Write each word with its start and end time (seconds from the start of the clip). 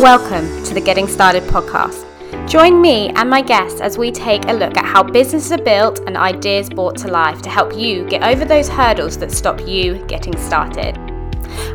Welcome 0.00 0.64
to 0.64 0.72
the 0.72 0.80
Getting 0.80 1.06
Started 1.06 1.42
podcast. 1.42 2.06
Join 2.48 2.80
me 2.80 3.10
and 3.10 3.28
my 3.28 3.42
guests 3.42 3.82
as 3.82 3.98
we 3.98 4.10
take 4.10 4.46
a 4.46 4.52
look 4.54 4.78
at 4.78 4.86
how 4.86 5.02
businesses 5.02 5.52
are 5.52 5.62
built 5.62 5.98
and 6.06 6.16
ideas 6.16 6.70
brought 6.70 6.96
to 7.00 7.08
life 7.08 7.42
to 7.42 7.50
help 7.50 7.76
you 7.76 8.08
get 8.08 8.22
over 8.22 8.46
those 8.46 8.66
hurdles 8.66 9.18
that 9.18 9.30
stop 9.30 9.60
you 9.68 10.02
getting 10.06 10.34
started. 10.38 10.96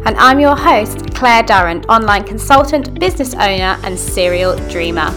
And 0.07 0.17
I'm 0.17 0.39
your 0.39 0.55
host, 0.55 1.13
Claire 1.13 1.43
Durrant, 1.43 1.85
online 1.87 2.23
consultant, 2.23 2.99
business 2.99 3.35
owner, 3.35 3.77
and 3.83 3.97
serial 3.97 4.55
dreamer. 4.69 5.13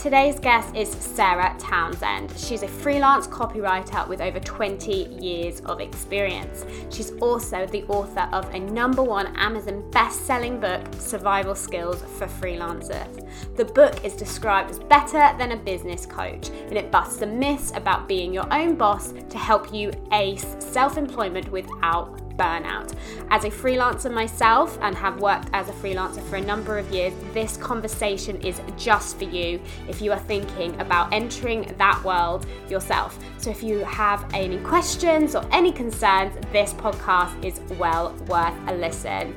Today's 0.00 0.40
guest 0.40 0.74
is 0.74 0.88
Sarah 0.88 1.54
Townsend. 1.58 2.32
She's 2.34 2.62
a 2.62 2.68
freelance 2.68 3.26
copywriter 3.26 4.08
with 4.08 4.22
over 4.22 4.40
20 4.40 4.90
years 5.20 5.60
of 5.66 5.78
experience. 5.78 6.64
She's 6.88 7.10
also 7.20 7.66
the 7.66 7.84
author 7.84 8.26
of 8.32 8.48
a 8.54 8.58
number 8.58 9.02
one 9.02 9.26
Amazon 9.36 9.90
best 9.90 10.24
selling 10.24 10.58
book, 10.58 10.80
Survival 10.94 11.54
Skills 11.54 12.00
for 12.16 12.26
Freelancers. 12.26 13.28
The 13.58 13.66
book 13.66 14.02
is 14.02 14.14
described 14.14 14.70
as 14.70 14.78
better 14.78 15.36
than 15.36 15.52
a 15.52 15.56
business 15.56 16.06
coach 16.06 16.48
and 16.48 16.78
it 16.78 16.90
busts 16.90 17.18
the 17.18 17.26
myths 17.26 17.70
about 17.74 18.08
being 18.08 18.32
your 18.32 18.50
own 18.50 18.76
boss 18.76 19.12
to 19.12 19.36
help 19.36 19.70
you 19.70 19.92
ace 20.12 20.56
self 20.60 20.96
employment 20.96 21.52
without 21.52 22.29
burnout. 22.40 22.94
As 23.30 23.44
a 23.44 23.50
freelancer 23.50 24.12
myself 24.12 24.78
and 24.80 24.96
have 24.96 25.20
worked 25.20 25.50
as 25.52 25.68
a 25.68 25.72
freelancer 25.72 26.22
for 26.22 26.36
a 26.36 26.40
number 26.40 26.78
of 26.78 26.90
years, 26.90 27.12
this 27.34 27.56
conversation 27.58 28.40
is 28.40 28.60
just 28.76 29.18
for 29.18 29.24
you 29.24 29.60
if 29.88 30.00
you 30.00 30.10
are 30.12 30.18
thinking 30.18 30.80
about 30.80 31.12
entering 31.12 31.74
that 31.76 32.02
world 32.02 32.46
yourself. 32.68 33.18
So 33.38 33.50
if 33.50 33.62
you 33.62 33.78
have 33.80 34.26
any 34.32 34.58
questions 34.58 35.34
or 35.34 35.44
any 35.52 35.72
concerns, 35.72 36.32
this 36.52 36.72
podcast 36.74 37.44
is 37.44 37.60
well 37.78 38.14
worth 38.26 38.54
a 38.68 38.74
listen. 38.74 39.36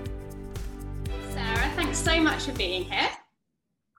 Sarah, 1.31 1.71
thanks 1.75 1.97
so 1.97 2.21
much 2.21 2.43
for 2.43 2.53
being 2.53 2.83
here. 2.83 3.09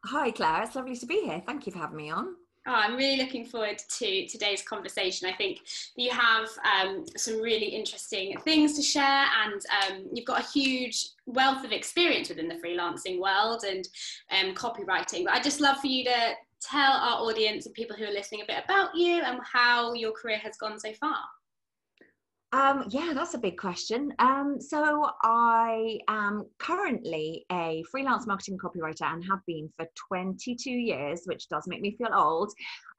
Hi, 0.06 0.30
Claire. 0.30 0.62
It's 0.62 0.74
lovely 0.74 0.96
to 0.96 1.06
be 1.06 1.22
here. 1.24 1.42
Thank 1.46 1.66
you 1.66 1.72
for 1.72 1.78
having 1.78 1.96
me 1.96 2.10
on. 2.10 2.36
Oh, 2.66 2.72
I'm 2.72 2.96
really 2.96 3.22
looking 3.22 3.44
forward 3.44 3.78
to 3.78 4.26
today's 4.26 4.62
conversation. 4.62 5.28
I 5.28 5.34
think 5.34 5.60
you 5.96 6.10
have 6.10 6.48
um, 6.64 7.04
some 7.14 7.42
really 7.42 7.66
interesting 7.66 8.38
things 8.40 8.74
to 8.76 8.82
share, 8.82 9.26
and 9.44 9.60
um, 9.82 10.06
you've 10.14 10.24
got 10.24 10.40
a 10.40 10.48
huge 10.48 11.10
wealth 11.26 11.62
of 11.64 11.72
experience 11.72 12.30
within 12.30 12.48
the 12.48 12.54
freelancing 12.54 13.20
world 13.20 13.64
and 13.68 13.86
um, 14.30 14.54
copywriting. 14.54 15.24
But 15.24 15.34
I'd 15.34 15.44
just 15.44 15.60
love 15.60 15.76
for 15.78 15.88
you 15.88 16.04
to 16.04 16.32
tell 16.62 16.92
our 16.92 17.20
audience 17.20 17.66
and 17.66 17.74
people 17.74 17.96
who 17.96 18.04
are 18.04 18.12
listening 18.12 18.40
a 18.40 18.46
bit 18.46 18.64
about 18.64 18.94
you 18.94 19.20
and 19.22 19.40
how 19.44 19.92
your 19.92 20.12
career 20.12 20.38
has 20.38 20.56
gone 20.56 20.80
so 20.80 20.92
far. 20.94 21.18
Um, 22.54 22.84
yeah, 22.88 23.10
that's 23.16 23.34
a 23.34 23.38
big 23.38 23.58
question. 23.58 24.14
Um, 24.20 24.58
so 24.60 25.10
I 25.24 25.98
am 26.06 26.46
currently 26.60 27.44
a 27.50 27.82
freelance 27.90 28.28
marketing 28.28 28.58
copywriter 28.58 29.12
and 29.12 29.24
have 29.24 29.40
been 29.44 29.68
for 29.76 29.88
22 30.06 30.70
years, 30.70 31.22
which 31.24 31.48
does 31.48 31.64
make 31.66 31.80
me 31.80 31.96
feel 31.98 32.14
old. 32.14 32.52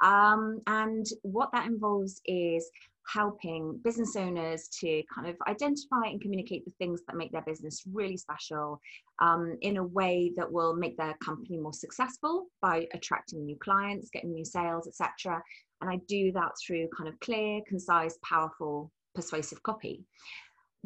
Um, 0.03 0.59
and 0.67 1.05
what 1.21 1.53
that 1.53 1.67
involves 1.67 2.19
is 2.25 2.69
helping 3.07 3.79
business 3.81 4.17
owners 4.17 4.67
to 4.81 5.01
kind 5.13 5.29
of 5.29 5.37
identify 5.47 6.01
and 6.03 6.19
communicate 6.19 6.65
the 6.65 6.73
things 6.77 7.03
that 7.07 7.15
make 7.15 7.31
their 7.31 7.43
business 7.43 7.83
really 7.93 8.17
special 8.17 8.81
um, 9.21 9.55
in 9.61 9.77
a 9.77 9.83
way 9.83 10.33
that 10.35 10.51
will 10.51 10.75
make 10.75 10.97
their 10.97 11.15
company 11.23 11.57
more 11.57 11.71
successful 11.71 12.47
by 12.61 12.85
attracting 12.93 13.45
new 13.45 13.57
clients, 13.63 14.09
getting 14.11 14.33
new 14.33 14.43
sales, 14.43 14.85
etc. 14.85 15.41
And 15.79 15.89
I 15.89 16.01
do 16.09 16.33
that 16.33 16.51
through 16.65 16.89
kind 16.97 17.07
of 17.07 17.17
clear, 17.21 17.61
concise, 17.69 18.17
powerful 18.21 18.91
persuasive 19.15 19.63
copy. 19.63 20.03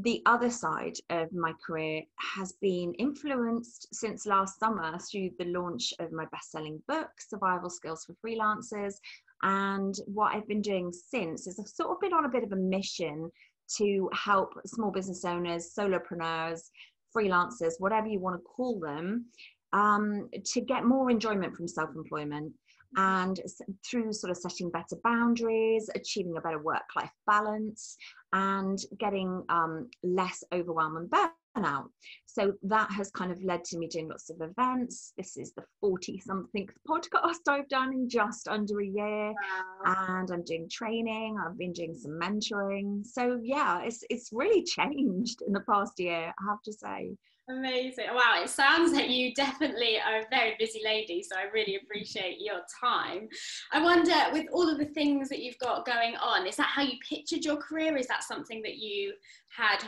The 0.01 0.21
other 0.25 0.49
side 0.49 0.95
of 1.09 1.33
my 1.33 1.51
career 1.65 2.03
has 2.35 2.53
been 2.61 2.93
influenced 2.93 3.93
since 3.93 4.25
last 4.25 4.57
summer 4.57 4.97
through 4.97 5.31
the 5.37 5.45
launch 5.45 5.93
of 5.99 6.13
my 6.13 6.25
best 6.31 6.51
selling 6.51 6.81
book, 6.87 7.09
Survival 7.19 7.69
Skills 7.69 8.05
for 8.05 8.15
Freelancers. 8.25 8.93
And 9.41 9.93
what 10.05 10.33
I've 10.33 10.47
been 10.47 10.61
doing 10.61 10.93
since 10.93 11.47
is 11.47 11.59
I've 11.59 11.67
sort 11.67 11.91
of 11.91 11.99
been 11.99 12.13
on 12.13 12.23
a 12.23 12.29
bit 12.29 12.43
of 12.43 12.53
a 12.53 12.55
mission 12.55 13.29
to 13.77 14.09
help 14.13 14.53
small 14.65 14.89
business 14.89 15.25
owners, 15.25 15.73
solopreneurs, 15.77 16.69
freelancers, 17.15 17.73
whatever 17.79 18.07
you 18.07 18.19
want 18.19 18.37
to 18.37 18.43
call 18.43 18.79
them, 18.79 19.25
um, 19.73 20.29
to 20.45 20.61
get 20.61 20.85
more 20.85 21.11
enjoyment 21.11 21.55
from 21.55 21.67
self 21.67 21.89
employment 21.95 22.53
and 22.95 23.39
through 23.85 24.13
sort 24.13 24.31
of 24.31 24.37
setting 24.37 24.69
better 24.69 24.95
boundaries, 25.03 25.89
achieving 25.95 26.37
a 26.37 26.41
better 26.41 26.61
work 26.61 26.83
life 26.95 27.11
balance, 27.27 27.97
and 28.33 28.79
getting 28.99 29.43
um, 29.49 29.89
less 30.03 30.43
overwhelm 30.53 30.97
and 30.97 31.09
burnout. 31.09 31.89
So 32.25 32.53
that 32.63 32.91
has 32.91 33.11
kind 33.11 33.31
of 33.31 33.43
led 33.43 33.63
to 33.65 33.77
me 33.77 33.87
doing 33.87 34.09
lots 34.09 34.29
of 34.29 34.41
events. 34.41 35.13
This 35.17 35.37
is 35.37 35.53
the 35.53 35.63
40 35.81 36.19
something 36.19 36.67
podcast 36.87 37.47
I've 37.47 37.69
done 37.69 37.93
in 37.93 38.09
just 38.09 38.47
under 38.47 38.81
a 38.81 38.85
year. 38.85 39.33
Wow. 39.33 40.15
And 40.19 40.31
I'm 40.31 40.43
doing 40.43 40.69
training, 40.69 41.37
I've 41.43 41.57
been 41.57 41.73
doing 41.73 41.93
some 41.95 42.19
mentoring. 42.19 43.05
So 43.05 43.39
yeah, 43.41 43.81
it's 43.83 44.03
it's 44.09 44.29
really 44.31 44.63
changed 44.63 45.41
in 45.45 45.53
the 45.53 45.61
past 45.61 45.99
year, 45.99 46.33
I 46.39 46.49
have 46.49 46.61
to 46.63 46.73
say. 46.73 47.15
Amazing. 47.49 48.05
Wow, 48.13 48.43
it 48.43 48.49
sounds 48.49 48.93
like 48.93 49.09
you 49.09 49.33
definitely 49.33 49.97
are 49.99 50.19
a 50.19 50.25
very 50.29 50.55
busy 50.59 50.81
lady, 50.85 51.23
so 51.23 51.35
I 51.35 51.51
really 51.51 51.79
appreciate 51.81 52.37
your 52.39 52.61
time. 52.79 53.27
I 53.71 53.81
wonder, 53.81 54.13
with 54.31 54.45
all 54.51 54.69
of 54.69 54.77
the 54.77 54.85
things 54.85 55.29
that 55.29 55.39
you've 55.39 55.57
got 55.57 55.83
going 55.83 56.15
on, 56.17 56.45
is 56.45 56.57
that 56.57 56.67
how 56.67 56.83
you 56.83 56.99
pictured 57.07 57.43
your 57.43 57.57
career? 57.57 57.97
Is 57.97 58.05
that 58.07 58.23
something 58.23 58.61
that 58.61 58.77
you 58.77 59.13
had 59.55 59.79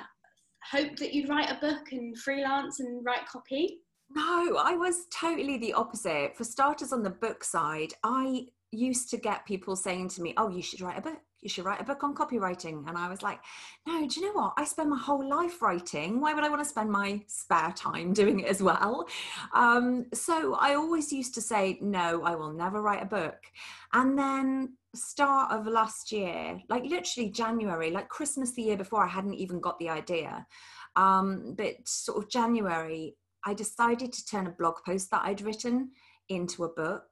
hoped 0.72 0.98
that 1.00 1.14
you'd 1.14 1.30
write 1.30 1.52
a 1.52 1.60
book 1.62 1.92
and 1.92 2.18
freelance 2.18 2.80
and 2.80 3.06
write 3.06 3.28
copy? 3.28 3.78
No, 4.10 4.58
I 4.58 4.76
was 4.76 5.06
totally 5.14 5.60
the 5.60 5.74
opposite. 5.74 6.36
For 6.36 6.44
starters, 6.44 6.92
on 6.92 7.04
the 7.04 7.12
book 7.12 7.44
side, 7.44 7.94
I 8.04 8.48
used 8.72 9.12
to 9.12 9.18
get 9.18 9.46
people 9.46 9.76
saying 9.76 10.10
to 10.10 10.24
me, 10.24 10.34
Oh, 10.36 10.50
you 10.50 10.64
should 10.64 10.82
write 10.82 10.98
a 10.98 11.02
book 11.02 11.20
you 11.42 11.50
should 11.50 11.66
write 11.66 11.82
a 11.82 11.84
book 11.84 12.04
on 12.04 12.16
copywriting. 12.16 12.88
And 12.88 12.98
I 12.98 13.10
was 13.10 13.22
like, 13.22 13.40
no, 13.88 14.08
do 14.08 14.20
you 14.20 14.28
know 14.28 14.34
what? 14.34 14.54
I 14.58 14.64
spend 14.64 14.90
my 14.90 14.98
whole 14.98 15.28
life 15.28 15.62
writing. 15.62 16.22
Why 16.22 16.34
would 16.34 16.44
I 16.44 16.50
want 16.50 16.62
to 16.62 16.70
spend 16.70 16.92
my 16.92 17.22
spare 17.28 17.74
time 17.76 18.14
doing 18.22 18.42
it 18.42 18.48
as 18.48 18.62
well? 18.62 19.08
Um, 19.54 20.06
so 20.14 20.56
I 20.56 20.76
always 20.76 21.12
used 21.12 21.34
to 21.36 21.42
say, 21.42 21.80
no, 21.82 22.24
I 22.24 22.36
will 22.36 22.54
never 22.54 22.82
write 22.82 23.04
a 23.04 23.06
book. 23.06 23.40
And 23.94 24.18
then 24.18 24.78
start 24.94 25.52
of 25.52 25.68
last 25.68 26.12
year, 26.12 26.62
like 26.70 26.84
literally 26.84 27.30
January, 27.30 27.92
like 27.92 28.10
Christmas 28.10 28.54
the 28.54 28.62
year 28.62 28.78
before, 28.78 29.04
I 29.04 29.10
hadn't 29.10 29.36
even 29.36 29.60
got 29.60 29.80
the 29.80 29.90
idea. 29.90 30.46
Um, 30.96 31.56
but 31.58 31.76
sort 31.86 32.24
of 32.24 32.30
January, 32.30 33.16
I 33.46 33.54
decided 33.54 34.14
to 34.14 34.26
turn 34.26 34.48
a 34.48 34.52
blog 34.52 34.76
post 34.86 35.10
that 35.12 35.24
I'd 35.24 35.42
written 35.42 35.92
into 36.30 36.64
a 36.64 36.70
book 36.70 37.06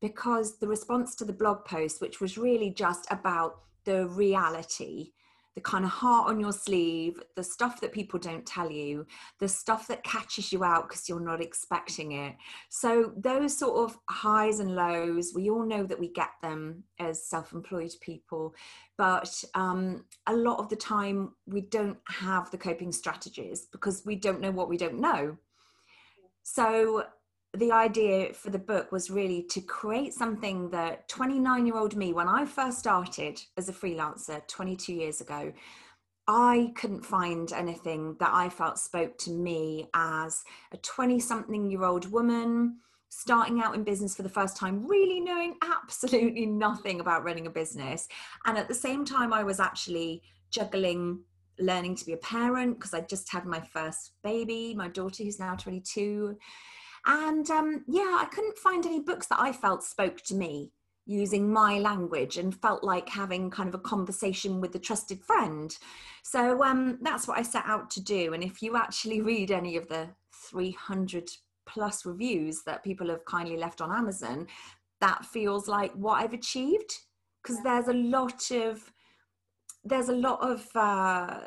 because 0.00 0.58
the 0.58 0.68
response 0.68 1.14
to 1.16 1.24
the 1.24 1.32
blog 1.32 1.64
post, 1.64 2.00
which 2.00 2.20
was 2.20 2.38
really 2.38 2.70
just 2.70 3.06
about 3.10 3.60
the 3.86 4.06
reality, 4.08 5.12
the 5.54 5.60
kind 5.62 5.86
of 5.86 5.90
heart 5.90 6.28
on 6.28 6.38
your 6.38 6.52
sleeve, 6.52 7.18
the 7.34 7.42
stuff 7.42 7.80
that 7.80 7.90
people 7.90 8.18
don't 8.18 8.44
tell 8.44 8.70
you, 8.70 9.06
the 9.40 9.48
stuff 9.48 9.88
that 9.88 10.04
catches 10.04 10.52
you 10.52 10.62
out 10.62 10.86
because 10.86 11.08
you're 11.08 11.18
not 11.18 11.40
expecting 11.40 12.12
it. 12.12 12.34
So, 12.68 13.14
those 13.16 13.56
sort 13.56 13.90
of 13.90 13.98
highs 14.10 14.60
and 14.60 14.76
lows, 14.76 15.32
we 15.34 15.48
all 15.48 15.64
know 15.64 15.84
that 15.84 15.98
we 15.98 16.08
get 16.08 16.28
them 16.42 16.84
as 16.98 17.26
self 17.26 17.54
employed 17.54 17.92
people, 18.02 18.54
but 18.98 19.42
um, 19.54 20.04
a 20.26 20.36
lot 20.36 20.58
of 20.58 20.68
the 20.68 20.76
time 20.76 21.32
we 21.46 21.62
don't 21.62 21.98
have 22.08 22.50
the 22.50 22.58
coping 22.58 22.92
strategies 22.92 23.66
because 23.72 24.04
we 24.04 24.14
don't 24.14 24.42
know 24.42 24.50
what 24.50 24.68
we 24.68 24.76
don't 24.76 25.00
know. 25.00 25.38
So, 26.42 27.06
the 27.56 27.72
idea 27.72 28.32
for 28.32 28.50
the 28.50 28.58
book 28.58 28.92
was 28.92 29.10
really 29.10 29.42
to 29.50 29.60
create 29.60 30.14
something 30.14 30.70
that 30.70 31.08
29 31.08 31.66
year 31.66 31.76
old 31.76 31.96
me, 31.96 32.12
when 32.12 32.28
I 32.28 32.44
first 32.44 32.78
started 32.78 33.40
as 33.56 33.68
a 33.68 33.72
freelancer 33.72 34.46
22 34.46 34.92
years 34.92 35.20
ago, 35.20 35.52
I 36.28 36.72
couldn't 36.74 37.04
find 37.04 37.52
anything 37.52 38.16
that 38.18 38.30
I 38.32 38.48
felt 38.48 38.78
spoke 38.78 39.16
to 39.18 39.30
me 39.30 39.88
as 39.94 40.42
a 40.72 40.76
20 40.78 41.20
something 41.20 41.70
year 41.70 41.84
old 41.84 42.10
woman 42.10 42.78
starting 43.08 43.62
out 43.62 43.74
in 43.74 43.84
business 43.84 44.16
for 44.16 44.22
the 44.22 44.28
first 44.28 44.56
time, 44.56 44.86
really 44.86 45.20
knowing 45.20 45.54
absolutely 45.62 46.44
nothing 46.44 47.00
about 47.00 47.24
running 47.24 47.46
a 47.46 47.50
business. 47.50 48.08
And 48.44 48.58
at 48.58 48.68
the 48.68 48.74
same 48.74 49.04
time, 49.04 49.32
I 49.32 49.42
was 49.42 49.60
actually 49.60 50.22
juggling 50.50 51.20
learning 51.58 51.96
to 51.96 52.04
be 52.04 52.12
a 52.12 52.18
parent 52.18 52.78
because 52.78 52.92
I 52.92 53.00
just 53.00 53.30
had 53.32 53.46
my 53.46 53.60
first 53.60 54.12
baby, 54.22 54.74
my 54.74 54.88
daughter, 54.88 55.22
who's 55.22 55.38
now 55.38 55.54
22 55.54 56.36
and 57.06 57.48
um, 57.50 57.84
yeah, 57.86 58.18
I 58.20 58.26
couldn't 58.32 58.58
find 58.58 58.84
any 58.84 59.00
books 59.00 59.26
that 59.28 59.40
I 59.40 59.52
felt 59.52 59.82
spoke 59.82 60.20
to 60.22 60.34
me 60.34 60.72
using 61.06 61.52
my 61.52 61.78
language 61.78 62.36
and 62.36 62.60
felt 62.60 62.82
like 62.82 63.08
having 63.08 63.48
kind 63.48 63.68
of 63.68 63.76
a 63.76 63.78
conversation 63.78 64.60
with 64.60 64.74
a 64.74 64.78
trusted 64.78 65.20
friend. 65.20 65.76
So 66.24 66.64
um, 66.64 66.98
that's 67.00 67.28
what 67.28 67.38
I 67.38 67.42
set 67.42 67.62
out 67.64 67.90
to 67.90 68.02
do. 68.02 68.34
And 68.34 68.42
if 68.42 68.60
you 68.60 68.76
actually 68.76 69.20
read 69.20 69.52
any 69.52 69.76
of 69.76 69.86
the 69.88 70.08
300 70.50 71.30
plus 71.64 72.04
reviews 72.04 72.62
that 72.66 72.82
people 72.82 73.08
have 73.08 73.24
kindly 73.24 73.56
left 73.56 73.80
on 73.80 73.92
Amazon, 73.92 74.48
that 75.00 75.24
feels 75.24 75.68
like 75.68 75.92
what 75.92 76.22
I've 76.22 76.32
achieved 76.32 76.92
because 77.42 77.62
there's 77.62 77.88
a 77.88 77.92
lot 77.92 78.50
of 78.50 78.92
there's 79.84 80.08
a 80.08 80.16
lot 80.16 80.40
of 80.40 80.66
uh, 80.74 81.40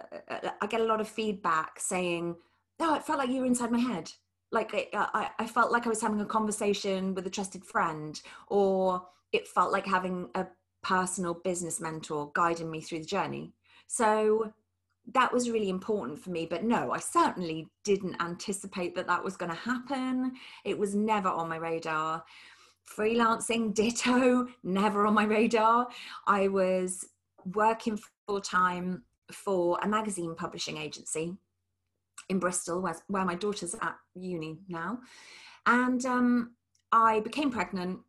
I 0.61 0.67
get 0.69 0.79
a 0.79 0.85
lot 0.85 1.01
of 1.01 1.09
feedback 1.09 1.79
saying, 1.79 2.35
"Oh, 2.79 2.95
it 2.95 3.03
felt 3.03 3.19
like 3.19 3.29
you 3.29 3.41
were 3.41 3.45
inside 3.45 3.71
my 3.71 3.79
head." 3.79 4.09
Like 4.51 4.73
uh, 4.93 5.07
I, 5.13 5.29
I 5.39 5.47
felt 5.47 5.71
like 5.71 5.85
I 5.85 5.89
was 5.89 6.01
having 6.01 6.21
a 6.21 6.25
conversation 6.25 7.13
with 7.13 7.27
a 7.27 7.29
trusted 7.29 7.63
friend, 7.63 8.19
or 8.47 9.03
it 9.31 9.47
felt 9.47 9.71
like 9.71 9.85
having 9.85 10.29
a 10.35 10.47
personal 10.81 11.33
business 11.33 11.79
mentor 11.79 12.31
guiding 12.33 12.71
me 12.71 12.81
through 12.81 12.99
the 12.99 13.05
journey. 13.05 13.53
So 13.87 14.53
that 15.13 15.31
was 15.31 15.49
really 15.49 15.69
important 15.69 16.19
for 16.19 16.29
me. 16.29 16.45
But 16.45 16.63
no, 16.63 16.91
I 16.91 16.99
certainly 16.99 17.67
didn't 17.83 18.21
anticipate 18.21 18.95
that 18.95 19.07
that 19.07 19.23
was 19.23 19.37
going 19.37 19.51
to 19.51 19.57
happen. 19.57 20.33
It 20.63 20.77
was 20.77 20.95
never 20.95 21.29
on 21.29 21.49
my 21.49 21.57
radar. 21.57 22.23
Freelancing, 22.97 23.73
ditto, 23.75 24.47
never 24.63 25.05
on 25.05 25.13
my 25.13 25.25
radar. 25.25 25.87
I 26.27 26.47
was 26.47 27.07
working 27.53 27.99
full 28.27 28.41
time 28.41 29.03
for 29.31 29.79
a 29.83 29.87
magazine 29.87 30.35
publishing 30.35 30.77
agency 30.77 31.37
in 32.27 32.39
Bristol, 32.39 32.81
where, 32.81 32.95
where 33.07 33.25
my 33.25 33.35
daughter's 33.35 33.75
at 33.75 33.95
uni 34.15 34.59
now. 34.67 34.99
And 35.65 36.05
um, 36.05 36.55
I 36.91 37.19
became 37.21 37.51
pregnant, 37.51 37.99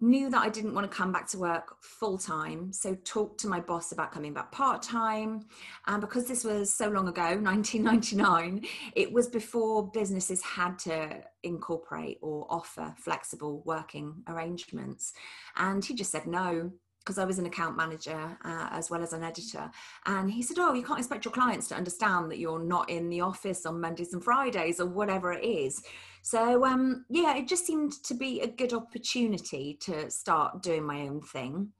knew 0.00 0.30
that 0.30 0.40
I 0.40 0.48
didn't 0.48 0.74
want 0.74 0.90
to 0.90 0.96
come 0.96 1.12
back 1.12 1.28
to 1.28 1.38
work 1.38 1.76
full 1.82 2.16
time. 2.16 2.72
So 2.72 2.94
talked 3.04 3.38
to 3.40 3.48
my 3.48 3.60
boss 3.60 3.92
about 3.92 4.12
coming 4.12 4.32
back 4.32 4.50
part 4.50 4.82
time. 4.82 5.42
And 5.86 6.00
because 6.00 6.26
this 6.26 6.44
was 6.44 6.72
so 6.72 6.88
long 6.88 7.08
ago, 7.08 7.22
1999, 7.40 8.64
it 8.96 9.12
was 9.12 9.28
before 9.28 9.90
businesses 9.90 10.42
had 10.42 10.78
to 10.80 11.22
incorporate 11.42 12.18
or 12.22 12.46
offer 12.48 12.94
flexible 12.96 13.62
working 13.66 14.22
arrangements. 14.26 15.12
And 15.56 15.84
he 15.84 15.94
just 15.94 16.10
said 16.10 16.26
no 16.26 16.72
because 17.00 17.18
I 17.18 17.24
was 17.24 17.38
an 17.38 17.46
account 17.46 17.76
manager 17.76 18.36
uh, 18.44 18.68
as 18.70 18.90
well 18.90 19.02
as 19.02 19.12
an 19.12 19.24
editor. 19.24 19.70
And 20.06 20.30
he 20.30 20.42
said, 20.42 20.58
Oh, 20.58 20.74
you 20.74 20.82
can't 20.82 20.98
expect 20.98 21.24
your 21.24 21.32
clients 21.32 21.68
to 21.68 21.74
understand 21.74 22.30
that 22.30 22.38
you're 22.38 22.62
not 22.62 22.90
in 22.90 23.08
the 23.08 23.22
office 23.22 23.66
on 23.66 23.80
Mondays 23.80 24.12
and 24.12 24.22
Fridays 24.22 24.80
or 24.80 24.86
whatever 24.86 25.32
it 25.32 25.44
is. 25.44 25.82
So, 26.22 26.64
um, 26.64 27.06
yeah, 27.08 27.36
it 27.36 27.48
just 27.48 27.66
seemed 27.66 27.92
to 28.04 28.14
be 28.14 28.40
a 28.40 28.46
good 28.46 28.74
opportunity 28.74 29.78
to 29.80 30.10
start 30.10 30.62
doing 30.62 30.84
my 30.84 31.02
own 31.02 31.22
thing. 31.22 31.72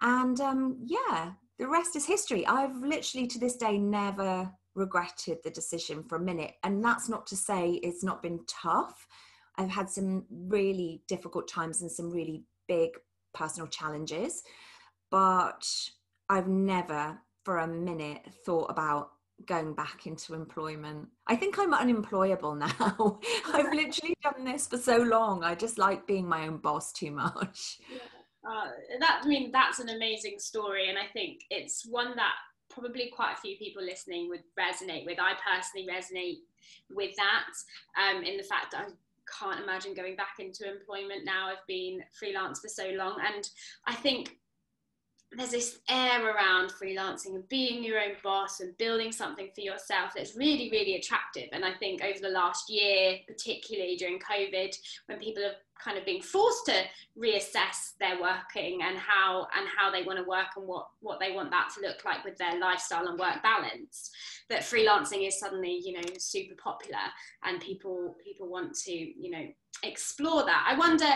And 0.00 0.40
um, 0.40 0.78
yeah, 0.84 1.32
the 1.58 1.68
rest 1.68 1.96
is 1.96 2.06
history. 2.06 2.46
I've 2.46 2.76
literally 2.76 3.26
to 3.28 3.38
this 3.38 3.56
day 3.56 3.78
never 3.78 4.50
regretted 4.74 5.38
the 5.42 5.50
decision 5.50 6.02
for 6.04 6.16
a 6.16 6.20
minute. 6.20 6.54
And 6.62 6.84
that's 6.84 7.08
not 7.08 7.26
to 7.28 7.36
say 7.36 7.72
it's 7.82 8.04
not 8.04 8.22
been 8.22 8.40
tough. 8.46 9.06
I've 9.58 9.70
had 9.70 9.90
some 9.90 10.24
really 10.30 11.02
difficult 11.08 11.46
times 11.48 11.82
and 11.82 11.90
some 11.90 12.10
really 12.10 12.44
big 12.68 12.90
personal 13.34 13.68
challenges, 13.68 14.42
but 15.10 15.66
I've 16.28 16.48
never 16.48 17.18
for 17.44 17.58
a 17.58 17.66
minute 17.66 18.22
thought 18.44 18.70
about 18.70 19.10
going 19.46 19.74
back 19.74 20.06
into 20.06 20.34
employment. 20.34 21.08
I 21.26 21.36
think 21.36 21.58
I'm 21.58 21.74
unemployable 21.74 22.54
now. 22.54 23.20
I've 23.52 23.72
literally 23.74 24.14
done 24.22 24.44
this 24.44 24.66
for 24.66 24.78
so 24.78 24.98
long. 24.98 25.44
I 25.44 25.54
just 25.54 25.78
like 25.78 26.06
being 26.06 26.28
my 26.28 26.46
own 26.46 26.58
boss 26.58 26.92
too 26.92 27.10
much. 27.10 27.80
Yeah. 27.90 27.98
Uh, 28.44 28.70
that 28.98 29.20
I 29.22 29.28
mean 29.28 29.52
that's 29.52 29.78
an 29.78 29.88
amazing 29.88 30.40
story, 30.40 30.88
and 30.88 30.98
I 30.98 31.06
think 31.12 31.42
it's 31.50 31.86
one 31.86 32.16
that 32.16 32.32
probably 32.68 33.12
quite 33.14 33.34
a 33.34 33.40
few 33.40 33.56
people 33.56 33.84
listening 33.84 34.28
would 34.30 34.42
resonate 34.58 35.06
with. 35.06 35.18
I 35.20 35.34
personally 35.34 35.86
resonate 35.88 36.38
with 36.90 37.14
that 37.16 37.44
um, 38.00 38.24
in 38.24 38.36
the 38.36 38.42
fact 38.42 38.72
that 38.72 38.86
I 38.86 38.90
can't 39.38 39.62
imagine 39.62 39.94
going 39.94 40.16
back 40.16 40.36
into 40.38 40.70
employment 40.70 41.24
now. 41.24 41.48
I've 41.48 41.66
been 41.66 42.02
freelance 42.18 42.60
for 42.60 42.68
so 42.68 42.90
long, 42.90 43.18
and 43.34 43.48
I 43.86 43.94
think 43.94 44.36
there's 45.34 45.50
this 45.50 45.78
air 45.88 46.26
around 46.26 46.70
freelancing 46.72 47.34
and 47.34 47.48
being 47.48 47.82
your 47.82 47.98
own 47.98 48.12
boss 48.22 48.60
and 48.60 48.76
building 48.76 49.10
something 49.12 49.48
for 49.54 49.62
yourself 49.62 50.12
that's 50.14 50.36
really, 50.36 50.68
really 50.70 50.96
attractive. 50.96 51.48
And 51.52 51.64
I 51.64 51.72
think 51.72 52.02
over 52.04 52.18
the 52.20 52.28
last 52.28 52.68
year, 52.68 53.16
particularly 53.26 53.96
during 53.96 54.18
COVID, 54.18 54.76
when 55.06 55.18
people 55.18 55.42
have 55.42 55.54
kind 55.82 55.98
of 55.98 56.04
being 56.04 56.22
forced 56.22 56.66
to 56.66 56.84
reassess 57.18 57.92
their 58.00 58.20
working 58.20 58.82
and 58.82 58.96
how 58.96 59.46
and 59.56 59.68
how 59.76 59.90
they 59.90 60.02
want 60.02 60.18
to 60.18 60.24
work 60.24 60.48
and 60.56 60.66
what 60.66 60.88
what 61.00 61.20
they 61.20 61.32
want 61.32 61.50
that 61.50 61.70
to 61.74 61.80
look 61.86 62.04
like 62.04 62.24
with 62.24 62.36
their 62.38 62.58
lifestyle 62.58 63.08
and 63.08 63.18
work 63.18 63.42
balance. 63.42 64.10
That 64.48 64.60
freelancing 64.60 65.26
is 65.26 65.38
suddenly 65.38 65.80
you 65.84 65.94
know 65.94 66.08
super 66.18 66.54
popular 66.54 66.98
and 67.44 67.60
people 67.60 68.16
people 68.24 68.48
want 68.48 68.74
to 68.80 68.92
you 68.92 69.30
know 69.30 69.46
explore 69.82 70.44
that. 70.44 70.66
I 70.68 70.76
wonder, 70.78 71.08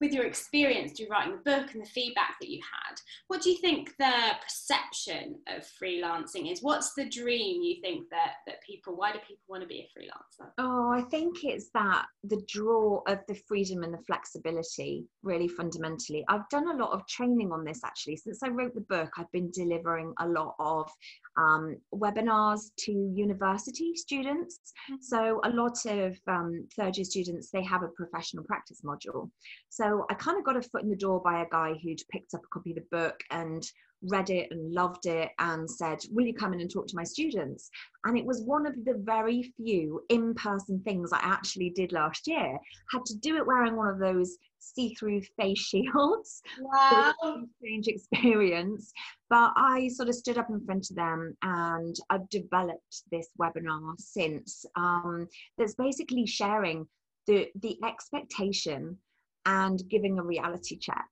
with 0.00 0.12
your 0.12 0.24
experience 0.26 0.92
through 0.92 1.08
writing 1.08 1.36
the 1.36 1.50
book 1.50 1.72
and 1.72 1.82
the 1.82 1.88
feedback 1.88 2.36
that 2.40 2.48
you 2.48 2.60
had, 2.60 2.96
what 3.28 3.42
do 3.42 3.50
you 3.50 3.58
think 3.58 3.94
the 3.98 4.32
perception 4.42 5.36
of 5.48 5.64
freelancing 5.82 6.50
is? 6.50 6.62
What's 6.62 6.94
the 6.94 7.08
dream 7.08 7.62
you 7.62 7.80
think 7.80 8.08
that 8.10 8.34
that 8.46 8.62
people? 8.62 8.96
Why 8.96 9.12
do 9.12 9.18
people 9.18 9.44
want 9.48 9.62
to 9.62 9.68
be 9.68 9.80
a 9.80 9.98
freelancer? 9.98 10.48
Oh, 10.58 10.90
I 10.90 11.02
think 11.10 11.44
it's 11.44 11.70
that 11.74 12.06
the 12.24 12.42
draw 12.48 13.02
of 13.06 13.20
the 13.28 13.38
freedom 13.46 13.82
and 13.82 13.94
the 13.94 14.02
flexibility, 14.06 15.04
really 15.22 15.48
fundamentally. 15.48 16.24
I've 16.28 16.48
done 16.50 16.68
a 16.68 16.76
lot 16.76 16.92
of 16.92 17.06
training 17.06 17.52
on 17.52 17.64
this 17.64 17.80
actually 17.84 18.16
since 18.16 18.42
I 18.42 18.48
wrote 18.48 18.74
the 18.74 18.80
book. 18.82 19.10
I've 19.16 19.32
been 19.32 19.50
delivering 19.52 20.12
a 20.18 20.28
lot 20.28 20.54
of 20.58 20.90
um, 21.36 21.76
webinars 21.92 22.70
to 22.78 22.92
university 22.92 23.94
students. 23.94 24.60
Mm-hmm. 24.90 24.96
So 25.00 25.40
a 25.44 25.50
lot 25.50 25.78
of 25.86 26.18
um, 26.26 26.66
third 26.76 26.96
year 26.96 27.04
students 27.04 27.50
they 27.50 27.62
have 27.64 27.82
a 27.82 27.88
professional 27.88 28.44
practice 28.44 28.82
module. 28.84 29.30
So 29.68 30.06
I 30.10 30.14
kind 30.14 30.38
of 30.38 30.44
got 30.44 30.56
a 30.56 30.62
foot 30.62 30.82
in 30.82 30.90
the 30.90 30.96
door 30.96 31.20
by 31.20 31.42
a 31.42 31.48
guy 31.50 31.74
who'd 31.82 32.00
picked 32.10 32.34
up 32.34 32.42
a 32.44 32.48
copy 32.48 32.70
of 32.70 32.76
the 32.76 32.86
book 32.90 33.20
and 33.30 33.62
read 34.08 34.30
it 34.30 34.48
and 34.50 34.72
loved 34.72 35.06
it 35.06 35.30
and 35.38 35.70
said, 35.70 35.98
Will 36.10 36.26
you 36.26 36.34
come 36.34 36.52
in 36.52 36.60
and 36.60 36.70
talk 36.70 36.86
to 36.88 36.96
my 36.96 37.04
students? 37.04 37.70
And 38.04 38.18
it 38.18 38.24
was 38.24 38.42
one 38.42 38.66
of 38.66 38.74
the 38.84 39.00
very 39.04 39.54
few 39.56 40.02
in 40.08 40.34
person 40.34 40.80
things 40.80 41.12
I 41.12 41.20
actually 41.22 41.70
did 41.70 41.92
last 41.92 42.26
year. 42.26 42.58
Had 42.90 43.04
to 43.06 43.16
do 43.18 43.36
it 43.36 43.46
wearing 43.46 43.76
one 43.76 43.88
of 43.88 43.98
those 43.98 44.36
see 44.58 44.94
through 44.94 45.20
face 45.36 45.58
shields. 45.70 46.42
Wow. 46.60 47.14
strange 47.58 47.88
experience. 47.88 48.92
But 49.30 49.52
I 49.56 49.88
sort 49.88 50.08
of 50.08 50.14
stood 50.14 50.38
up 50.38 50.50
in 50.50 50.64
front 50.64 50.88
of 50.90 50.96
them 50.96 51.36
and 51.42 51.96
I've 52.10 52.28
developed 52.30 53.02
this 53.10 53.28
webinar 53.40 53.94
since 53.98 54.64
um, 54.76 55.28
that's 55.58 55.74
basically 55.74 56.26
sharing 56.26 56.86
the, 57.26 57.48
the 57.60 57.76
expectation 57.84 58.98
and 59.46 59.82
giving 59.88 60.18
a 60.18 60.22
reality 60.22 60.78
check 60.78 61.06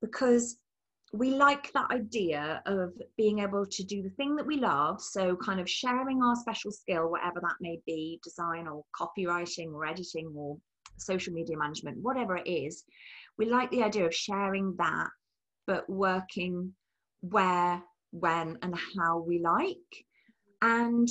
because 0.00 0.58
we 1.12 1.30
like 1.30 1.72
that 1.72 1.90
idea 1.90 2.62
of 2.66 2.92
being 3.16 3.38
able 3.38 3.64
to 3.64 3.84
do 3.84 4.02
the 4.02 4.10
thing 4.10 4.36
that 4.36 4.46
we 4.46 4.56
love. 4.56 5.00
So, 5.00 5.36
kind 5.36 5.60
of 5.60 5.70
sharing 5.70 6.22
our 6.22 6.34
special 6.36 6.72
skill, 6.72 7.10
whatever 7.10 7.40
that 7.40 7.56
may 7.60 7.80
be 7.86 8.20
design 8.22 8.66
or 8.66 8.84
copywriting 8.98 9.72
or 9.72 9.86
editing 9.86 10.32
or 10.36 10.56
social 10.98 11.32
media 11.32 11.56
management, 11.56 11.98
whatever 12.02 12.36
it 12.36 12.48
is. 12.48 12.84
We 13.38 13.46
like 13.46 13.70
the 13.70 13.82
idea 13.82 14.06
of 14.06 14.14
sharing 14.14 14.74
that, 14.78 15.08
but 15.66 15.88
working 15.88 16.72
where, 17.20 17.82
when, 18.10 18.58
and 18.62 18.74
how 18.98 19.18
we 19.18 19.40
like. 19.40 19.76
And 20.62 21.08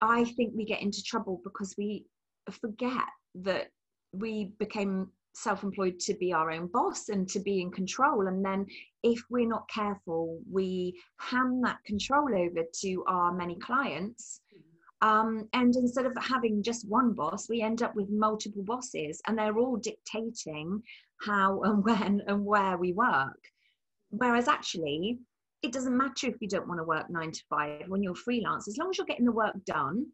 I 0.00 0.24
think 0.24 0.52
we 0.54 0.64
get 0.64 0.82
into 0.82 1.02
trouble 1.02 1.40
because 1.42 1.74
we 1.76 2.06
forget 2.50 3.04
that 3.34 3.68
we 4.12 4.52
became 4.58 5.10
self-employed 5.34 5.98
to 6.00 6.14
be 6.14 6.32
our 6.32 6.50
own 6.50 6.66
boss 6.66 7.08
and 7.08 7.28
to 7.28 7.40
be 7.40 7.60
in 7.60 7.70
control. 7.70 8.26
And 8.26 8.44
then 8.44 8.66
if 9.02 9.22
we're 9.30 9.48
not 9.48 9.68
careful 9.68 10.40
we 10.50 11.00
hand 11.18 11.64
that 11.64 11.78
control 11.84 12.28
over 12.34 12.62
to 12.80 13.04
our 13.06 13.32
many 13.32 13.56
clients. 13.56 14.40
Um, 15.00 15.48
and 15.52 15.74
instead 15.76 16.06
of 16.06 16.12
having 16.20 16.62
just 16.62 16.88
one 16.88 17.12
boss 17.12 17.48
we 17.48 17.62
end 17.62 17.82
up 17.82 17.94
with 17.94 18.10
multiple 18.10 18.64
bosses 18.64 19.22
and 19.26 19.38
they're 19.38 19.58
all 19.58 19.76
dictating 19.76 20.82
how 21.20 21.62
and 21.64 21.84
when 21.84 22.22
and 22.26 22.44
where 22.44 22.76
we 22.76 22.92
work. 22.92 23.38
Whereas 24.10 24.48
actually 24.48 25.18
it 25.62 25.72
doesn't 25.72 25.96
matter 25.96 26.28
if 26.28 26.36
you 26.40 26.48
don't 26.48 26.68
want 26.68 26.78
to 26.78 26.84
work 26.84 27.10
nine 27.10 27.32
to 27.32 27.42
five 27.50 27.82
when 27.88 28.02
you're 28.02 28.14
freelance 28.14 28.68
as 28.68 28.76
long 28.76 28.90
as 28.90 28.98
you're 28.98 29.06
getting 29.06 29.24
the 29.24 29.32
work 29.32 29.54
done 29.64 30.06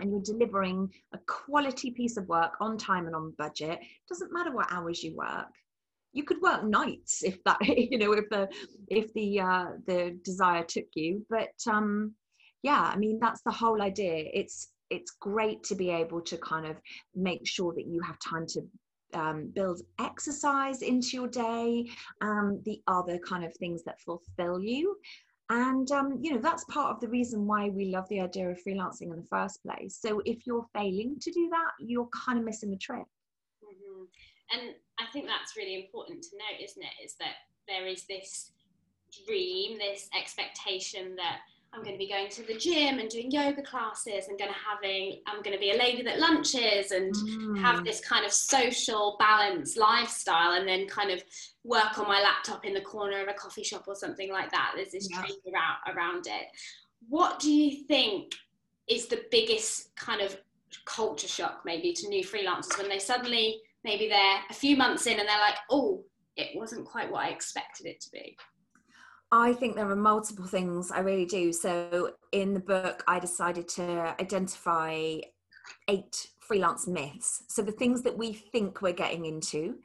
and 0.00 0.10
you're 0.10 0.22
delivering 0.22 0.90
a 1.12 1.18
quality 1.26 1.90
piece 1.90 2.16
of 2.16 2.28
work 2.28 2.52
on 2.60 2.76
time 2.76 3.06
and 3.06 3.14
on 3.14 3.34
budget 3.38 3.78
doesn't 4.08 4.32
matter 4.32 4.54
what 4.54 4.70
hours 4.70 5.02
you 5.02 5.14
work. 5.16 5.48
You 6.12 6.24
could 6.24 6.40
work 6.40 6.64
nights 6.64 7.22
if 7.22 7.42
that 7.44 7.58
you 7.66 7.98
know 7.98 8.12
if 8.12 8.28
the 8.30 8.48
if 8.88 9.12
the 9.14 9.40
uh 9.40 9.66
the 9.86 10.18
desire 10.24 10.64
took 10.64 10.86
you 10.94 11.24
but 11.30 11.52
um 11.70 12.14
yeah 12.62 12.90
i 12.92 12.96
mean 12.96 13.18
that's 13.20 13.42
the 13.42 13.52
whole 13.52 13.80
idea. 13.82 14.24
It's 14.32 14.72
it's 14.90 15.12
great 15.20 15.62
to 15.64 15.74
be 15.74 15.90
able 15.90 16.20
to 16.20 16.36
kind 16.38 16.66
of 16.66 16.76
make 17.14 17.46
sure 17.46 17.72
that 17.74 17.86
you 17.86 18.00
have 18.02 18.18
time 18.18 18.44
to 18.48 18.60
um, 19.14 19.50
build 19.54 19.80
exercise 19.98 20.82
into 20.82 21.16
your 21.16 21.28
day 21.28 21.88
um, 22.20 22.60
the 22.64 22.80
other 22.86 23.18
kind 23.18 23.44
of 23.44 23.54
things 23.56 23.82
that 23.84 24.00
fulfill 24.00 24.60
you 24.60 24.96
and, 25.50 25.90
um, 25.90 26.18
you 26.22 26.32
know, 26.32 26.40
that's 26.40 26.64
part 26.64 26.94
of 26.94 27.00
the 27.00 27.08
reason 27.08 27.46
why 27.46 27.68
we 27.70 27.86
love 27.86 28.08
the 28.08 28.20
idea 28.20 28.48
of 28.48 28.58
freelancing 28.64 29.10
in 29.10 29.16
the 29.16 29.26
first 29.28 29.62
place. 29.62 29.98
So 30.00 30.22
if 30.24 30.46
you're 30.46 30.66
failing 30.72 31.16
to 31.20 31.32
do 31.32 31.48
that, 31.50 31.72
you're 31.80 32.08
kind 32.14 32.38
of 32.38 32.44
missing 32.44 32.70
the 32.70 32.76
trick. 32.76 33.04
Mm-hmm. 33.64 34.04
And 34.52 34.74
I 35.00 35.10
think 35.12 35.26
that's 35.26 35.56
really 35.56 35.74
important 35.74 36.22
to 36.22 36.36
note, 36.36 36.64
isn't 36.64 36.82
it? 36.82 37.04
Is 37.04 37.16
that 37.16 37.34
there 37.66 37.86
is 37.86 38.04
this 38.04 38.52
dream, 39.26 39.76
this 39.78 40.08
expectation 40.16 41.16
that 41.16 41.40
I'm 41.72 41.82
going 41.84 41.94
to 41.94 41.98
be 41.98 42.08
going 42.08 42.28
to 42.30 42.42
the 42.42 42.56
gym 42.56 42.98
and 42.98 43.08
doing 43.08 43.30
yoga 43.30 43.62
classes. 43.62 44.26
I'm 44.28 44.36
going 44.36 44.50
to 44.50 44.56
having 44.58 45.20
I'm 45.26 45.42
going 45.42 45.54
to 45.54 45.60
be 45.60 45.70
a 45.70 45.78
lady 45.78 46.02
that 46.02 46.18
lunches 46.18 46.90
and 46.90 47.14
mm. 47.14 47.58
have 47.60 47.84
this 47.84 48.00
kind 48.00 48.26
of 48.26 48.32
social 48.32 49.16
balanced 49.20 49.78
lifestyle, 49.78 50.52
and 50.52 50.66
then 50.66 50.88
kind 50.88 51.10
of 51.10 51.22
work 51.62 51.98
on 51.98 52.08
my 52.08 52.20
laptop 52.20 52.64
in 52.64 52.74
the 52.74 52.80
corner 52.80 53.22
of 53.22 53.28
a 53.28 53.34
coffee 53.34 53.62
shop 53.62 53.84
or 53.86 53.94
something 53.94 54.32
like 54.32 54.50
that. 54.50 54.72
There's 54.74 54.90
this 54.90 55.08
yeah. 55.10 55.22
around 55.52 55.96
around 55.96 56.26
it. 56.26 56.46
What 57.08 57.38
do 57.38 57.52
you 57.52 57.84
think 57.84 58.34
is 58.88 59.06
the 59.06 59.22
biggest 59.30 59.94
kind 59.94 60.20
of 60.20 60.36
culture 60.84 61.28
shock 61.28 61.62
maybe 61.64 61.92
to 61.92 62.08
new 62.08 62.24
freelancers 62.24 62.76
when 62.78 62.88
they 62.88 62.98
suddenly 62.98 63.60
maybe 63.84 64.08
they're 64.08 64.40
a 64.50 64.54
few 64.54 64.76
months 64.76 65.06
in 65.06 65.18
and 65.18 65.28
they're 65.28 65.38
like, 65.38 65.56
oh, 65.70 66.04
it 66.36 66.56
wasn't 66.56 66.84
quite 66.84 67.10
what 67.10 67.24
I 67.24 67.28
expected 67.28 67.86
it 67.86 68.00
to 68.02 68.10
be? 68.10 68.36
I 69.32 69.52
think 69.52 69.76
there 69.76 69.88
are 69.88 69.96
multiple 69.96 70.46
things, 70.46 70.90
I 70.90 71.00
really 71.00 71.26
do. 71.26 71.52
So, 71.52 72.14
in 72.32 72.52
the 72.52 72.60
book, 72.60 73.04
I 73.06 73.20
decided 73.20 73.68
to 73.70 74.14
identify 74.20 75.18
eight 75.86 76.26
freelance 76.40 76.88
myths. 76.88 77.44
So, 77.46 77.62
the 77.62 77.70
things 77.70 78.02
that 78.02 78.18
we 78.18 78.32
think 78.32 78.82
we're 78.82 78.92
getting 78.92 79.26
into, 79.26 79.76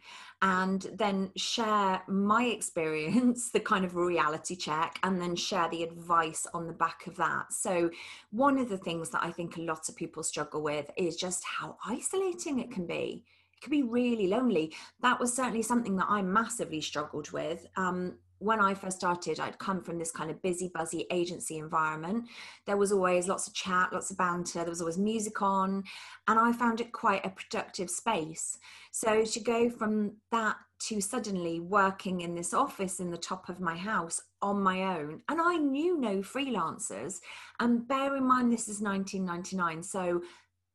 and 0.41 0.81
then 0.93 1.31
share 1.35 2.01
my 2.07 2.45
experience, 2.45 3.51
the 3.53 3.59
kind 3.59 3.85
of 3.85 3.95
reality 3.95 4.55
check, 4.55 4.97
and 5.03 5.21
then 5.21 5.35
share 5.35 5.69
the 5.69 5.83
advice 5.83 6.47
on 6.55 6.65
the 6.65 6.73
back 6.73 7.05
of 7.05 7.15
that. 7.17 7.53
So, 7.53 7.91
one 8.31 8.57
of 8.57 8.67
the 8.67 8.79
things 8.79 9.11
that 9.11 9.23
I 9.23 9.31
think 9.31 9.57
a 9.57 9.61
lot 9.61 9.87
of 9.87 9.95
people 9.95 10.23
struggle 10.23 10.63
with 10.63 10.89
is 10.97 11.15
just 11.15 11.43
how 11.43 11.77
isolating 11.85 12.59
it 12.59 12.71
can 12.71 12.87
be 12.87 13.23
it 13.55 13.61
can 13.61 13.71
be 13.71 13.83
really 13.83 14.27
lonely. 14.27 14.73
That 15.01 15.19
was 15.19 15.33
certainly 15.33 15.61
something 15.61 15.95
that 15.97 16.07
I 16.09 16.21
massively 16.21 16.81
struggled 16.81 17.31
with. 17.31 17.65
Um, 17.77 18.17
when 18.45 18.61
I 18.61 18.75
first 18.75 18.97
started, 18.97 19.39
I'd 19.39 19.57
come 19.57 19.81
from 19.81 19.97
this 19.97 20.11
kind 20.11 20.29
of 20.29 20.41
busy, 20.41 20.71
buzzy 20.73 21.07
agency 21.09 21.57
environment. 21.57 22.29
There 22.65 22.77
was 22.77 22.91
always 22.91 23.27
lots 23.27 23.47
of 23.47 23.53
chat, 23.53 23.91
lots 23.91 24.11
of 24.11 24.17
banter, 24.17 24.59
there 24.59 24.69
was 24.69 24.81
always 24.81 24.99
music 24.99 25.41
on, 25.41 25.83
and 26.27 26.39
I 26.39 26.51
found 26.51 26.79
it 26.79 26.91
quite 26.91 27.25
a 27.25 27.29
productive 27.29 27.89
space. 27.89 28.57
So 28.91 29.25
to 29.25 29.39
go 29.39 29.69
from 29.69 30.17
that 30.31 30.57
to 30.87 31.01
suddenly 31.01 31.59
working 31.59 32.21
in 32.21 32.35
this 32.35 32.53
office 32.53 32.99
in 32.99 33.09
the 33.09 33.17
top 33.17 33.49
of 33.49 33.59
my 33.59 33.75
house 33.75 34.21
on 34.41 34.61
my 34.61 34.97
own, 34.97 35.21
and 35.27 35.41
I 35.41 35.57
knew 35.57 35.99
no 35.99 36.17
freelancers, 36.17 37.15
and 37.59 37.87
bear 37.87 38.15
in 38.15 38.25
mind 38.25 38.53
this 38.53 38.69
is 38.69 38.79
1999, 38.79 39.81
so 39.81 40.21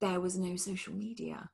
there 0.00 0.20
was 0.20 0.36
no 0.36 0.56
social 0.56 0.92
media. 0.92 1.48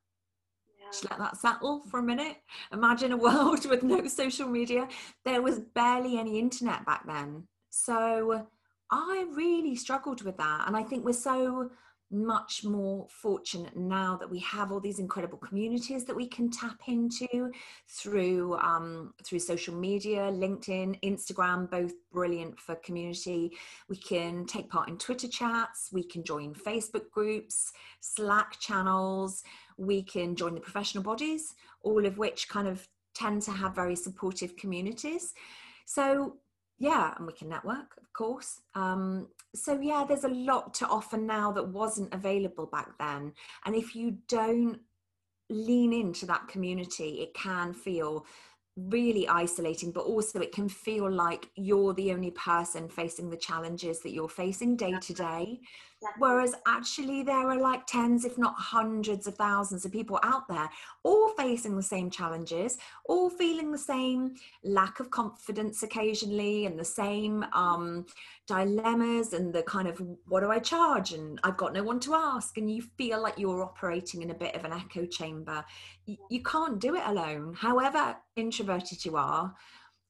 Just 0.96 1.10
let 1.10 1.18
that 1.18 1.36
settle 1.36 1.82
for 1.90 2.00
a 2.00 2.02
minute. 2.02 2.38
Imagine 2.72 3.12
a 3.12 3.16
world 3.18 3.66
with 3.66 3.82
no 3.82 4.06
social 4.06 4.48
media. 4.48 4.88
There 5.26 5.42
was 5.42 5.60
barely 5.74 6.18
any 6.18 6.38
internet 6.38 6.86
back 6.86 7.06
then. 7.06 7.46
So 7.68 8.46
I 8.90 9.26
really 9.34 9.76
struggled 9.76 10.22
with 10.22 10.38
that. 10.38 10.64
And 10.66 10.74
I 10.74 10.82
think 10.82 11.04
we're 11.04 11.12
so 11.12 11.70
much 12.10 12.62
more 12.64 13.06
fortunate 13.10 13.76
now 13.76 14.16
that 14.16 14.30
we 14.30 14.38
have 14.38 14.70
all 14.70 14.78
these 14.78 15.00
incredible 15.00 15.38
communities 15.38 16.04
that 16.04 16.14
we 16.14 16.26
can 16.26 16.48
tap 16.48 16.78
into 16.86 17.50
through 17.88 18.56
um, 18.58 19.12
through 19.24 19.40
social 19.40 19.74
media 19.74 20.20
linkedin 20.30 20.96
instagram 21.02 21.68
both 21.68 21.92
brilliant 22.12 22.56
for 22.60 22.76
community 22.76 23.50
we 23.88 23.96
can 23.96 24.46
take 24.46 24.70
part 24.70 24.88
in 24.88 24.96
twitter 24.96 25.26
chats 25.26 25.88
we 25.92 26.04
can 26.04 26.22
join 26.22 26.54
facebook 26.54 27.10
groups 27.10 27.72
slack 28.00 28.56
channels 28.60 29.42
we 29.76 30.02
can 30.02 30.36
join 30.36 30.54
the 30.54 30.60
professional 30.60 31.02
bodies, 31.02 31.54
all 31.82 32.06
of 32.06 32.18
which 32.18 32.48
kind 32.48 32.68
of 32.68 32.88
tend 33.14 33.42
to 33.42 33.50
have 33.50 33.74
very 33.74 33.96
supportive 33.96 34.56
communities. 34.56 35.34
So, 35.86 36.36
yeah, 36.78 37.14
and 37.16 37.26
we 37.26 37.32
can 37.32 37.48
network, 37.48 37.96
of 37.98 38.12
course. 38.12 38.60
Um, 38.74 39.28
so, 39.54 39.80
yeah, 39.80 40.04
there's 40.06 40.24
a 40.24 40.28
lot 40.28 40.74
to 40.74 40.86
offer 40.86 41.16
now 41.16 41.52
that 41.52 41.68
wasn't 41.68 42.12
available 42.12 42.66
back 42.66 42.98
then. 42.98 43.32
And 43.64 43.74
if 43.74 43.94
you 43.94 44.18
don't 44.28 44.80
lean 45.48 45.92
into 45.92 46.26
that 46.26 46.48
community, 46.48 47.20
it 47.20 47.32
can 47.34 47.72
feel 47.72 48.26
really 48.76 49.26
isolating, 49.26 49.90
but 49.90 50.04
also 50.04 50.38
it 50.40 50.52
can 50.52 50.68
feel 50.68 51.10
like 51.10 51.48
you're 51.56 51.94
the 51.94 52.12
only 52.12 52.30
person 52.32 52.88
facing 52.88 53.30
the 53.30 53.36
challenges 53.36 54.00
that 54.00 54.12
you're 54.12 54.28
facing 54.28 54.76
day 54.76 54.94
to 55.00 55.14
day. 55.14 55.60
Whereas 56.18 56.54
actually, 56.66 57.22
there 57.22 57.50
are 57.50 57.58
like 57.58 57.86
tens, 57.86 58.24
if 58.24 58.38
not 58.38 58.54
hundreds 58.56 59.26
of 59.26 59.34
thousands 59.34 59.84
of 59.84 59.92
people 59.92 60.18
out 60.22 60.48
there, 60.48 60.68
all 61.02 61.28
facing 61.30 61.76
the 61.76 61.82
same 61.82 62.10
challenges, 62.10 62.78
all 63.06 63.30
feeling 63.30 63.72
the 63.72 63.78
same 63.78 64.34
lack 64.64 65.00
of 65.00 65.10
confidence 65.10 65.82
occasionally, 65.82 66.66
and 66.66 66.78
the 66.78 66.84
same 66.84 67.44
um, 67.52 68.06
dilemmas, 68.46 69.32
and 69.32 69.52
the 69.52 69.62
kind 69.62 69.88
of 69.88 70.02
what 70.26 70.40
do 70.40 70.50
I 70.50 70.58
charge? 70.58 71.12
And 71.12 71.38
I've 71.44 71.56
got 71.56 71.72
no 71.72 71.82
one 71.82 72.00
to 72.00 72.14
ask. 72.14 72.56
And 72.58 72.70
you 72.70 72.82
feel 72.96 73.22
like 73.22 73.38
you're 73.38 73.62
operating 73.62 74.22
in 74.22 74.30
a 74.30 74.34
bit 74.34 74.54
of 74.54 74.64
an 74.64 74.72
echo 74.72 75.06
chamber. 75.06 75.64
You, 76.06 76.16
you 76.30 76.42
can't 76.42 76.78
do 76.78 76.96
it 76.96 77.02
alone, 77.06 77.54
however 77.54 78.16
introverted 78.36 79.04
you 79.04 79.16
are 79.16 79.54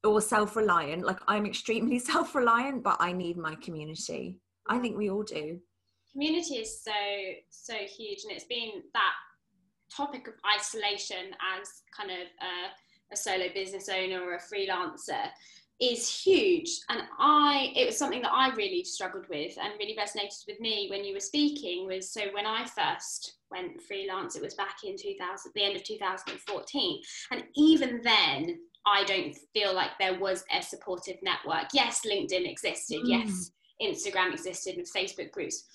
or 0.03 0.21
self 0.21 0.55
reliant. 0.55 1.05
Like 1.05 1.19
I'm 1.27 1.45
extremely 1.45 1.99
self 2.11 2.35
reliant, 2.35 2.83
but 2.83 2.97
I 2.99 3.11
need 3.11 3.37
my 3.37 3.55
community. 3.55 4.39
I 4.67 4.79
think 4.79 4.97
we 4.97 5.09
all 5.09 5.23
do 5.23 5.61
community 6.17 6.55
is 6.55 6.81
so 6.81 6.91
so 7.49 7.75
huge 7.75 8.23
and 8.23 8.31
it's 8.31 8.45
been 8.45 8.81
that 8.93 9.13
topic 9.95 10.27
of 10.27 10.33
isolation 10.57 11.31
as 11.59 11.83
kind 11.95 12.09
of 12.09 12.27
a, 12.41 13.13
a 13.13 13.15
solo 13.15 13.45
business 13.53 13.87
owner 13.87 14.21
or 14.21 14.35
a 14.35 14.39
freelancer 14.39 15.29
is 15.79 16.09
huge. 16.23 16.79
And 16.89 17.03
i 17.19 17.71
it 17.75 17.85
was 17.85 17.97
something 17.97 18.23
that 18.23 18.33
i 18.33 18.49
really 18.55 18.83
struggled 18.83 19.27
with 19.29 19.55
and 19.61 19.73
really 19.77 19.95
resonated 19.95 20.43
with 20.47 20.59
me 20.59 20.87
when 20.89 21.05
you 21.05 21.13
were 21.13 21.19
speaking 21.19 21.85
was 21.85 22.11
so 22.11 22.21
when 22.33 22.47
i 22.47 22.65
first 22.65 23.35
went 23.51 23.79
freelance 23.83 24.35
it 24.35 24.41
was 24.41 24.55
back 24.55 24.77
in 24.83 24.97
2000 24.97 25.51
the 25.53 25.63
end 25.63 25.75
of 25.75 25.83
2014 25.83 27.01
and 27.31 27.43
even 27.55 28.01
then 28.03 28.57
i 28.87 29.03
don't 29.03 29.35
feel 29.53 29.73
like 29.73 29.91
there 29.99 30.19
was 30.19 30.43
a 30.57 30.63
supportive 30.63 31.17
network. 31.21 31.67
Yes 31.73 32.01
linkedin 32.05 32.49
existed. 32.49 33.01
Mm. 33.03 33.09
yes 33.09 33.51
instagram 33.79 34.33
existed 34.33 34.75
with 34.77 34.91
facebook 34.91 35.31
groups 35.31 35.65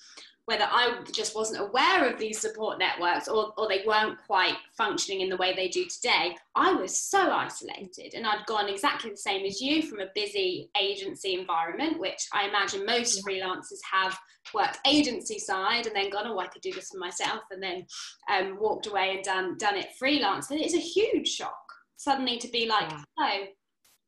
whether 0.45 0.65
I 0.69 0.99
just 1.13 1.35
wasn't 1.35 1.61
aware 1.61 2.05
of 2.05 2.19
these 2.19 2.41
support 2.41 2.77
networks 2.77 3.29
or, 3.29 3.53
or 3.57 3.69
they 3.69 3.83
weren't 3.87 4.17
quite 4.25 4.55
functioning 4.77 5.21
in 5.21 5.29
the 5.29 5.37
way 5.37 5.55
they 5.55 5.69
do 5.69 5.85
today, 5.85 6.35
I 6.55 6.73
was 6.73 6.97
so 6.97 7.31
isolated. 7.31 8.13
And 8.13 8.27
I'd 8.27 8.45
gone 8.45 8.67
exactly 8.67 9.11
the 9.11 9.17
same 9.17 9.45
as 9.45 9.61
you 9.61 9.83
from 9.83 10.01
a 10.01 10.11
busy 10.13 10.69
agency 10.79 11.35
environment, 11.35 11.99
which 11.99 12.27
I 12.33 12.47
imagine 12.47 12.85
most 12.85 13.25
freelancers 13.25 13.79
have 13.89 14.17
worked 14.53 14.79
agency 14.85 15.39
side 15.39 15.87
and 15.87 15.95
then 15.95 16.09
gone, 16.09 16.27
oh, 16.27 16.39
I 16.39 16.47
could 16.47 16.61
do 16.61 16.73
this 16.73 16.89
for 16.89 16.97
myself, 16.97 17.43
and 17.51 17.63
then 17.63 17.85
um, 18.29 18.57
walked 18.59 18.87
away 18.87 19.15
and 19.15 19.23
done, 19.23 19.57
done 19.57 19.77
it 19.77 19.95
freelance. 19.97 20.51
And 20.51 20.59
it's 20.59 20.75
a 20.75 20.77
huge 20.77 21.29
shock 21.29 21.55
suddenly 21.95 22.37
to 22.39 22.49
be 22.49 22.67
like, 22.67 22.91
yeah. 22.91 23.01
oh, 23.19 23.43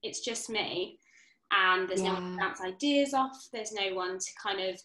it's 0.03 0.19
just 0.19 0.49
me. 0.49 0.99
And 1.51 1.87
there's 1.87 2.01
yeah. 2.01 2.09
no 2.09 2.13
one 2.15 2.31
to 2.31 2.37
bounce 2.37 2.61
ideas 2.61 3.13
off. 3.13 3.37
There's 3.53 3.71
no 3.71 3.93
one 3.93 4.19
to 4.19 4.31
kind 4.43 4.59
of 4.59 4.81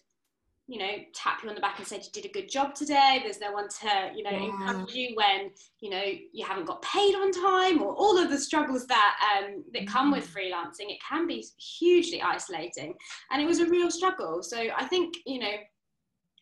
you 0.71 0.77
know 0.77 0.91
tap 1.13 1.43
you 1.43 1.49
on 1.49 1.55
the 1.55 1.59
back 1.59 1.77
and 1.79 1.85
say 1.85 1.97
you 1.97 2.03
did 2.13 2.25
a 2.25 2.31
good 2.31 2.49
job 2.49 2.73
today 2.73 3.19
there's 3.21 3.41
no 3.41 3.51
one 3.51 3.67
to 3.67 4.09
you 4.15 4.23
know 4.23 4.31
yeah. 4.31 4.45
encourage 4.45 4.93
you 4.93 5.13
when 5.15 5.51
you 5.81 5.89
know 5.89 6.01
you 6.31 6.45
haven't 6.45 6.65
got 6.65 6.81
paid 6.81 7.13
on 7.13 7.29
time 7.29 7.81
or 7.81 7.93
all 7.93 8.17
of 8.17 8.29
the 8.29 8.37
struggles 8.37 8.87
that 8.87 9.15
um, 9.35 9.65
that 9.73 9.85
come 9.85 10.11
with 10.11 10.25
mm. 10.29 10.33
freelancing 10.33 10.89
it 10.89 10.97
can 11.07 11.27
be 11.27 11.45
hugely 11.57 12.21
isolating 12.21 12.93
and 13.31 13.41
it 13.41 13.45
was 13.45 13.59
a 13.59 13.65
real 13.65 13.91
struggle 13.91 14.41
so 14.41 14.57
i 14.77 14.85
think 14.85 15.13
you 15.25 15.39
know 15.39 15.55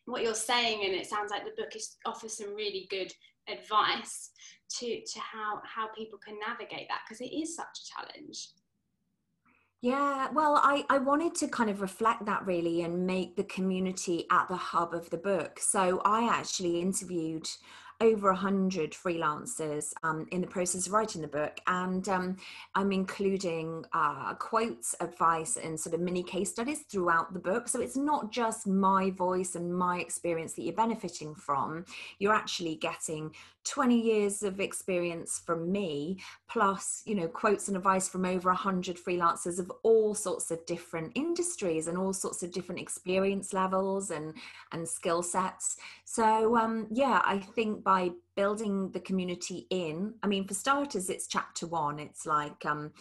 what 0.06 0.22
you're 0.22 0.36
saying 0.36 0.86
and 0.86 0.94
it 0.94 1.08
sounds 1.08 1.32
like 1.32 1.44
the 1.44 1.62
book 1.62 1.76
is 1.76 1.98
offers 2.06 2.38
some 2.38 2.54
really 2.54 2.86
good 2.92 3.12
advice 3.52 4.30
to 4.70 5.02
to 5.12 5.20
how 5.20 5.60
how 5.64 5.88
people 5.98 6.20
can 6.20 6.38
navigate 6.48 6.88
that 6.88 7.02
because 7.08 7.20
it 7.20 7.34
is 7.34 7.56
such 7.56 7.66
a 7.66 8.14
challenge 8.14 8.50
yeah, 9.82 10.28
well, 10.34 10.60
I, 10.62 10.86
I 10.90 10.98
wanted 10.98 11.36
to 11.36 11.48
kind 11.48 11.70
of 11.70 11.80
reflect 11.82 12.26
that 12.26 12.46
really 12.46 12.82
and 12.82 13.08
make 13.08 13.38
the 13.38 13.46
community 13.46 14.26
at 14.30 14.50
the 14.50 14.58
hub 14.58 14.94
of 14.94 15.10
the 15.10 15.18
book. 15.18 15.60
So 15.60 16.02
I 16.04 16.28
actually 16.28 16.82
interviewed 16.82 17.50
over 18.02 18.30
100 18.32 18.92
freelancers 18.92 19.94
um, 20.04 20.28
in 20.32 20.42
the 20.42 20.48
process 20.48 20.88
of 20.88 20.94
writing 20.94 21.22
the 21.22 21.28
book 21.28 21.60
and 21.68 22.08
um, 22.10 22.38
i'm 22.76 22.92
including 22.92 23.84
uh, 23.94 24.34
quotes 24.36 24.96
advice 25.00 25.58
and 25.58 25.80
sort 25.80 25.94
of 25.94 26.02
mini 26.02 26.24
case 26.24 26.50
studies 26.50 26.82
throughout 26.90 27.34
the 27.34 27.40
book. 27.40 27.68
So 27.68 27.82
it's 27.82 27.96
not 27.96 28.32
just 28.32 28.68
my 28.68 29.12
voice 29.12 29.56
and 29.56 29.74
my 29.74 30.00
experience 30.00 30.54
that 30.54 30.64
you're 30.64 30.74
benefiting 30.74 31.36
from. 31.36 31.86
You're 32.20 32.34
actually 32.34 32.76
getting 32.76 33.32
20 33.66 34.00
years 34.00 34.42
of 34.42 34.60
experience 34.60 35.42
from 35.46 35.72
me 35.72 36.18
plus 36.50 37.04
you 37.06 37.14
know 37.14 37.28
quotes 37.28 37.68
and 37.68 37.78
advice 37.78 38.08
from 38.08 38.26
over 38.26 38.50
100 38.50 38.98
freelancers 38.98 39.60
of 39.60 39.72
all 39.84 40.16
sorts 40.16 40.50
of 40.50 40.66
different 40.66 41.12
industries 41.14 41.88
and 41.88 41.98
all 41.98 42.14
sorts 42.14 42.42
of 42.42 42.52
different 42.52 42.82
experience 42.82 43.54
levels 43.54 44.12
and 44.12 44.34
and 44.72 44.88
skill 44.88 45.22
sets. 45.22 45.78
So 46.06 46.58
um 46.58 46.88
yeah 46.90 47.22
i 47.26 47.38
think 47.38 47.84
by 47.90 48.12
building 48.36 48.92
the 48.92 49.00
community 49.00 49.66
in. 49.72 50.14
I 50.22 50.28
mean 50.28 50.46
for 50.48 50.54
starters 50.54 51.10
it's 51.10 51.26
chapter 51.26 51.66
1 51.66 51.98
it's 51.98 52.24
like 52.28 52.64
um 52.64 52.92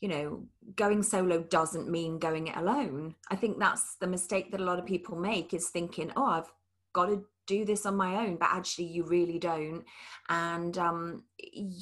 you 0.00 0.08
know 0.08 0.44
going 0.76 1.02
solo 1.02 1.42
doesn't 1.42 1.90
mean 1.90 2.20
going 2.20 2.46
it 2.46 2.56
alone. 2.56 3.16
I 3.32 3.34
think 3.34 3.58
that's 3.58 3.96
the 3.96 4.06
mistake 4.06 4.52
that 4.52 4.60
a 4.60 4.64
lot 4.64 4.78
of 4.78 4.86
people 4.86 5.16
make 5.18 5.52
is 5.52 5.70
thinking 5.70 6.12
oh 6.16 6.26
i've 6.36 6.52
got 6.92 7.06
to 7.06 7.24
do 7.48 7.64
this 7.64 7.84
on 7.84 7.96
my 7.96 8.12
own 8.24 8.36
but 8.36 8.50
actually 8.52 8.84
you 8.84 9.02
really 9.02 9.40
don't. 9.40 9.82
And 10.28 10.78
um, 10.78 11.24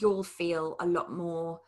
you'll 0.01 0.25
feel 0.25 0.77
a 0.81 0.87
lot 0.87 1.13
more 1.13 1.61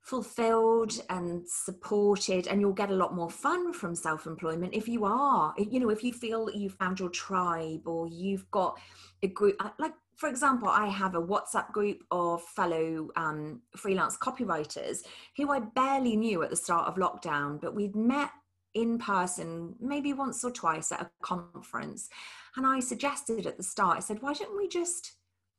fulfilled 0.00 0.92
and 1.08 1.48
supported 1.48 2.46
and 2.46 2.60
you'll 2.60 2.80
get 2.82 2.90
a 2.90 3.00
lot 3.02 3.14
more 3.14 3.30
fun 3.30 3.72
from 3.72 3.94
self-employment 3.94 4.74
if 4.74 4.86
you 4.86 5.06
are 5.06 5.54
you 5.56 5.80
know 5.80 5.88
if 5.88 6.04
you 6.04 6.12
feel 6.12 6.44
that 6.44 6.56
you've 6.56 6.74
found 6.74 7.00
your 7.00 7.08
tribe 7.08 7.88
or 7.88 8.06
you've 8.06 8.48
got 8.50 8.78
a 9.22 9.28
group 9.28 9.56
like 9.78 9.94
for 10.16 10.28
example 10.28 10.68
i 10.68 10.86
have 10.86 11.14
a 11.14 11.22
whatsapp 11.22 11.70
group 11.72 12.02
of 12.10 12.42
fellow 12.42 13.08
um, 13.16 13.60
freelance 13.76 14.16
copywriters 14.16 14.98
who 15.36 15.50
i 15.50 15.60
barely 15.60 16.16
knew 16.16 16.42
at 16.42 16.50
the 16.50 16.56
start 16.56 16.86
of 16.86 16.96
lockdown 16.96 17.60
but 17.60 17.74
we'd 17.74 17.96
met 17.96 18.30
in 18.74 18.98
person 18.98 19.74
maybe 19.80 20.12
once 20.12 20.42
or 20.44 20.50
twice 20.50 20.90
at 20.90 21.00
a 21.00 21.10
conference 21.22 22.08
and 22.56 22.66
i 22.66 22.80
suggested 22.80 23.46
at 23.46 23.56
the 23.56 23.62
start 23.62 23.96
i 23.96 24.00
said 24.00 24.20
why 24.20 24.32
don't 24.32 24.56
we 24.56 24.68
just 24.68 25.16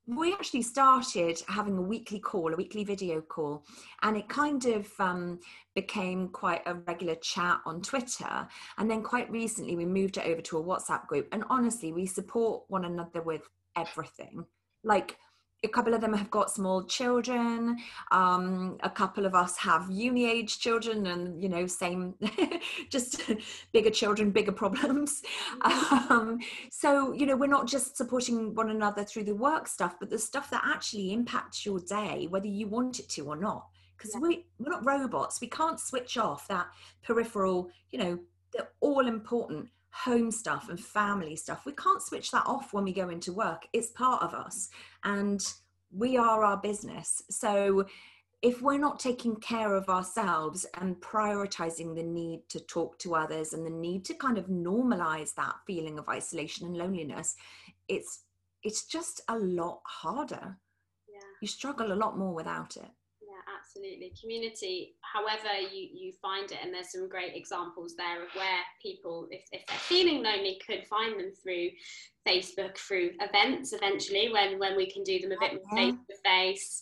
we 0.07 0.33
actually 0.33 0.61
started 0.61 1.41
having 1.47 1.77
a 1.77 1.81
weekly 1.81 2.19
call, 2.19 2.53
a 2.53 2.55
weekly 2.55 2.83
video 2.83 3.21
call, 3.21 3.65
and 4.03 4.15
it 4.15 4.29
kind 4.29 4.65
of 4.65 4.87
um, 4.99 5.39
became 5.73 6.29
quite 6.29 6.61
a 6.67 6.75
regular 6.75 7.15
chat 7.15 7.59
on 7.65 7.81
Twitter. 7.81 8.47
And 8.77 8.89
then 8.89 9.01
quite 9.01 9.31
recently, 9.31 9.75
we 9.75 9.85
moved 9.85 10.17
it 10.17 10.27
over 10.27 10.41
to 10.41 10.59
a 10.59 10.63
WhatsApp 10.63 11.07
group. 11.07 11.27
And 11.31 11.43
honestly, 11.49 11.91
we 11.91 12.05
support 12.05 12.63
one 12.67 12.85
another 12.85 13.21
with 13.23 13.49
everything. 13.75 14.45
Like 14.83 15.17
a 15.65 15.67
couple 15.67 15.93
of 15.93 16.01
them 16.01 16.13
have 16.13 16.29
got 16.29 16.51
small 16.51 16.83
children 16.83 17.77
um, 18.11 18.77
a 18.83 18.89
couple 18.89 19.25
of 19.25 19.33
us 19.33 19.57
have 19.57 19.89
uni 19.89 20.29
age 20.29 20.59
children 20.59 21.07
and 21.07 21.41
you 21.41 21.49
know 21.49 21.65
same 21.65 22.13
just 22.89 23.21
bigger 23.73 23.89
children 23.89 24.31
bigger 24.31 24.51
problems 24.51 25.21
mm-hmm. 25.61 26.13
um, 26.13 26.39
so 26.71 27.13
you 27.13 27.25
know 27.25 27.35
we're 27.35 27.47
not 27.47 27.67
just 27.67 27.97
supporting 27.97 28.53
one 28.53 28.69
another 28.69 29.03
through 29.03 29.23
the 29.23 29.35
work 29.35 29.67
stuff 29.67 29.95
but 29.99 30.09
the 30.09 30.19
stuff 30.19 30.49
that 30.49 30.63
actually 30.65 31.11
impacts 31.11 31.65
your 31.65 31.79
day 31.79 32.27
whether 32.29 32.47
you 32.47 32.67
want 32.67 32.99
it 32.99 33.09
to 33.09 33.25
or 33.25 33.35
not 33.35 33.67
because 33.97 34.11
yeah. 34.13 34.19
we, 34.21 34.45
we're 34.59 34.71
not 34.71 34.85
robots 34.85 35.41
we 35.41 35.47
can't 35.47 35.79
switch 35.79 36.17
off 36.17 36.47
that 36.47 36.67
peripheral 37.03 37.69
you 37.91 37.99
know 37.99 38.19
the 38.53 38.67
all 38.81 39.07
important 39.07 39.67
home 40.03 40.29
stuff 40.29 40.67
and 40.67 40.77
family 40.77 41.37
stuff. 41.37 41.65
We 41.65 41.71
can't 41.71 42.01
switch 42.01 42.29
that 42.31 42.45
off 42.45 42.73
when 42.73 42.83
we 42.83 42.91
go 42.91 43.07
into 43.07 43.31
work. 43.31 43.65
It's 43.71 43.91
part 43.91 44.21
of 44.21 44.33
us 44.33 44.69
and 45.05 45.41
we 45.89 46.17
are 46.17 46.43
our 46.43 46.57
business. 46.57 47.23
So 47.29 47.85
if 48.41 48.61
we're 48.61 48.77
not 48.77 48.99
taking 48.99 49.37
care 49.37 49.73
of 49.73 49.87
ourselves 49.87 50.65
and 50.81 50.97
prioritizing 50.97 51.95
the 51.95 52.03
need 52.03 52.41
to 52.49 52.59
talk 52.59 52.99
to 52.99 53.15
others 53.15 53.53
and 53.53 53.65
the 53.65 53.71
need 53.71 54.03
to 54.05 54.13
kind 54.15 54.37
of 54.37 54.47
normalize 54.47 55.33
that 55.35 55.55
feeling 55.65 55.97
of 55.97 56.09
isolation 56.09 56.67
and 56.67 56.75
loneliness, 56.75 57.35
it's 57.87 58.23
it's 58.63 58.85
just 58.85 59.21
a 59.29 59.37
lot 59.37 59.79
harder. 59.85 60.57
Yeah. 61.07 61.19
You 61.41 61.47
struggle 61.47 61.93
a 61.93 61.95
lot 61.95 62.17
more 62.17 62.33
without 62.33 62.75
it 62.75 62.91
absolutely 63.53 64.13
community 64.19 64.95
however 65.01 65.53
you 65.71 65.89
you 65.93 66.11
find 66.21 66.51
it 66.51 66.57
and 66.63 66.73
there's 66.73 66.91
some 66.91 67.07
great 67.09 67.35
examples 67.35 67.95
there 67.95 68.23
of 68.23 68.29
where 68.35 68.59
people 68.81 69.27
if, 69.31 69.41
if 69.51 69.65
they're 69.67 69.77
feeling 69.77 70.23
lonely 70.23 70.59
could 70.65 70.85
find 70.87 71.19
them 71.19 71.31
through 71.41 71.69
facebook 72.27 72.77
through 72.77 73.11
events 73.21 73.73
eventually 73.73 74.31
when 74.31 74.57
when 74.57 74.75
we 74.75 74.89
can 74.89 75.03
do 75.03 75.19
them 75.19 75.31
a 75.31 75.39
bit 75.39 75.53
more 75.53 75.77
face 75.77 75.95
to 76.09 76.15
face 76.23 76.81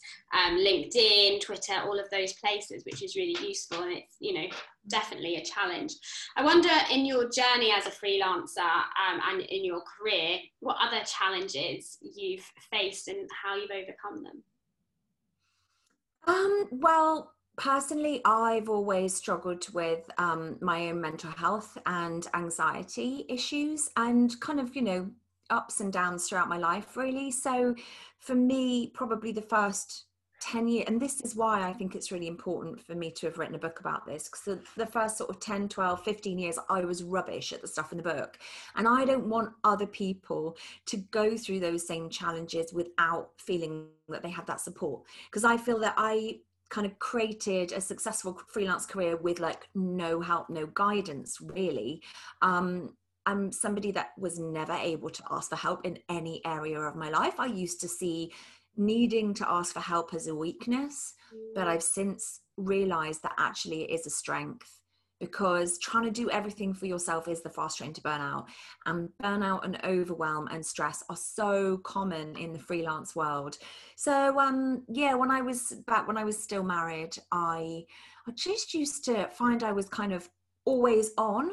linkedin 0.57 1.41
twitter 1.41 1.81
all 1.83 1.99
of 1.99 2.09
those 2.11 2.33
places 2.33 2.83
which 2.85 3.03
is 3.03 3.15
really 3.15 3.35
useful 3.45 3.83
and 3.83 3.93
it's 3.93 4.15
you 4.19 4.33
know 4.33 4.47
definitely 4.89 5.37
a 5.37 5.43
challenge. 5.43 5.93
I 6.35 6.43
wonder 6.43 6.69
in 6.91 7.05
your 7.05 7.29
journey 7.29 7.71
as 7.71 7.85
a 7.85 7.89
freelancer 7.89 8.59
um, 8.59 9.19
and 9.29 9.41
in 9.41 9.63
your 9.63 9.81
career 9.81 10.39
what 10.59 10.77
other 10.81 11.03
challenges 11.05 11.97
you've 12.01 12.45
faced 12.71 13.07
and 13.07 13.29
how 13.43 13.55
you've 13.55 13.71
overcome 13.71 14.23
them 14.23 14.43
um, 16.27 16.67
well, 16.71 17.33
personally, 17.57 18.21
I've 18.25 18.69
always 18.69 19.15
struggled 19.15 19.71
with 19.73 20.09
um, 20.17 20.57
my 20.61 20.89
own 20.89 21.01
mental 21.01 21.31
health 21.31 21.77
and 21.85 22.25
anxiety 22.33 23.25
issues, 23.29 23.89
and 23.97 24.39
kind 24.39 24.59
of, 24.59 24.75
you 24.75 24.81
know, 24.81 25.11
ups 25.49 25.79
and 25.79 25.91
downs 25.91 26.27
throughout 26.27 26.49
my 26.49 26.57
life, 26.57 26.95
really. 26.97 27.31
So, 27.31 27.75
for 28.19 28.35
me, 28.35 28.87
probably 28.87 29.31
the 29.31 29.41
first 29.41 30.05
10 30.43 30.67
years 30.67 30.85
and 30.87 31.01
this 31.01 31.21
is 31.21 31.35
why 31.35 31.61
i 31.61 31.71
think 31.71 31.95
it's 31.95 32.11
really 32.11 32.27
important 32.27 32.79
for 32.85 32.95
me 32.95 33.09
to 33.09 33.27
have 33.27 33.37
written 33.37 33.55
a 33.55 33.59
book 33.59 33.79
about 33.79 34.05
this 34.05 34.25
because 34.25 34.41
the, 34.41 34.59
the, 34.75 34.85
first 34.85 35.17
sort 35.17 35.29
of 35.29 35.39
10 35.39 35.69
12 35.69 36.03
15 36.03 36.37
years 36.37 36.59
i 36.69 36.81
was 36.81 37.01
rubbish 37.01 37.53
at 37.53 37.61
the 37.61 37.67
stuff 37.67 37.91
in 37.93 37.97
the 37.97 38.03
book. 38.03 38.37
And 38.75 38.85
i 38.85 39.05
don't 39.05 39.29
want 39.29 39.53
other 39.63 39.87
people 39.87 40.57
to 40.87 40.97
go 40.97 41.37
through 41.37 41.61
those 41.61 41.87
same 41.87 42.09
challenges 42.09 42.73
without 42.73 43.29
feeling 43.37 43.85
that 44.09 44.21
they 44.21 44.31
have 44.31 44.45
that 44.47 44.59
support. 44.59 45.03
Because 45.29 45.45
i 45.45 45.55
feel 45.55 45.79
that 45.79 45.93
i 45.97 46.39
kind 46.69 46.85
of 46.85 46.99
created 46.99 47.71
a 47.71 47.79
successful 47.79 48.37
freelance 48.47 48.85
career 48.85 49.15
with 49.15 49.39
like 49.39 49.69
no 49.75 50.19
help 50.19 50.49
no 50.49 50.67
guidance 50.67 51.39
really. 51.41 52.01
Um, 52.41 52.95
I'm 53.25 53.53
somebody 53.53 53.91
that 53.91 54.11
was 54.17 54.37
never 54.37 54.73
able 54.73 55.09
to 55.09 55.23
ask 55.31 55.49
for 55.49 55.55
help 55.55 55.85
in 55.85 55.99
any 56.09 56.41
area 56.45 56.81
of 56.81 56.97
my 56.97 57.09
life. 57.09 57.35
I 57.39 57.45
used 57.45 57.79
to 57.79 57.87
see 57.87 58.33
needing 58.77 59.33
to 59.35 59.49
ask 59.49 59.73
for 59.73 59.79
help 59.79 60.13
as 60.13 60.27
a 60.27 60.35
weakness, 60.35 61.13
but 61.55 61.67
I've 61.67 61.83
since 61.83 62.41
realized 62.57 63.23
that 63.23 63.33
actually 63.37 63.83
it 63.83 63.93
is 63.93 64.07
a 64.07 64.09
strength 64.09 64.79
because 65.19 65.77
trying 65.77 66.03
to 66.03 66.11
do 66.11 66.29
everything 66.29 66.73
for 66.73 66.85
yourself 66.85 67.27
is 67.27 67.41
the 67.41 67.49
fast 67.49 67.77
train 67.77 67.93
to 67.93 68.01
burnout. 68.01 68.45
And 68.85 69.09
burnout 69.21 69.63
and 69.63 69.79
overwhelm 69.85 70.47
and 70.51 70.65
stress 70.65 71.03
are 71.09 71.15
so 71.15 71.77
common 71.77 72.35
in 72.35 72.51
the 72.51 72.59
freelance 72.59 73.15
world. 73.15 73.57
So 73.95 74.37
um 74.39 74.83
yeah, 74.89 75.13
when 75.13 75.31
I 75.31 75.41
was 75.41 75.73
back 75.87 76.07
when 76.07 76.17
I 76.17 76.25
was 76.25 76.41
still 76.41 76.63
married, 76.63 77.15
I 77.31 77.85
I 78.27 78.31
just 78.35 78.73
used 78.73 79.05
to 79.05 79.27
find 79.29 79.63
I 79.63 79.71
was 79.71 79.87
kind 79.87 80.11
of 80.11 80.29
always 80.65 81.11
on. 81.17 81.51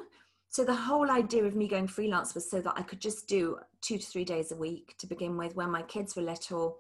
So 0.50 0.64
the 0.64 0.74
whole 0.74 1.10
idea 1.10 1.44
of 1.44 1.56
me 1.56 1.68
going 1.68 1.86
freelance 1.86 2.34
was 2.34 2.50
so 2.50 2.60
that 2.60 2.74
I 2.76 2.82
could 2.82 3.00
just 3.00 3.28
do 3.28 3.58
two 3.80 3.98
to 3.98 4.04
three 4.04 4.24
days 4.24 4.52
a 4.52 4.56
week 4.56 4.94
to 4.98 5.06
begin 5.06 5.36
with 5.36 5.56
when 5.56 5.70
my 5.70 5.82
kids 5.82 6.14
were 6.14 6.22
little 6.22 6.78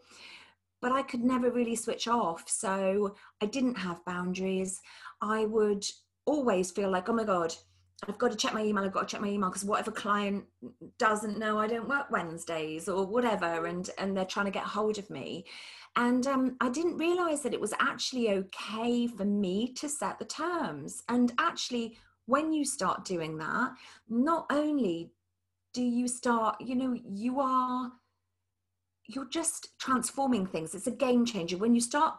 but 0.80 0.92
I 0.92 1.02
could 1.02 1.22
never 1.22 1.50
really 1.50 1.76
switch 1.76 2.08
off. 2.08 2.48
So 2.48 3.14
I 3.42 3.46
didn't 3.46 3.76
have 3.76 4.04
boundaries. 4.04 4.80
I 5.20 5.44
would 5.46 5.84
always 6.24 6.70
feel 6.70 6.90
like, 6.90 7.08
oh 7.08 7.12
my 7.12 7.24
God, 7.24 7.54
I've 8.08 8.18
got 8.18 8.30
to 8.30 8.36
check 8.36 8.54
my 8.54 8.64
email. 8.64 8.84
I've 8.84 8.92
got 8.92 9.06
to 9.06 9.12
check 9.12 9.20
my 9.20 9.28
email 9.28 9.50
because 9.50 9.64
what 9.64 9.80
if 9.80 9.88
a 9.88 9.92
client 9.92 10.44
doesn't 10.98 11.38
know 11.38 11.58
I 11.58 11.66
don't 11.66 11.88
work 11.88 12.10
Wednesdays 12.10 12.88
or 12.88 13.06
whatever, 13.06 13.66
and 13.66 13.90
and 13.98 14.16
they're 14.16 14.24
trying 14.24 14.46
to 14.46 14.52
get 14.52 14.64
hold 14.64 14.98
of 14.98 15.10
me. 15.10 15.44
And 15.96 16.26
um, 16.26 16.56
I 16.60 16.70
didn't 16.70 16.96
realize 16.96 17.42
that 17.42 17.52
it 17.52 17.60
was 17.60 17.74
actually 17.78 18.30
okay 18.30 19.06
for 19.06 19.24
me 19.24 19.72
to 19.74 19.88
set 19.88 20.18
the 20.18 20.24
terms. 20.24 21.02
And 21.10 21.32
actually, 21.38 21.98
when 22.26 22.52
you 22.52 22.64
start 22.64 23.04
doing 23.04 23.38
that, 23.38 23.72
not 24.08 24.46
only 24.50 25.10
do 25.72 25.82
you 25.82 26.08
start, 26.08 26.60
you 26.60 26.74
know, 26.74 26.96
you 27.08 27.40
are 27.40 27.92
you're 29.06 29.28
just 29.28 29.76
transforming 29.78 30.46
things. 30.46 30.74
It's 30.74 30.86
a 30.86 30.92
game 30.92 31.26
changer. 31.26 31.58
When 31.58 31.74
you 31.74 31.80
start 31.80 32.14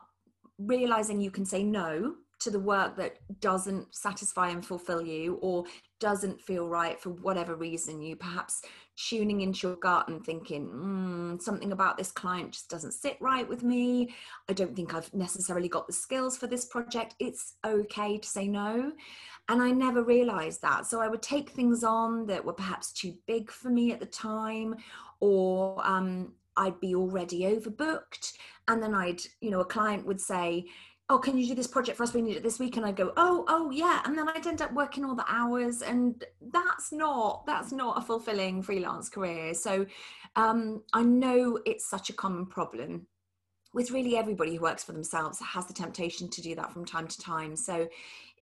realizing 0.57 1.21
you 1.21 1.31
can 1.31 1.45
say 1.45 1.63
no 1.63 2.15
to 2.39 2.49
the 2.49 2.59
work 2.59 2.97
that 2.97 3.17
doesn't 3.39 3.95
satisfy 3.95 4.49
and 4.49 4.65
fulfill 4.65 5.01
you 5.01 5.35
or 5.41 5.63
doesn't 5.99 6.41
feel 6.41 6.67
right 6.67 6.99
for 6.99 7.11
whatever 7.11 7.55
reason, 7.55 8.01
you 8.01 8.15
perhaps 8.15 8.63
tuning 8.97 9.41
into 9.41 9.67
your 9.67 9.77
gut 9.77 10.07
and 10.07 10.25
thinking, 10.25 10.67
mm, 10.67 11.41
something 11.41 11.71
about 11.71 11.97
this 11.97 12.11
client 12.11 12.51
just 12.51 12.69
doesn't 12.69 12.93
sit 12.93 13.15
right 13.21 13.47
with 13.47 13.63
me. 13.63 14.13
I 14.49 14.53
don't 14.53 14.75
think 14.75 14.93
I've 14.93 15.13
necessarily 15.13 15.69
got 15.69 15.87
the 15.87 15.93
skills 15.93 16.35
for 16.35 16.47
this 16.47 16.65
project. 16.65 17.15
It's 17.19 17.53
okay 17.65 18.17
to 18.17 18.27
say 18.27 18.47
no. 18.47 18.91
And 19.51 19.61
I 19.61 19.71
never 19.71 20.01
realized 20.01 20.61
that. 20.61 20.85
So 20.85 21.01
I 21.01 21.09
would 21.09 21.21
take 21.21 21.49
things 21.49 21.83
on 21.83 22.25
that 22.27 22.45
were 22.45 22.53
perhaps 22.53 22.93
too 22.93 23.15
big 23.27 23.51
for 23.51 23.69
me 23.69 23.91
at 23.91 23.99
the 23.99 24.05
time 24.05 24.77
or 25.19 25.85
um, 25.85 26.31
I'd 26.55 26.79
be 26.79 26.95
already 26.95 27.41
overbooked. 27.41 28.31
And 28.69 28.81
then 28.81 28.95
I'd, 28.95 29.19
you 29.41 29.51
know, 29.51 29.59
a 29.59 29.65
client 29.65 30.07
would 30.07 30.21
say, 30.21 30.67
Oh, 31.09 31.17
can 31.17 31.37
you 31.37 31.45
do 31.45 31.55
this 31.55 31.67
project 31.67 31.97
for 31.97 32.03
us? 32.03 32.13
We 32.13 32.21
need 32.21 32.37
it 32.37 32.43
this 32.43 32.59
week. 32.59 32.77
And 32.77 32.85
I'd 32.85 32.95
go, 32.95 33.11
Oh, 33.17 33.43
oh 33.49 33.69
yeah. 33.71 34.01
And 34.05 34.17
then 34.17 34.29
I'd 34.29 34.47
end 34.47 34.61
up 34.61 34.71
working 34.71 35.03
all 35.03 35.15
the 35.15 35.25
hours. 35.27 35.81
And 35.81 36.23
that's 36.53 36.93
not, 36.93 37.45
that's 37.45 37.73
not 37.73 37.97
a 37.97 38.01
fulfilling 38.01 38.63
freelance 38.63 39.09
career. 39.09 39.53
So 39.53 39.85
um, 40.37 40.81
I 40.93 41.03
know 41.03 41.59
it's 41.65 41.89
such 41.89 42.09
a 42.09 42.13
common 42.13 42.45
problem 42.45 43.05
with 43.73 43.91
really 43.91 44.17
everybody 44.17 44.55
who 44.55 44.61
works 44.61 44.83
for 44.83 44.93
themselves 44.93 45.39
has 45.39 45.65
the 45.65 45.73
temptation 45.73 46.29
to 46.29 46.41
do 46.41 46.55
that 46.55 46.71
from 46.71 46.85
time 46.85 47.07
to 47.07 47.19
time. 47.19 47.55
So 47.55 47.89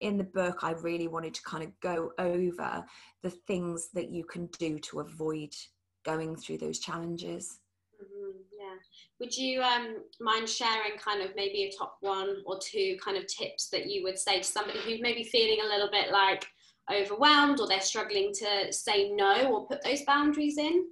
in 0.00 0.16
the 0.16 0.24
book, 0.24 0.60
I 0.62 0.72
really 0.72 1.08
wanted 1.08 1.34
to 1.34 1.42
kind 1.42 1.62
of 1.62 1.78
go 1.80 2.12
over 2.18 2.84
the 3.22 3.30
things 3.30 3.88
that 3.94 4.10
you 4.10 4.24
can 4.24 4.46
do 4.58 4.78
to 4.78 5.00
avoid 5.00 5.54
going 6.04 6.36
through 6.36 6.58
those 6.58 6.78
challenges. 6.78 7.58
Mm-hmm. 8.02 8.38
Yeah, 8.58 8.76
Would 9.20 9.36
you 9.36 9.62
um, 9.62 9.96
mind 10.20 10.48
sharing 10.48 10.98
kind 10.98 11.22
of 11.22 11.36
maybe 11.36 11.64
a 11.64 11.76
top 11.76 11.96
one 12.00 12.42
or 12.46 12.58
two 12.58 12.96
kind 13.02 13.16
of 13.16 13.26
tips 13.26 13.68
that 13.68 13.86
you 13.86 14.02
would 14.02 14.18
say 14.18 14.38
to 14.38 14.44
somebody 14.44 14.80
who's 14.80 15.00
maybe 15.00 15.24
feeling 15.24 15.58
a 15.64 15.68
little 15.68 15.90
bit 15.90 16.10
like 16.10 16.46
overwhelmed 16.90 17.60
or 17.60 17.68
they're 17.68 17.80
struggling 17.80 18.32
to 18.34 18.72
say 18.72 19.10
no 19.10 19.52
or 19.52 19.66
put 19.66 19.82
those 19.84 20.02
boundaries 20.02 20.58
in? 20.58 20.86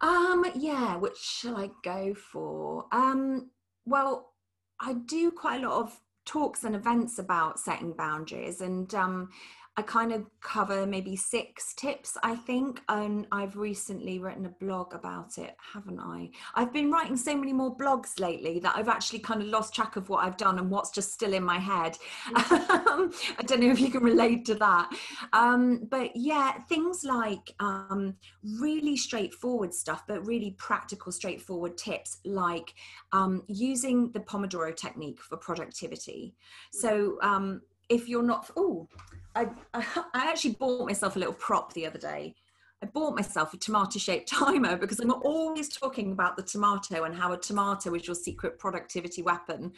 Um, 0.00 0.44
yeah, 0.56 0.96
which 0.96 1.16
shall 1.16 1.56
I 1.56 1.70
go 1.84 2.12
for? 2.14 2.86
Um, 2.90 3.50
well, 3.86 4.32
I 4.80 4.94
do 4.94 5.30
quite 5.30 5.62
a 5.62 5.68
lot 5.68 5.80
of 5.80 6.00
talks 6.24 6.64
and 6.64 6.74
events 6.74 7.18
about 7.18 7.58
setting 7.60 7.92
boundaries. 7.92 8.60
And 8.60 8.92
um, 8.94 9.30
I 9.74 9.82
kind 9.82 10.12
of 10.12 10.26
cover 10.42 10.86
maybe 10.86 11.16
six 11.16 11.72
tips, 11.74 12.18
I 12.22 12.36
think. 12.36 12.82
And 12.90 13.26
I've 13.32 13.56
recently 13.56 14.18
written 14.18 14.44
a 14.44 14.50
blog 14.50 14.92
about 14.92 15.38
it, 15.38 15.56
haven't 15.72 15.98
I? 15.98 16.30
I've 16.54 16.74
been 16.74 16.90
writing 16.90 17.16
so 17.16 17.34
many 17.34 17.54
more 17.54 17.74
blogs 17.74 18.20
lately 18.20 18.58
that 18.58 18.76
I've 18.76 18.90
actually 18.90 19.20
kind 19.20 19.40
of 19.40 19.48
lost 19.48 19.74
track 19.74 19.96
of 19.96 20.10
what 20.10 20.24
I've 20.24 20.36
done 20.36 20.58
and 20.58 20.70
what's 20.70 20.90
just 20.90 21.14
still 21.14 21.32
in 21.32 21.42
my 21.42 21.58
head. 21.58 21.96
Mm. 22.28 23.14
I 23.38 23.42
don't 23.44 23.60
know 23.60 23.70
if 23.70 23.80
you 23.80 23.90
can 23.90 24.02
relate 24.02 24.44
to 24.46 24.54
that. 24.56 24.90
Um, 25.32 25.86
but 25.90 26.14
yeah, 26.14 26.52
things 26.68 27.02
like 27.02 27.54
um, 27.58 28.14
really 28.60 28.96
straightforward 28.98 29.72
stuff, 29.72 30.02
but 30.06 30.26
really 30.26 30.54
practical, 30.58 31.12
straightforward 31.12 31.78
tips 31.78 32.18
like 32.26 32.74
um, 33.12 33.42
using 33.46 34.10
the 34.12 34.20
Pomodoro 34.20 34.76
technique 34.76 35.22
for 35.22 35.38
productivity. 35.38 36.34
So 36.72 37.18
um, 37.22 37.62
if 37.88 38.08
you're 38.08 38.22
not, 38.22 38.50
oh, 38.56 38.86
I, 39.34 39.48
I, 39.74 39.84
actually 40.14 40.54
bought 40.54 40.86
myself 40.86 41.16
a 41.16 41.18
little 41.18 41.34
prop 41.34 41.72
the 41.72 41.86
other 41.86 41.98
day. 41.98 42.34
I 42.82 42.86
bought 42.86 43.14
myself 43.14 43.54
a 43.54 43.56
tomato 43.56 43.98
shaped 43.98 44.28
timer 44.32 44.76
because 44.76 44.98
I'm 44.98 45.12
always 45.12 45.68
talking 45.68 46.12
about 46.12 46.36
the 46.36 46.42
tomato 46.42 47.04
and 47.04 47.14
how 47.14 47.32
a 47.32 47.38
tomato 47.38 47.94
is 47.94 48.06
your 48.06 48.16
secret 48.16 48.58
productivity 48.58 49.22
weapon. 49.22 49.72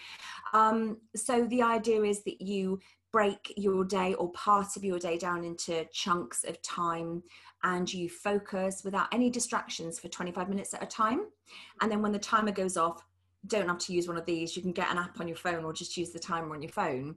Um, 0.53 0.99
so 1.15 1.45
the 1.47 1.63
idea 1.63 2.03
is 2.03 2.25
that 2.25 2.41
you 2.41 2.81
break 3.13 3.53
your 3.57 3.85
day 3.85 4.15
or 4.15 4.33
part 4.33 4.77
of 4.77 4.83
your 4.83 4.99
day 4.99 5.17
down 5.17 5.45
into 5.45 5.85
chunks 5.93 6.43
of 6.45 6.61
time 6.63 7.23
and 7.63 7.93
you 7.93 8.09
focus 8.09 8.83
without 8.85 9.07
any 9.13 9.31
distractions 9.31 10.01
for 10.01 10.09
25 10.09 10.49
minutes 10.49 10.75
at 10.75 10.83
a 10.83 10.87
time. 10.87 11.27
And 11.81 11.93
then 11.93 12.03
when 12.03 12.13
the 12.13 12.19
timer 12.19 12.51
goes 12.51 12.77
off, 12.77 13.05
don't 13.47 13.69
have 13.69 13.79
to 13.79 13.93
use 13.93 14.09
one 14.09 14.17
of 14.17 14.25
these. 14.25 14.57
You 14.57 14.63
can 14.63 14.73
get 14.73 14.91
an 14.91 14.99
app 14.99 15.21
on 15.21 15.29
your 15.29 15.37
phone 15.37 15.65
or 15.65 15.73
just 15.73 15.97
use 15.97 16.11
the 16.11 16.19
timer 16.19 16.55
on 16.55 16.63
your 16.63 16.73
phone. 16.73 17.17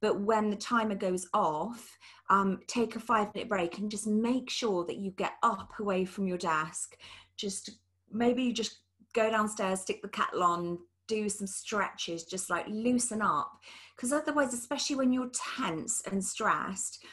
But 0.00 0.20
when 0.20 0.50
the 0.50 0.56
timer 0.56 0.94
goes 0.94 1.26
off, 1.32 1.98
um, 2.28 2.60
take 2.66 2.96
a 2.96 3.00
five 3.00 3.34
minute 3.34 3.48
break 3.48 3.78
and 3.78 3.90
just 3.90 4.06
make 4.06 4.50
sure 4.50 4.84
that 4.84 4.96
you 4.96 5.10
get 5.12 5.32
up 5.42 5.72
away 5.78 6.04
from 6.04 6.26
your 6.26 6.38
desk. 6.38 6.96
Just 7.36 7.70
maybe 8.12 8.42
you 8.42 8.52
just 8.52 8.80
go 9.14 9.30
downstairs, 9.30 9.80
stick 9.80 10.02
the 10.02 10.08
kettle 10.08 10.42
on, 10.42 10.78
do 11.08 11.28
some 11.28 11.46
stretches, 11.46 12.24
just 12.24 12.50
like 12.50 12.66
loosen 12.68 13.22
up. 13.22 13.60
Because 13.94 14.12
otherwise, 14.12 14.52
especially 14.52 14.96
when 14.96 15.12
you're 15.12 15.30
tense 15.56 16.02
and 16.10 16.22
stressed, 16.22 17.04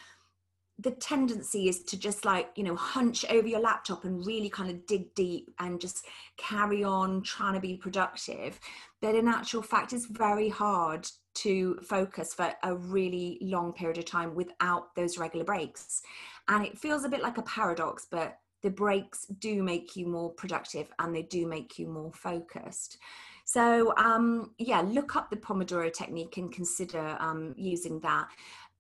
the 0.80 0.92
tendency 0.92 1.70
is 1.70 1.84
to 1.84 1.98
just 1.98 2.26
like 2.26 2.50
you 2.56 2.64
know 2.64 2.76
hunch 2.76 3.26
over 3.30 3.48
your 3.48 3.60
laptop 3.60 4.06
and 4.06 4.26
really 4.26 4.50
kind 4.50 4.70
of 4.70 4.86
dig 4.88 5.14
deep 5.14 5.54
and 5.60 5.80
just 5.80 6.06
carry 6.38 6.84
on 6.84 7.22
trying 7.22 7.54
to 7.54 7.60
be 7.60 7.78
productive 7.78 8.60
but 9.00 9.14
in 9.14 9.28
actual 9.28 9.62
fact 9.62 9.94
it's 9.94 10.08
very 10.08 10.50
hard 10.50 11.08
to 11.36 11.80
focus 11.84 12.34
for 12.34 12.54
a 12.64 12.76
really 12.76 13.38
long 13.42 13.74
period 13.74 13.98
of 13.98 14.06
time 14.06 14.36
without 14.36 14.96
those 14.96 15.18
regular 15.18 15.46
breaks. 15.46 16.02
And 16.48 16.66
it 16.66 16.78
feels 16.78 17.04
a 17.04 17.10
bit 17.10 17.22
like 17.22 17.38
a 17.38 17.44
paradox 17.44 18.08
but 18.10 18.40
the 18.62 18.70
breaks 18.70 19.26
do 19.26 19.62
make 19.62 19.96
you 19.96 20.08
more 20.08 20.32
productive 20.32 20.88
and 21.00 21.14
they 21.14 21.24
do 21.24 21.46
make 21.46 21.78
you 21.78 21.88
more 21.88 22.12
focused. 22.14 22.98
So 23.46 23.94
um, 23.98 24.52
yeah 24.58 24.82
look 24.82 25.16
up 25.16 25.30
the 25.30 25.36
pomodoro 25.36 25.92
technique 25.92 26.38
and 26.38 26.52
consider 26.52 27.18
um, 27.20 27.54
using 27.58 28.00
that. 28.02 28.28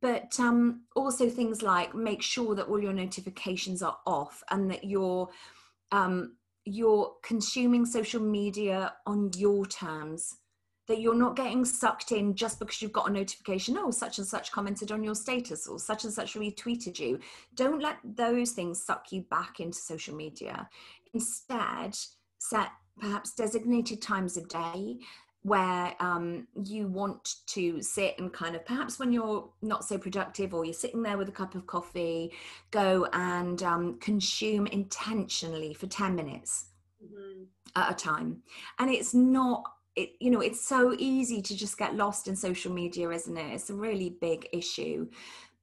But 0.02 0.38
um, 0.39 0.82
also 0.96 1.30
things 1.30 1.62
like 1.62 1.96
make 1.96 2.22
sure 2.22 2.56
that 2.56 2.68
all 2.68 2.82
your 2.82 2.94
notifications 2.94 3.82
are 3.82 3.98
off 4.06 4.44
and 4.52 4.70
that 4.70 4.84
you're 4.84 5.30
um, 5.92 6.34
you're 6.66 7.13
consuming 7.24 7.86
social 7.86 8.22
media 8.22 8.94
on 9.06 9.32
your 9.36 9.66
terms 9.66 10.38
that 10.88 11.00
you're 11.00 11.15
not 11.15 11.36
getting 11.36 11.63
sucked 11.63 12.12
in 12.12 12.36
just 12.36 12.60
because 12.60 12.82
you've 12.82 12.91
got 12.91 13.10
a 13.10 13.13
notification 13.13 13.78
oh 13.78 13.91
such 13.91 14.17
and 14.17 14.28
such 14.28 14.52
commented 14.52 14.91
on 14.91 15.04
your 15.04 15.15
status 15.15 15.67
or 15.67 15.80
such 15.80 16.04
and 16.04 16.13
such 16.13 16.34
retweeted 16.34 17.00
you. 17.00 17.19
Don't 17.56 17.82
let 17.82 17.98
those 18.04 18.52
things 18.52 18.84
suck 18.84 19.12
you 19.12 19.22
back 19.22 19.60
into 19.60 19.78
social 19.78 20.15
media. 20.15 20.67
Instead 21.13 21.98
set 22.39 22.69
perhaps 23.00 23.34
designated 23.34 24.02
times 24.02 24.38
of 24.38 24.48
day 24.48 24.98
where 25.43 25.93
um, 26.00 26.48
you 26.63 26.88
want 26.88 27.36
to 27.46 27.82
sit 27.82 28.17
and 28.17 28.32
kind 28.32 28.56
of 28.56 28.65
perhaps 28.65 28.98
when 28.98 29.12
you're 29.12 29.50
not 29.62 29.84
so 29.84 29.98
productive 29.98 30.54
or 30.54 30.63
you're 30.63 30.74
sitting 30.74 31.04
there 31.04 31.17
with 31.17 31.28
a 31.28 31.34
cup 31.34 31.54
of 31.54 31.67
coffee 31.67 32.32
go 32.72 33.06
and 33.12 33.62
um, 33.62 34.00
consume 34.00 34.65
intentionally 34.67 35.74
for 35.74 35.88
10 35.88 36.15
minutes 36.15 36.67
mm-hmm. 37.04 37.43
at 37.76 37.91
a 37.91 37.93
time. 37.93 38.41
And 38.80 38.89
it's 38.89 39.13
not 39.13 39.63
it 39.95 40.12
you 40.19 40.29
know 40.29 40.41
it's 40.41 40.63
so 40.63 40.95
easy 40.97 41.41
to 41.41 41.56
just 41.56 41.77
get 41.77 41.95
lost 41.95 42.27
in 42.27 42.36
social 42.36 42.71
media 42.71 43.10
isn't 43.10 43.38
it 43.38 43.53
it's 43.53 43.69
a 43.69 43.73
really 43.73 44.10
big 44.10 44.47
issue 44.51 45.08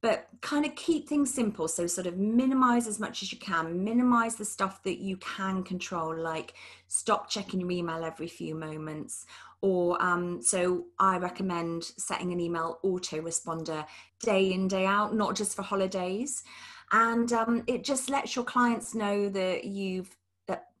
but 0.01 0.27
kind 0.41 0.65
of 0.65 0.73
keep 0.75 1.07
things 1.07 1.33
simple 1.33 1.67
so 1.67 1.85
sort 1.85 2.07
of 2.07 2.17
minimize 2.17 2.87
as 2.87 2.99
much 2.99 3.21
as 3.21 3.31
you 3.31 3.37
can 3.37 3.83
minimize 3.83 4.35
the 4.35 4.45
stuff 4.45 4.81
that 4.83 4.99
you 4.99 5.17
can 5.17 5.63
control 5.63 6.15
like 6.15 6.53
stop 6.87 7.29
checking 7.29 7.59
your 7.59 7.71
email 7.71 8.03
every 8.03 8.27
few 8.27 8.55
moments 8.55 9.25
or 9.61 10.01
um, 10.03 10.41
so 10.41 10.85
I 10.97 11.17
recommend 11.17 11.83
setting 11.83 12.31
an 12.31 12.39
email 12.39 12.79
autoresponder 12.83 13.85
day 14.19 14.51
in, 14.51 14.67
day 14.67 14.85
out, 14.85 15.15
not 15.15 15.35
just 15.35 15.55
for 15.55 15.61
holidays. 15.61 16.43
And 16.91 17.31
um, 17.31 17.63
it 17.67 17.83
just 17.83 18.09
lets 18.09 18.35
your 18.35 18.43
clients 18.43 18.93
know 18.95 19.29
that 19.29 19.63
you've 19.65 20.15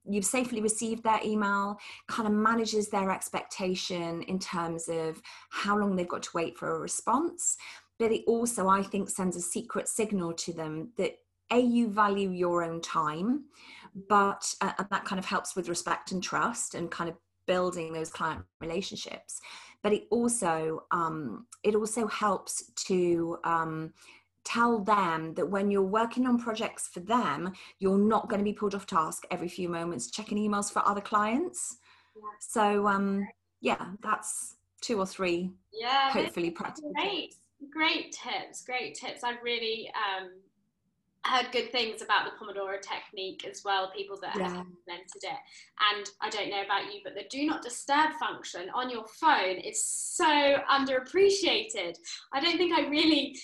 you've 0.09 0.25
safely 0.25 0.61
received 0.61 1.03
their 1.03 1.19
email, 1.23 1.77
kind 2.07 2.27
of 2.27 2.33
manages 2.33 2.89
their 2.89 3.11
expectation 3.11 4.23
in 4.23 4.39
terms 4.39 4.89
of 4.89 5.21
how 5.49 5.77
long 5.77 5.95
they've 5.95 6.07
got 6.07 6.23
to 6.23 6.29
wait 6.33 6.57
for 6.57 6.75
a 6.75 6.79
response. 6.79 7.57
But 7.99 8.11
it 8.11 8.23
also, 8.25 8.67
I 8.67 8.81
think, 8.81 9.09
sends 9.09 9.35
a 9.35 9.41
secret 9.41 9.87
signal 9.87 10.33
to 10.33 10.53
them 10.53 10.91
that 10.97 11.17
a 11.51 11.59
you 11.59 11.89
value 11.89 12.29
your 12.31 12.63
own 12.63 12.81
time 12.81 13.43
but 14.07 14.53
uh, 14.61 14.71
that 14.89 15.03
kind 15.05 15.19
of 15.19 15.25
helps 15.25 15.55
with 15.55 15.67
respect 15.67 16.11
and 16.11 16.23
trust 16.23 16.75
and 16.75 16.89
kind 16.89 17.09
of 17.09 17.15
building 17.45 17.91
those 17.91 18.09
client 18.09 18.41
relationships 18.61 19.41
but 19.83 19.91
it 19.91 20.03
also 20.09 20.83
um, 20.91 21.45
it 21.63 21.75
also 21.75 22.07
helps 22.07 22.71
to 22.75 23.37
um, 23.43 23.93
tell 24.43 24.79
them 24.79 25.33
that 25.35 25.49
when 25.49 25.69
you're 25.69 25.81
working 25.81 26.25
on 26.27 26.37
projects 26.37 26.87
for 26.87 26.99
them 27.01 27.51
you're 27.79 27.97
not 27.97 28.29
going 28.29 28.39
to 28.39 28.43
be 28.43 28.53
pulled 28.53 28.75
off 28.75 28.85
task 28.85 29.23
every 29.31 29.47
few 29.47 29.69
moments 29.69 30.09
checking 30.09 30.37
emails 30.37 30.71
for 30.71 30.85
other 30.87 31.01
clients 31.01 31.77
yeah. 32.15 32.21
so 32.39 32.87
um 32.87 33.27
yeah 33.61 33.87
that's 34.01 34.55
two 34.81 34.99
or 34.99 35.05
three 35.05 35.51
yeah 35.73 36.11
hopefully 36.11 36.49
practical 36.49 36.91
great 36.93 37.35
great 37.71 38.11
tips 38.11 38.63
great 38.63 38.95
tips 38.95 39.23
i've 39.23 39.41
really 39.43 39.91
um 39.95 40.29
heard 41.25 41.51
good 41.51 41.71
things 41.71 42.01
about 42.01 42.25
the 42.25 42.31
Pomodoro 42.31 42.81
technique 42.81 43.45
as 43.47 43.63
well, 43.63 43.91
people 43.95 44.17
that 44.21 44.35
yeah. 44.35 44.43
have 44.43 44.65
implemented 44.65 45.23
it. 45.23 45.39
And 45.93 46.09
I 46.19 46.29
don't 46.29 46.49
know 46.49 46.63
about 46.63 46.91
you, 46.93 47.01
but 47.03 47.13
the 47.13 47.25
do 47.29 47.45
not 47.45 47.61
disturb 47.61 48.13
function 48.19 48.69
on 48.73 48.89
your 48.89 49.05
phone 49.07 49.57
is 49.57 49.85
so 49.85 50.25
underappreciated. 50.25 51.95
I 52.33 52.39
don't 52.39 52.57
think 52.57 52.77
I 52.77 52.87
really 52.87 53.37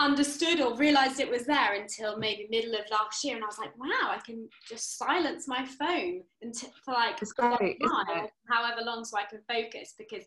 understood 0.00 0.60
or 0.60 0.76
realized 0.76 1.20
it 1.20 1.30
was 1.30 1.44
there 1.44 1.74
until 1.74 2.16
maybe 2.16 2.46
middle 2.50 2.74
of 2.74 2.90
last 2.90 3.22
year 3.22 3.36
and 3.36 3.44
I 3.44 3.46
was 3.46 3.58
like 3.58 3.76
wow 3.78 4.10
I 4.10 4.18
can 4.24 4.48
just 4.68 4.98
silence 4.98 5.46
my 5.46 5.64
phone 5.64 6.22
until 6.42 6.70
for 6.84 6.94
like 6.94 7.18
great, 7.36 7.78
however 8.48 8.80
long 8.82 9.04
so 9.04 9.18
I 9.18 9.24
can 9.24 9.40
focus 9.48 9.94
because 9.98 10.24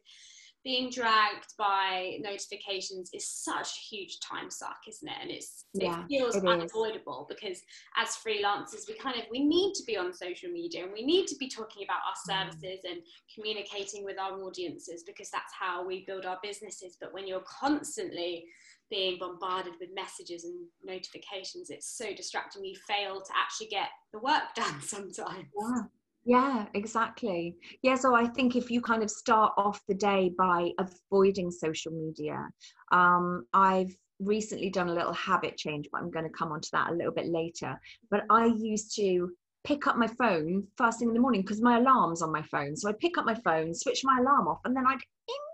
being 0.64 0.90
dragged 0.90 1.54
by 1.58 2.18
notifications 2.22 3.10
is 3.14 3.28
such 3.28 3.68
a 3.68 3.96
huge 3.96 4.20
time 4.22 4.50
suck 4.50 4.78
isn't 4.88 5.08
it 5.08 5.16
and 5.22 5.32
it's 5.32 5.66
yeah, 5.74 6.04
it 6.04 6.08
feels 6.08 6.36
it 6.38 6.46
unavoidable 6.46 7.28
is. 7.30 7.36
because 7.36 7.62
as 7.98 8.16
freelancers 8.26 8.88
we 8.88 8.94
kind 8.96 9.18
of 9.18 9.24
we 9.30 9.44
need 9.44 9.74
to 9.74 9.84
be 9.84 9.98
on 9.98 10.14
social 10.14 10.50
media 10.50 10.84
and 10.84 10.94
we 10.94 11.06
need 11.06 11.28
to 11.28 11.36
be 11.36 11.50
talking 11.50 11.84
about 11.84 12.00
our 12.08 12.14
mm. 12.14 12.50
services 12.50 12.80
mm. 12.86 12.92
and 12.92 13.02
communicating 13.34 14.06
with 14.06 14.18
our 14.18 14.42
audiences 14.42 15.04
because 15.06 15.30
that's 15.30 15.54
how 15.60 15.86
we 15.86 16.06
build 16.06 16.26
our 16.26 16.40
businesses 16.42 16.96
but 17.00 17.14
when 17.14 17.28
you're 17.28 17.42
constantly 17.42 18.46
being 18.94 19.18
bombarded 19.18 19.74
with 19.80 19.90
messages 19.96 20.44
and 20.44 20.54
notifications 20.84 21.72
it's 21.72 21.98
so 21.98 22.14
distracting 22.16 22.64
you 22.64 22.76
fail 22.88 23.20
to 23.20 23.34
actually 23.36 23.68
get 23.68 23.88
the 24.14 24.20
work 24.20 24.44
done 24.56 24.80
sometimes 24.82 25.48
yeah 25.60 25.84
yeah, 26.26 26.68
exactly. 26.74 27.58
Yeah, 27.82 27.96
so 27.96 28.16
I 28.16 28.28
think 28.28 28.56
if 28.56 28.72
you 28.72 28.80
kind 28.80 29.04
of 29.04 29.12
start 29.12 29.52
off 29.58 29.82
the 29.90 29.94
day 29.94 30.32
by 30.38 30.72
avoiding 30.80 31.52
social 31.52 31.92
media, 31.92 32.48
um, 32.94 33.46
I've 33.54 33.94
recently 34.20 34.70
done 34.70 34.88
a 34.88 34.94
little 34.94 35.14
habit 35.14 35.58
change, 35.58 35.90
but 35.92 36.02
I'm 36.02 36.12
going 36.12 36.26
to 36.26 36.32
come 36.32 36.52
onto 36.52 36.70
that 36.72 36.92
a 36.92 36.94
little 36.94 37.12
bit 37.12 37.28
later. 37.28 37.78
But 38.10 38.24
I 38.30 38.46
used 38.46 38.96
to 38.96 39.32
pick 39.64 39.88
up 39.88 39.98
my 39.98 40.08
phone 40.08 40.68
first 40.78 41.00
thing 41.00 41.08
in 41.08 41.14
the 41.14 41.20
morning 41.20 41.42
because 41.42 41.62
my 41.62 41.78
alarm's 41.78 42.22
on 42.22 42.32
my 42.32 42.42
phone. 42.44 42.76
So 42.76 42.90
I'd 42.90 43.00
pick 43.00 43.18
up 43.18 43.26
my 43.26 43.36
phone, 43.36 43.74
switch 43.74 44.02
my 44.04 44.20
alarm 44.20 44.48
off, 44.48 44.60
and 44.66 44.76
then 44.76 44.86
I'd 44.86 45.00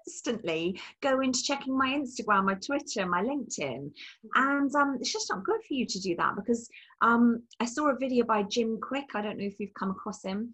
instantly 0.08 0.80
go 1.02 1.22
into 1.22 1.43
checking 1.43 1.78
my 1.78 1.89
Instagram, 1.89 2.45
my 2.45 2.56
Twitter, 2.56 3.06
my 3.06 3.22
LinkedIn. 3.22 3.91
And 4.36 4.76
um, 4.76 4.98
it's 5.00 5.13
just 5.13 5.30
not 5.30 5.43
good 5.43 5.62
for 5.67 5.74
you 5.74 5.86
to 5.86 6.00
do 6.00 6.15
that 6.15 6.36
because 6.36 6.67
um, 7.02 7.43
I 7.60 7.65
saw 7.65 7.89
a 7.89 7.98
video 7.98 8.26
by 8.26 8.43
Jim 8.43 8.80
Kwik. 8.82 9.15
I 9.15 9.22
don't 9.22 9.38
know 9.38 9.45
if 9.45 9.60
you've 9.60 9.74
come 9.78 9.91
across 9.91 10.24
him 10.24 10.54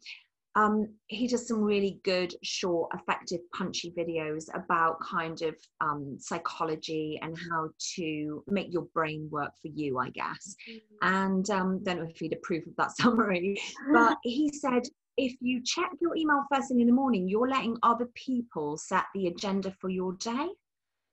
um, 0.55 0.87
he 1.07 1.27
does 1.27 1.47
some 1.47 1.61
really 1.61 1.99
good, 2.03 2.33
short, 2.41 2.89
effective, 2.93 3.41
punchy 3.53 3.93
videos 3.97 4.45
about 4.53 5.01
kind 5.01 5.41
of 5.41 5.55
um, 5.81 6.17
psychology 6.17 7.19
and 7.21 7.37
how 7.37 7.69
to 7.95 8.43
make 8.47 8.71
your 8.71 8.87
brain 8.93 9.27
work 9.29 9.51
for 9.61 9.67
you, 9.67 9.99
I 9.99 10.09
guess. 10.11 10.55
Mm-hmm. 10.69 11.13
And 11.13 11.49
um, 11.49 11.83
don't 11.83 11.97
know 11.97 12.07
if 12.09 12.17
he'd 12.17 12.33
approve 12.33 12.67
of 12.67 12.75
that 12.77 12.95
summary, 12.97 13.59
but 13.91 14.17
he 14.23 14.49
said 14.49 14.83
if 15.17 15.35
you 15.41 15.61
check 15.63 15.89
your 16.01 16.15
email 16.15 16.43
first 16.53 16.69
thing 16.69 16.79
in 16.79 16.87
the 16.87 16.93
morning, 16.93 17.27
you're 17.27 17.49
letting 17.49 17.77
other 17.83 18.07
people 18.15 18.77
set 18.77 19.05
the 19.13 19.27
agenda 19.27 19.71
for 19.79 19.89
your 19.89 20.13
day. 20.13 20.47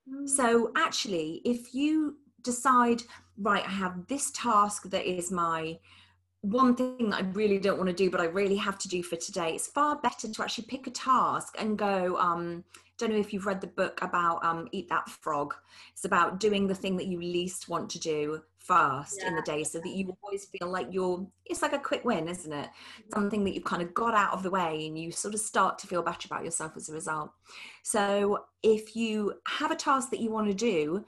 Mm. 0.09 0.29
So 0.29 0.73
actually, 0.77 1.41
if 1.45 1.75
you 1.75 2.17
decide, 2.43 3.03
right, 3.39 3.65
I 3.65 3.71
have 3.71 4.07
this 4.09 4.31
task 4.33 4.91
that 4.91 5.05
is 5.05 5.31
my 5.31 5.79
one 6.43 6.75
thing 6.75 7.11
that 7.11 7.23
I 7.23 7.27
really 7.33 7.59
don't 7.59 7.79
want 7.79 7.89
to 7.89 7.95
do, 7.95 8.11
but 8.11 8.21
I 8.21 8.25
really 8.25 8.57
have 8.57 8.79
to 8.81 8.89
do 8.89 9.03
for 9.03 9.17
today, 9.17 9.55
it's 9.55 9.69
far 9.69 9.97
better 9.97 10.29
to 10.29 10.43
actually 10.43 10.65
pick 10.65 10.87
a 10.87 10.91
task 10.91 11.57
and 11.59 11.79
go. 11.79 12.17
Um, 12.19 12.65
don't 12.99 13.11
know 13.11 13.19
if 13.19 13.33
you've 13.33 13.47
read 13.47 13.61
the 13.61 13.67
book 13.67 14.01
about 14.03 14.45
um, 14.45 14.69
Eat 14.71 14.89
That 14.89 15.09
Frog. 15.09 15.55
It's 15.93 16.05
about 16.05 16.39
doing 16.39 16.67
the 16.67 16.75
thing 16.75 16.97
that 16.99 17.07
you 17.07 17.21
least 17.21 17.69
want 17.69 17.91
to 17.91 17.99
do 17.99 18.43
first 18.59 19.19
yeah. 19.21 19.29
in 19.29 19.35
the 19.35 19.43
day 19.43 19.65
so 19.65 19.79
that 19.79 19.89
you 19.89 20.17
always 20.23 20.45
feel 20.45 20.69
like 20.69 20.87
you're 20.93 21.27
it's 21.47 21.63
like 21.63 21.73
a 21.73 21.79
quick 21.79 22.05
win 22.05 22.29
isn't 22.29 22.53
it 22.53 22.67
mm-hmm. 22.67 23.13
something 23.13 23.43
that 23.43 23.55
you've 23.55 23.65
kind 23.65 23.83
of 23.83 23.93
got 23.93 24.15
out 24.15 24.33
of 24.33 24.45
the 24.45 24.51
way 24.51 24.87
and 24.87 24.97
you 24.97 25.11
sort 25.11 25.35
of 25.35 25.41
start 25.41 25.79
to 25.81 25.89
feel 25.89 26.01
better 26.01 26.27
about 26.27 26.45
yourself 26.45 26.77
as 26.77 26.89
a 26.89 26.93
result 26.93 27.33
so 27.83 28.45
if 28.63 28.95
you 28.95 29.35
have 29.49 29.73
a 29.73 29.77
task 29.77 30.11
that 30.11 30.21
you 30.21 30.31
want 30.31 30.47
to 30.47 30.55
do 30.55 31.05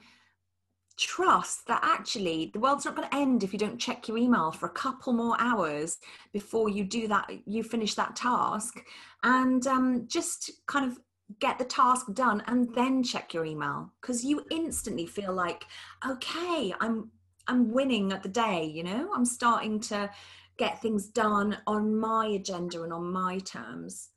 trust 0.97 1.67
that 1.67 1.81
actually 1.83 2.51
the 2.53 2.59
world's 2.59 2.85
not 2.85 2.95
going 2.95 3.07
to 3.07 3.15
end 3.15 3.43
if 3.43 3.51
you 3.51 3.59
don't 3.59 3.79
check 3.79 4.07
your 4.07 4.17
email 4.17 4.51
for 4.51 4.67
a 4.67 4.71
couple 4.71 5.13
more 5.13 5.35
hours 5.39 5.97
before 6.31 6.69
you 6.69 6.83
do 6.83 7.07
that 7.07 7.29
you 7.45 7.63
finish 7.63 7.95
that 7.95 8.15
task. 8.15 8.81
And 9.23 9.65
um, 9.67 10.07
just 10.07 10.51
kind 10.67 10.89
of 10.89 10.99
get 11.39 11.57
the 11.57 11.65
task 11.65 12.05
done 12.13 12.43
and 12.47 12.73
then 12.75 13.03
check 13.03 13.33
your 13.33 13.45
email 13.45 13.91
because 13.99 14.23
you 14.23 14.45
instantly 14.51 15.07
feel 15.07 15.33
like 15.33 15.65
okay 16.07 16.71
i'm 16.79 17.09
i'm 17.47 17.71
winning 17.71 18.11
at 18.11 18.21
the 18.21 18.29
day 18.29 18.63
you 18.63 18.83
know? 18.83 19.09
I'm 19.13 19.25
starting 19.25 19.79
to 19.81 20.09
get 20.57 20.81
things 20.81 21.07
done 21.07 21.57
on 21.67 21.97
my 21.97 22.27
agenda 22.27 22.83
and 22.83 22.93
on 22.93 23.11
my 23.11 23.39
terms 23.39 24.09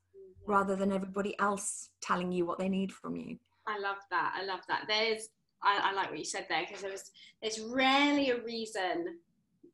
rather 0.47 0.77
than 0.77 0.93
everybody 0.93 1.39
else 1.39 1.91
telling 2.01 2.31
you 2.31 2.47
what 2.47 2.59
they 2.59 2.69
need 2.69 2.93
from 2.93 3.17
you. 3.17 3.39
I 3.67 3.79
love 3.79 3.99
that 4.11 4.35
i 4.37 4.45
love 4.45 4.61
that. 4.69 4.85
There's 4.87 5.29
I, 5.63 5.91
I 5.91 5.93
like 5.93 6.11
what 6.11 6.19
you 6.19 6.25
said 6.25 6.47
there 6.49 6.65
because 6.67 6.83
there 6.83 6.91
was 6.91 7.11
there's 7.43 7.61
rarely 7.61 8.31
a 8.31 8.43
reason 8.43 9.19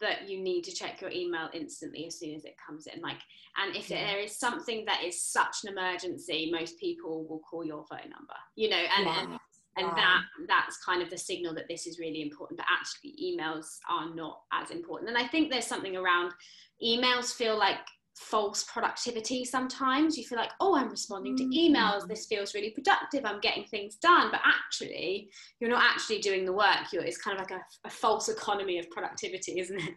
that 0.01 0.29
you 0.29 0.41
need 0.41 0.63
to 0.63 0.73
check 0.73 1.01
your 1.01 1.11
email 1.11 1.49
instantly 1.53 2.07
as 2.07 2.19
soon 2.19 2.35
as 2.35 2.45
it 2.45 2.57
comes 2.65 2.87
in 2.87 3.01
like 3.01 3.19
and 3.57 3.77
if 3.77 3.91
yeah. 3.91 4.07
there 4.07 4.21
is 4.21 4.37
something 4.39 4.85
that 4.87 5.03
is 5.05 5.21
such 5.23 5.59
an 5.65 5.73
emergency 5.73 6.51
most 6.53 6.79
people 6.79 7.27
will 7.29 7.41
call 7.41 7.65
your 7.65 7.85
phone 7.87 8.11
number 8.11 8.35
you 8.57 8.69
know 8.69 8.77
and 8.77 9.07
yeah. 9.07 9.21
and, 9.21 9.39
and 9.77 9.97
that 9.97 10.21
that's 10.49 10.77
kind 10.79 11.03
of 11.03 11.11
the 11.11 11.19
signal 11.19 11.55
that 11.55 11.69
this 11.69 11.87
is 11.87 11.99
really 11.99 12.23
important 12.23 12.59
but 12.59 12.67
actually 12.71 13.15
emails 13.23 13.79
are 13.89 14.15
not 14.15 14.43
as 14.53 14.71
important 14.71 15.09
and 15.09 15.19
i 15.19 15.27
think 15.27 15.51
there's 15.51 15.67
something 15.67 15.97
around 15.97 16.33
emails 16.83 17.33
feel 17.33 17.57
like 17.57 17.79
false 18.15 18.65
productivity 18.65 19.45
sometimes. 19.45 20.17
You 20.17 20.25
feel 20.25 20.39
like 20.39 20.53
oh 20.61 20.77
i'm 20.77 20.89
responding 20.89 21.37
to 21.37 21.45
emails. 21.45 22.03
Mm. 22.03 22.09
this 22.09 22.27
feels 22.27 22.55
really 22.55 22.71
productive. 22.71 23.25
I'm 23.25 23.41
getting 23.41 23.65
things 23.65 23.97
done. 23.97 24.31
But 24.31 24.41
actually 24.45 25.31
you're 25.61 25.71
not 25.71 25.83
actually 25.83 26.21
doing 26.21 26.45
the 26.45 26.53
work. 26.53 26.93
You're, 26.93 27.05
it's 27.05 27.19
kind 27.19 27.39
of 27.39 27.49
like 27.49 27.59
a, 27.59 27.63
a 27.87 27.91
false 27.91 28.29
economy 28.29 28.79
of 28.79 28.89
productivity 28.91 29.61
isn't 29.61 29.81
it? 29.81 29.95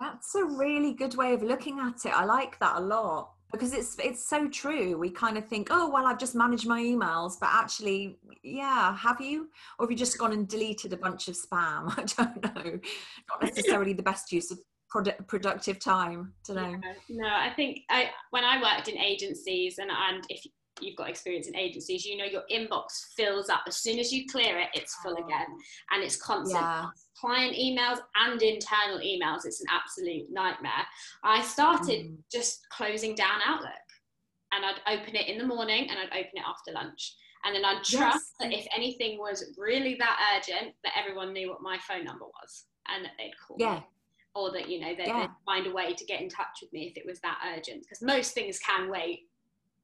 That's 0.00 0.34
a 0.34 0.44
really 0.44 0.92
good 0.92 1.16
way 1.16 1.32
of 1.32 1.42
looking 1.42 1.80
at 1.80 2.04
it. 2.04 2.12
I 2.12 2.24
like 2.24 2.58
that 2.58 2.76
a 2.76 2.80
lot 2.80 3.30
because 3.52 3.72
it's 3.72 3.96
it's 3.98 4.28
so 4.28 4.48
true. 4.48 4.98
We 4.98 5.10
kind 5.10 5.38
of 5.38 5.46
think 5.46 5.68
oh 5.70 5.88
well 5.88 6.06
i've 6.06 6.18
just 6.18 6.34
managed 6.34 6.66
my 6.66 6.82
emails. 6.82 7.34
But 7.40 7.50
actually 7.52 8.18
yeah 8.42 8.94
have 8.96 9.20
you? 9.20 9.48
Or 9.78 9.86
have 9.86 9.90
you 9.90 9.96
just 9.96 10.18
gone 10.18 10.32
and 10.32 10.46
deleted 10.46 10.92
a 10.92 10.98
bunch 10.98 11.28
of 11.28 11.34
spam? 11.34 11.94
I 12.18 12.24
don't 12.24 12.42
know. 12.42 12.78
Not 13.30 13.42
necessarily 13.42 13.94
the 13.94 14.02
best 14.02 14.32
use 14.32 14.50
of 14.50 14.58
produ- 14.94 15.26
productive 15.26 15.78
time 15.78 16.32
to 16.44 16.54
know. 16.54 16.70
Yeah, 16.70 16.92
no 17.08 17.28
i 17.28 17.52
think 17.54 17.80
i 17.90 18.10
when 18.30 18.44
i 18.44 18.60
worked 18.60 18.88
in 18.88 18.96
agencies 18.98 19.78
and 19.78 19.90
and 19.90 20.24
if 20.28 20.44
you've 20.80 20.96
got 20.96 21.08
experience 21.08 21.46
in 21.46 21.56
agencies 21.56 22.04
you 22.04 22.16
know 22.16 22.24
your 22.24 22.42
inbox 22.52 23.14
fills 23.16 23.48
up. 23.48 23.62
As 23.68 23.76
soon 23.76 23.98
as 23.98 24.12
you 24.12 24.26
clear 24.26 24.58
it 24.58 24.68
it's 24.74 24.94
full 24.96 25.14
again. 25.14 25.46
And 25.92 26.02
it's 26.02 26.16
constant 26.16 26.60
yeah. 26.60 26.86
client 27.16 27.54
emails 27.54 27.98
and 28.16 28.42
internal 28.42 28.98
emails. 28.98 29.44
It's 29.44 29.60
an 29.60 29.68
absolute 29.70 30.26
nightmare. 30.30 30.84
I 31.22 31.42
started 31.42 32.06
mm. 32.06 32.16
just 32.30 32.68
closing 32.70 33.14
down 33.14 33.40
outlook. 33.46 33.70
And 34.52 34.64
i'd 34.64 34.98
open 34.98 35.14
it 35.14 35.28
in 35.28 35.38
the 35.38 35.46
morning 35.46 35.88
and 35.90 35.98
i'd 35.98 36.18
open 36.18 36.32
it 36.34 36.44
after 36.44 36.72
lunch. 36.72 37.14
And 37.46 37.54
then 37.54 37.64
I'd 37.64 37.84
trust 37.84 37.90
yes. 37.90 38.32
that 38.40 38.52
if 38.54 38.66
anything 38.74 39.18
was 39.18 39.44
really 39.58 39.96
that 39.98 40.18
urgent, 40.34 40.74
that 40.82 40.94
everyone 40.98 41.34
knew 41.34 41.50
what 41.50 41.60
my 41.60 41.78
phone 41.86 42.02
number 42.02 42.24
was 42.24 42.64
and 42.88 43.04
that 43.04 43.12
they'd 43.18 43.34
call 43.46 43.58
yeah. 43.60 43.74
me 43.74 43.86
or 44.34 44.50
that 44.52 44.68
you 44.68 44.80
know 44.80 44.94
they, 44.94 45.06
yeah. 45.06 45.28
find 45.46 45.66
a 45.66 45.72
way 45.72 45.94
to 45.94 46.04
get 46.04 46.20
in 46.20 46.28
touch 46.28 46.58
with 46.60 46.72
me 46.72 46.86
if 46.86 46.96
it 46.96 47.06
was 47.06 47.20
that 47.20 47.38
urgent 47.56 47.82
because 47.82 48.02
most 48.02 48.34
things 48.34 48.58
can 48.58 48.90
wait 48.90 49.28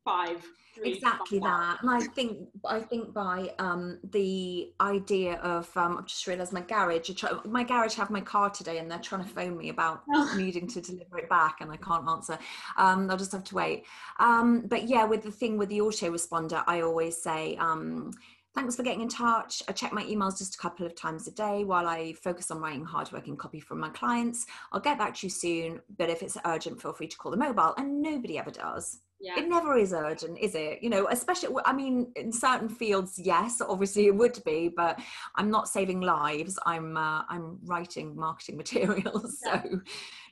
five 0.05 0.43
three, 0.75 0.95
exactly 0.95 1.39
five 1.39 1.77
that 1.77 1.83
and 1.83 1.91
i 1.91 2.01
think 2.01 2.39
i 2.65 2.81
think 2.81 3.13
by 3.13 3.53
um 3.59 3.99
the 4.13 4.73
idea 4.81 5.35
of 5.37 5.71
um 5.77 5.99
i've 5.99 6.07
just 6.07 6.27
realized 6.27 6.53
my 6.53 6.63
garage 6.63 7.11
my 7.45 7.63
garage 7.63 7.95
have 7.95 8.11
my 8.11 8.21
car 8.21 8.49
today 8.51 8.79
and 8.79 8.91
they're 8.91 8.99
trying 8.99 9.23
to 9.23 9.29
phone 9.29 9.57
me 9.57 9.69
about 9.69 10.03
oh. 10.15 10.35
needing 10.37 10.67
to 10.67 10.81
deliver 10.81 11.19
it 11.19 11.29
back 11.29 11.61
and 11.61 11.71
i 11.71 11.77
can't 11.77 12.09
answer 12.09 12.39
um 12.77 13.11
i'll 13.11 13.17
just 13.17 13.33
have 13.33 13.45
to 13.45 13.55
wait 13.55 13.85
um 14.19 14.63
but 14.63 14.89
yeah 14.89 15.05
with 15.05 15.23
the 15.23 15.31
thing 15.31 15.59
with 15.59 15.69
the 15.69 15.79
autoresponder 15.79 16.65
i 16.67 16.81
always 16.81 17.21
say 17.23 17.57
um 17.57 18.11
Thanks 18.55 18.75
for 18.75 18.83
getting 18.83 19.03
in 19.03 19.09
touch. 19.09 19.63
I 19.69 19.73
check 19.73 19.93
my 19.93 20.03
emails 20.05 20.39
just 20.39 20.57
a 20.57 20.59
couple 20.59 20.85
of 20.85 20.97
times 20.97 21.29
a 21.29 21.31
day 21.31 21.63
while 21.65 21.87
I 21.87 22.15
focus 22.15 22.51
on 22.51 22.59
writing 22.59 22.85
hardworking 22.85 23.37
copy 23.37 23.61
for 23.61 23.77
my 23.77 23.91
clients. 23.91 24.45
I'll 24.73 24.81
get 24.81 24.99
back 24.99 25.15
to 25.17 25.27
you 25.27 25.31
soon, 25.31 25.81
but 25.99 26.11
if 26.11 26.21
it's 26.23 26.37
urgent, 26.45 26.83
feel 26.83 26.93
free 26.93 27.07
to 27.07 27.17
call 27.17 27.31
the 27.31 27.37
mobile. 27.37 27.75
And 27.77 28.03
nobody 28.03 28.39
ever 28.39 28.51
does. 28.51 29.01
Yeah. 29.21 29.39
It 29.39 29.49
never 29.49 29.77
is 29.77 29.93
urgent, 29.93 30.39
is 30.39 30.55
it? 30.55 30.83
You 30.83 30.89
know, 30.89 31.07
especially, 31.11 31.55
I 31.65 31.73
mean, 31.75 32.11
in 32.17 32.33
certain 32.33 32.69
fields, 32.69 33.19
yes, 33.19 33.61
obviously 33.61 34.07
it 34.07 34.17
would 34.17 34.43
be, 34.45 34.73
but 34.75 34.99
I'm 35.37 35.51
not 35.51 35.69
saving 35.69 36.01
lives. 36.01 36.59
I'm 36.65 36.97
uh, 36.97 37.23
I'm 37.29 37.59
writing 37.65 38.17
marketing 38.17 38.57
materials. 38.57 39.39
So, 39.45 39.61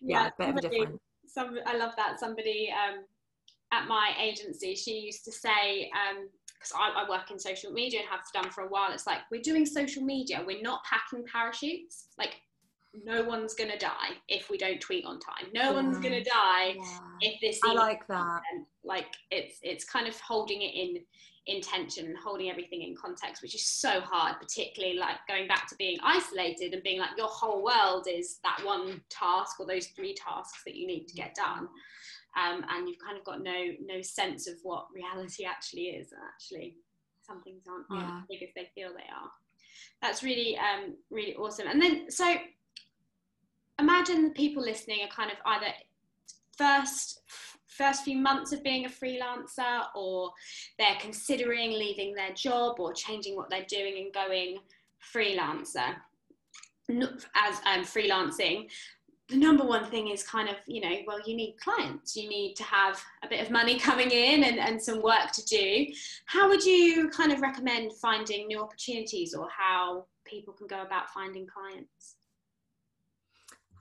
yeah, 0.00 0.30
yeah 0.30 0.30
bit 0.38 0.48
of 0.48 0.56
a 0.56 0.60
different. 0.62 1.00
Some, 1.26 1.58
I 1.66 1.76
love 1.76 1.92
that. 1.98 2.18
Somebody 2.18 2.72
um, 2.72 3.04
at 3.72 3.86
my 3.86 4.12
agency, 4.18 4.74
she 4.74 4.98
used 5.00 5.24
to 5.26 5.32
say, 5.32 5.90
um, 5.92 6.28
because 6.58 6.72
I, 6.74 7.04
I, 7.04 7.08
work 7.08 7.30
in 7.30 7.38
social 7.38 7.72
media 7.72 8.00
and 8.00 8.08
have 8.08 8.20
done 8.34 8.50
for 8.50 8.64
a 8.64 8.68
while, 8.68 8.92
it's 8.92 9.06
like 9.06 9.18
we're 9.30 9.42
doing 9.42 9.64
social 9.64 10.02
media, 10.02 10.42
we're 10.46 10.62
not 10.62 10.80
packing 10.84 11.24
parachutes. 11.30 12.08
Like 12.18 12.36
no 13.04 13.22
one's 13.22 13.54
gonna 13.54 13.78
die 13.78 14.16
if 14.28 14.50
we 14.50 14.58
don't 14.58 14.80
tweet 14.80 15.04
on 15.04 15.20
time. 15.20 15.50
No 15.54 15.62
yeah. 15.62 15.70
one's 15.72 15.98
gonna 15.98 16.24
die 16.24 16.74
yeah. 16.76 16.98
if 17.20 17.40
this. 17.40 17.60
I 17.64 17.72
like 17.74 18.06
that. 18.08 18.40
Like 18.84 19.08
it's 19.30 19.58
it's 19.62 19.84
kind 19.84 20.08
of 20.08 20.18
holding 20.20 20.62
it 20.62 20.74
in 20.74 20.98
intention 21.48 22.06
and 22.06 22.16
holding 22.16 22.50
everything 22.50 22.82
in 22.82 22.94
context, 22.94 23.42
which 23.42 23.54
is 23.54 23.64
so 23.64 24.00
hard, 24.00 24.36
particularly 24.38 24.98
like 24.98 25.16
going 25.26 25.48
back 25.48 25.66
to 25.68 25.74
being 25.76 25.96
isolated 26.02 26.74
and 26.74 26.82
being 26.82 27.00
like 27.00 27.16
your 27.16 27.28
whole 27.28 27.64
world 27.64 28.06
is 28.08 28.38
that 28.44 28.60
one 28.64 29.00
task 29.08 29.58
or 29.58 29.66
those 29.66 29.86
three 29.88 30.14
tasks 30.14 30.62
that 30.66 30.74
you 30.74 30.86
need 30.86 31.06
to 31.06 31.14
get 31.14 31.34
done 31.34 31.68
um, 32.36 32.64
and 32.68 32.88
you've 32.88 32.98
kind 32.98 33.18
of 33.18 33.24
got 33.24 33.42
no 33.42 33.72
no 33.84 34.02
sense 34.02 34.46
of 34.48 34.54
what 34.62 34.86
reality 34.94 35.44
actually 35.44 35.86
is 35.86 36.12
and 36.12 36.20
actually 36.32 36.76
some 37.26 37.42
things 37.42 37.64
aren't, 37.68 37.86
aren't 37.90 38.08
yeah. 38.08 38.18
as 38.18 38.24
big 38.28 38.42
as 38.42 38.48
they 38.54 38.68
feel 38.74 38.90
they 38.90 39.10
are. 39.14 39.30
That's 40.02 40.22
really 40.22 40.56
um, 40.58 40.94
really 41.10 41.34
awesome. 41.34 41.68
And 41.68 41.80
then 41.80 42.10
so 42.10 42.36
imagine 43.78 44.24
the 44.24 44.30
people 44.30 44.62
listening 44.62 45.00
are 45.02 45.14
kind 45.14 45.30
of 45.30 45.38
either 45.44 45.72
first 46.56 47.20
first 47.66 48.02
few 48.02 48.18
months 48.18 48.52
of 48.52 48.62
being 48.64 48.86
a 48.86 48.88
freelancer 48.88 49.84
or 49.94 50.32
they're 50.78 50.98
considering 51.00 51.72
leaving 51.72 52.14
their 52.14 52.32
job 52.32 52.80
or 52.80 52.92
changing 52.92 53.36
what 53.36 53.48
they're 53.50 53.66
doing 53.68 53.98
and 53.98 54.12
going 54.12 54.58
freelancer. 55.14 55.94
As 56.90 57.60
um, 57.66 57.84
freelancing 57.84 58.70
the 59.28 59.36
number 59.36 59.64
one 59.64 59.84
thing 59.90 60.08
is 60.08 60.22
kind 60.22 60.48
of 60.48 60.56
you 60.66 60.80
know 60.80 60.96
well 61.06 61.18
you 61.26 61.36
need 61.36 61.56
clients 61.60 62.16
you 62.16 62.28
need 62.28 62.54
to 62.54 62.62
have 62.64 63.00
a 63.22 63.28
bit 63.28 63.40
of 63.40 63.50
money 63.50 63.78
coming 63.88 64.10
in 64.10 64.44
and, 64.44 64.58
and 64.58 64.82
some 64.82 65.02
work 65.02 65.30
to 65.32 65.44
do 65.44 65.86
how 66.26 66.48
would 66.48 66.64
you 66.64 67.08
kind 67.10 67.32
of 67.32 67.40
recommend 67.40 67.92
finding 67.94 68.46
new 68.46 68.60
opportunities 68.60 69.34
or 69.34 69.48
how 69.50 70.04
people 70.24 70.52
can 70.52 70.66
go 70.66 70.82
about 70.82 71.08
finding 71.10 71.46
clients 71.46 72.16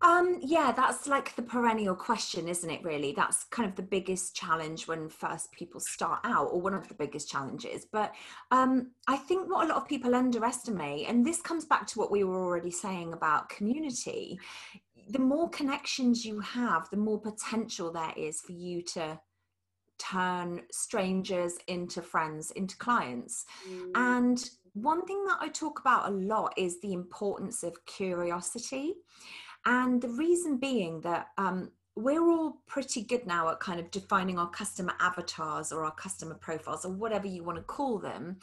Um, 0.04 0.38
yeah, 0.44 0.72
that's 0.74 1.08
like 1.08 1.36
the 1.36 1.42
perennial 1.42 1.96
question, 1.96 2.48
isn't 2.48 2.70
it? 2.70 2.84
Really, 2.84 3.14
that's 3.14 3.46
kind 3.46 3.68
of 3.68 3.76
the 3.76 3.82
biggest 3.82 4.36
challenge 4.36 4.88
when 4.88 5.10
first 5.10 5.52
people 5.52 5.80
start 5.80 6.20
out, 6.24 6.50
or 6.52 6.62
one 6.62 6.76
of 6.76 6.88
the 6.88 6.94
biggest 6.94 7.32
challenges. 7.32 7.88
But 7.92 8.14
um, 8.52 8.92
I 9.08 9.18
think 9.18 9.50
what 9.50 9.66
a 9.66 9.70
lot 9.70 9.78
of 9.78 9.88
people 9.88 10.14
underestimate, 10.14 11.10
and 11.10 11.26
this 11.26 11.42
comes 11.42 11.66
back 11.66 11.88
to 11.88 12.00
what 12.00 12.12
we 12.12 12.24
were 12.24 12.44
already 12.46 12.70
saying 12.70 13.14
about 13.14 13.50
community, 13.50 14.40
the 15.10 15.20
more 15.20 15.50
connections 15.50 16.26
you 16.26 16.40
have, 16.40 16.90
the 16.90 16.98
more 16.98 17.20
potential 17.20 17.92
there 17.92 18.14
is 18.16 18.42
for 18.42 18.52
you 18.52 18.82
to 18.82 19.20
turn 19.98 20.62
strangers 20.72 21.58
into 21.68 22.02
friends, 22.02 22.52
into 22.52 22.78
clients. 22.78 23.46
Mm. 23.70 23.92
And 23.96 24.50
one 24.74 25.06
thing 25.06 25.24
that 25.26 25.38
I 25.42 25.50
talk 25.50 25.80
about 25.80 26.10
a 26.10 26.14
lot 26.14 26.54
is 26.58 26.80
the 26.82 26.94
importance 26.94 27.64
of 27.64 27.86
curiosity. 27.86 28.96
And 29.66 30.02
the 30.02 30.10
reason 30.10 30.58
being 30.58 31.02
that 31.02 31.28
um, 31.38 31.72
we're 31.96 32.30
all 32.30 32.62
pretty 32.68 33.02
good 33.02 33.26
now 33.26 33.50
at 33.50 33.60
kind 33.60 33.80
of 33.80 33.90
defining 33.90 34.38
our 34.38 34.50
customer 34.50 34.94
avatars 35.00 35.72
or 35.72 35.84
our 35.84 35.96
customer 35.96 36.36
profiles 36.36 36.86
or 36.86 36.92
whatever 36.92 37.28
you 37.28 37.44
want 37.44 37.58
to 37.58 37.64
call 37.64 37.98
them. 37.98 38.38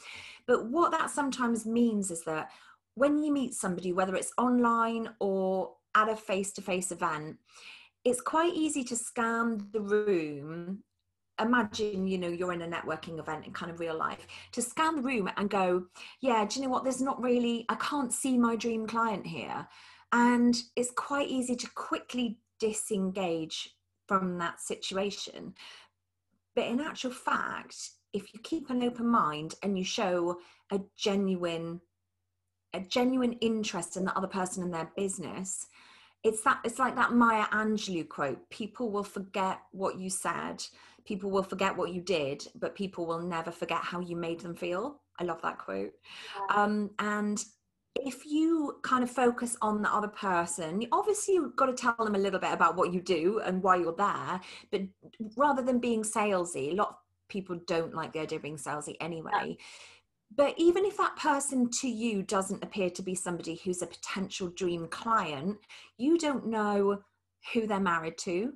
But 0.45 0.69
what 0.69 0.91
that 0.91 1.09
sometimes 1.09 1.65
means 1.65 2.11
is 2.11 2.25
that 2.25 2.49
when 2.95 3.17
you 3.17 3.31
meet 3.31 3.53
somebody, 3.53 3.93
whether 3.93 4.15
it's 4.15 4.33
online 4.37 5.09
or 5.19 5.71
at 5.95 6.09
a 6.09 6.15
face 6.15 6.51
to 6.53 6.61
face 6.61 6.91
event, 6.91 7.37
it's 8.03 8.21
quite 8.21 8.53
easy 8.53 8.83
to 8.83 8.95
scan 8.95 9.67
the 9.71 9.81
room. 9.81 10.83
Imagine 11.41 12.07
you 12.07 12.17
know 12.17 12.29
you're 12.29 12.53
in 12.53 12.61
a 12.61 12.67
networking 12.67 13.19
event 13.19 13.45
in 13.45 13.51
kind 13.51 13.71
of 13.71 13.79
real 13.79 13.97
life. 13.97 14.25
To 14.53 14.61
scan 14.61 14.97
the 14.97 15.01
room 15.01 15.29
and 15.35 15.49
go 15.49 15.85
yeah 16.21 16.45
do 16.45 16.59
you 16.59 16.65
know 16.65 16.71
what? 16.71 16.83
There's 16.83 17.01
not 17.01 17.21
really 17.21 17.65
i 17.67 17.75
can't 17.75 18.13
see 18.13 18.37
my 18.37 18.55
dream 18.55 18.87
client 18.87 19.25
here. 19.25 19.67
And 20.11 20.55
it's 20.75 20.91
quite 20.91 21.27
easy 21.27 21.55
to 21.55 21.69
quickly 21.71 22.37
disengage 22.59 23.75
from 24.07 24.37
that 24.37 24.61
situation. 24.61 25.55
But 26.55 26.67
in 26.67 26.79
actual 26.79 27.11
fact 27.11 27.75
if 28.13 28.33
you 28.33 28.39
keep 28.43 28.69
an 28.69 28.81
open 28.81 29.07
mind 29.07 29.55
and 29.61 29.77
you 29.77 29.83
show 29.83 30.37
a 30.71 30.79
genuine 30.97 31.81
a 32.73 32.79
genuine 32.79 33.33
interest 33.33 33.97
in 33.97 34.05
the 34.05 34.17
other 34.17 34.27
person 34.27 34.63
and 34.63 34.73
their 34.73 34.91
business 34.95 35.67
it's 36.25 36.41
that 36.41 36.59
it's 36.65 36.79
like 36.79 36.95
that 36.95 37.13
maya 37.13 37.45
angelou 37.53 38.07
quote 38.07 38.49
people 38.49 38.89
will 38.91 39.03
forget 39.03 39.59
what 39.71 39.99
you 39.99 40.09
said 40.09 40.61
people 41.05 41.29
will 41.29 41.43
forget 41.43 41.77
what 41.77 41.93
you 41.93 42.01
did 42.01 42.45
but 42.55 42.75
people 42.75 43.05
will 43.05 43.21
never 43.21 43.51
forget 43.51 43.77
how 43.77 43.99
you 43.99 44.15
made 44.15 44.39
them 44.39 44.55
feel. 44.55 45.01
I 45.17 45.23
love 45.23 45.41
that 45.43 45.59
quote. 45.59 45.93
Um, 46.53 46.89
and 46.99 47.41
if 47.95 48.25
you 48.25 48.75
kind 48.81 49.03
of 49.03 49.09
focus 49.09 49.55
on 49.61 49.81
the 49.81 49.93
other 49.93 50.09
person 50.09 50.85
obviously 50.91 51.35
you've 51.35 51.55
got 51.55 51.67
to 51.67 51.73
tell 51.73 51.95
them 51.97 52.15
a 52.15 52.19
little 52.19 52.39
bit 52.39 52.51
about 52.51 52.75
what 52.75 52.91
you 52.91 52.99
do 52.99 53.39
and 53.45 53.63
why 53.63 53.77
you're 53.77 53.95
there 53.95 54.41
but 54.69 54.81
rather 55.37 55.61
than 55.61 55.79
being 55.79 56.03
salesy 56.03 56.73
a 56.73 56.75
lot 56.75 56.89
of 56.89 56.95
people 57.29 57.57
don't 57.67 57.95
like 57.95 58.11
the 58.11 58.19
idea 58.19 58.35
of 58.35 58.43
being 58.43 58.57
salesy 58.57 58.97
anyway. 58.99 59.31
yeah 59.47 59.53
but 60.33 60.53
even 60.57 60.85
if 60.85 60.97
that 60.97 61.15
person 61.15 61.69
to 61.81 61.87
you 61.87 62.23
doesn't 62.23 62.63
appear 62.63 62.89
to 62.89 63.01
be 63.01 63.15
somebody 63.15 63.55
who's 63.63 63.81
a 63.81 63.87
potential 63.87 64.49
dream 64.49 64.87
client, 64.87 65.57
you 65.97 66.17
don't 66.17 66.47
know 66.47 67.01
who 67.53 67.67
they're 67.67 67.79
married 67.79 68.17
to. 68.19 68.53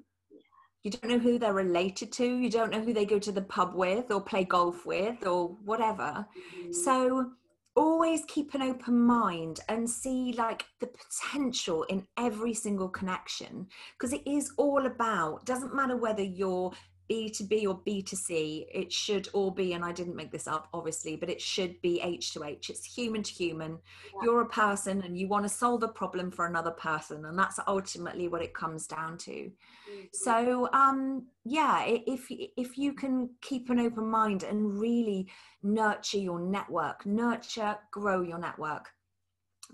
You 0.83 0.91
don't 0.91 1.09
know 1.09 1.19
who 1.19 1.37
they're 1.37 1.53
related 1.53 2.11
to. 2.13 2.37
You 2.37 2.49
don't 2.49 2.71
know 2.71 2.81
who 2.81 2.93
they 2.93 3.05
go 3.05 3.19
to 3.19 3.31
the 3.31 3.41
pub 3.41 3.75
with 3.75 4.11
or 4.11 4.21
play 4.21 4.45
golf 4.45 4.85
with 4.85 5.25
or 5.27 5.49
whatever. 5.65 6.25
Mm-hmm. 6.57 6.71
So 6.71 7.31
always 7.75 8.23
keep 8.27 8.53
an 8.55 8.61
open 8.61 8.99
mind 8.99 9.59
and 9.69 9.89
see 9.89 10.33
like 10.37 10.65
the 10.79 10.87
potential 10.87 11.83
in 11.83 12.05
every 12.17 12.53
single 12.53 12.89
connection 12.89 13.67
because 13.97 14.11
it 14.11 14.21
is 14.25 14.51
all 14.57 14.85
about 14.85 15.45
doesn't 15.45 15.75
matter 15.75 15.95
whether 15.95 16.23
you're 16.23 16.71
B2B 17.09 17.67
or 17.67 17.79
B2C, 17.79 18.67
it 18.71 18.93
should 18.93 19.29
all 19.33 19.51
be, 19.51 19.73
and 19.73 19.83
I 19.83 19.91
didn't 19.91 20.15
make 20.15 20.31
this 20.31 20.47
up, 20.47 20.69
obviously, 20.73 21.15
but 21.15 21.29
it 21.29 21.41
should 21.41 21.81
be 21.81 21.99
H 22.01 22.33
to 22.33 22.43
H. 22.43 22.69
It's 22.69 22.85
human 22.85 23.23
to 23.23 23.31
human. 23.31 23.79
Yeah. 24.13 24.21
You're 24.23 24.41
a 24.41 24.49
person 24.49 25.01
and 25.01 25.17
you 25.17 25.27
want 25.27 25.45
to 25.45 25.49
solve 25.49 25.81
a 25.83 25.87
problem 25.87 26.29
for 26.29 26.45
another 26.45 26.71
person. 26.71 27.25
And 27.25 27.37
that's 27.37 27.59
ultimately 27.67 28.27
what 28.27 28.43
it 28.43 28.53
comes 28.53 28.85
down 28.85 29.17
to. 29.19 29.31
Mm-hmm. 29.31 30.01
So, 30.13 30.69
um, 30.71 31.27
yeah, 31.45 31.83
if, 31.85 32.27
if 32.29 32.77
you 32.77 32.93
can 32.93 33.29
keep 33.41 33.69
an 33.69 33.79
open 33.79 34.07
mind 34.07 34.43
and 34.43 34.79
really 34.79 35.27
nurture 35.63 36.19
your 36.19 36.39
network, 36.39 37.05
nurture, 37.05 37.77
grow 37.91 38.21
your 38.21 38.39
network. 38.39 38.89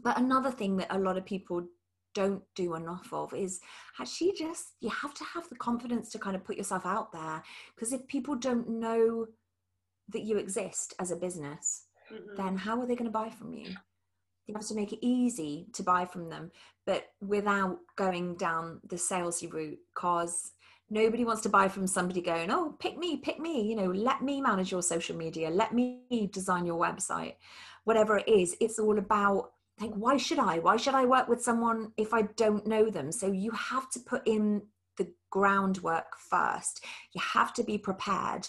But 0.04 0.18
another 0.18 0.52
thing 0.52 0.78
that 0.78 0.96
a 0.96 1.00
lot 1.00 1.18
of 1.18 1.26
people 1.26 1.66
don't 2.16 2.42
do 2.56 2.74
enough 2.74 3.10
of 3.12 3.32
is 3.34 3.60
actually 4.00 4.34
just 4.36 4.74
you 4.80 4.90
have 4.90 5.14
to 5.14 5.24
have 5.24 5.48
the 5.50 5.56
confidence 5.56 6.10
to 6.10 6.18
kind 6.18 6.36
of 6.36 6.44
put 6.44 6.58
yourself 6.58 6.86
out 6.86 7.12
there 7.12 7.44
because 7.76 7.94
if 7.94 8.08
people 8.08 8.36
don't 8.36 8.68
know 8.68 9.28
that 10.10 10.24
you 10.24 10.38
exist 10.38 10.96
as 11.00 11.12
a 11.12 11.16
business 11.16 11.84
mm-hmm. 12.12 12.36
then 12.36 12.58
how 12.58 12.80
are 12.80 12.88
they 12.88 12.96
going 12.96 13.12
to 13.12 13.12
buy 13.12 13.30
from 13.30 13.54
you 13.54 13.70
you 14.48 14.54
have 14.54 14.66
to 14.66 14.76
make 14.76 14.94
it 14.94 15.06
easy 15.06 15.68
to 15.74 15.84
buy 15.84 16.06
from 16.06 16.30
them 16.30 16.50
but 16.86 17.10
without 17.22 17.78
going 17.96 18.36
down 18.36 18.80
the 18.90 18.96
salesy 18.96 19.52
route 19.52 19.78
because 19.94 20.54
nobody 20.90 21.26
wants 21.26 21.42
to 21.42 21.50
buy 21.50 21.68
from 21.68 21.88
somebody 21.88 22.22
going 22.22 22.52
oh 22.52 22.76
pick 22.80 22.98
me 22.98 23.18
pick 23.18 23.40
me 23.40 23.68
you 23.68 23.76
know 23.76 23.92
let 23.92 24.22
me 24.22 24.40
manage 24.40 24.72
your 24.72 24.84
social 24.84 25.16
media 25.16 25.50
let 25.50 25.74
me 25.74 26.30
design 26.32 26.66
your 26.66 26.80
website 26.80 27.36
whatever 27.84 28.18
it 28.18 28.28
is 28.28 28.56
it's 28.60 28.80
all 28.80 28.98
about 28.98 29.52
think 29.80 29.96
why 29.96 30.18
should 30.18 30.40
i? 30.40 30.60
Why 30.60 30.78
should 30.78 30.96
i 30.96 31.06
work 31.06 31.28
with 31.28 31.42
someone 31.42 31.92
if 31.98 32.14
i 32.14 32.24
don't 32.24 32.66
know 32.66 32.90
them? 32.90 33.12
So 33.12 33.32
you 33.32 33.52
have 33.52 33.90
to 33.92 34.00
put 34.00 34.26
in 34.26 34.62
the 34.98 35.12
groundwork 35.30 36.18
first. 36.18 36.84
You 37.14 37.22
have 37.22 37.54
to 37.56 37.64
be 37.64 37.78
prepared 37.78 38.48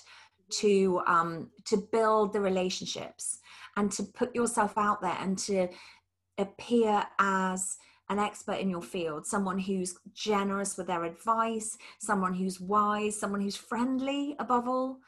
to 0.48 1.00
um, 1.06 1.50
to 1.64 1.76
build 1.76 2.32
the 2.32 2.40
relationships 2.40 3.40
and 3.76 3.90
to 3.92 4.04
put 4.04 4.34
yourself 4.34 4.74
out 4.76 5.00
there 5.00 5.16
and 5.20 5.36
to 5.38 5.68
appear 6.38 7.04
as 7.18 7.76
an 8.08 8.18
expert 8.20 8.58
in 8.60 8.70
your 8.70 8.82
field 8.82 9.26
someone 9.26 9.58
who's 9.58 9.98
generous 10.14 10.76
with 10.76 10.86
their 10.86 11.02
advice 11.02 11.76
someone 11.98 12.32
who's 12.32 12.60
wise 12.60 13.18
someone 13.18 13.40
who's 13.40 13.56
friendly 13.56 14.36
above 14.38 14.68
all. 14.68 14.98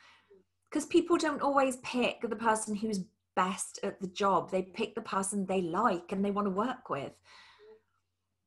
Because 0.68 0.85
people 0.85 1.16
don't 1.16 1.40
always 1.40 1.76
pick 1.78 2.20
the 2.20 2.37
person 2.37 2.74
who's 2.74 3.00
best 3.38 3.79
at 3.85 4.01
the 4.01 4.09
job. 4.09 4.51
They 4.51 4.62
pick 4.62 4.96
the 4.96 5.01
person 5.01 5.46
they 5.46 5.62
like 5.62 6.11
and 6.11 6.24
they 6.24 6.33
want 6.33 6.46
to 6.46 6.51
work 6.51 6.90
with. 6.90 7.12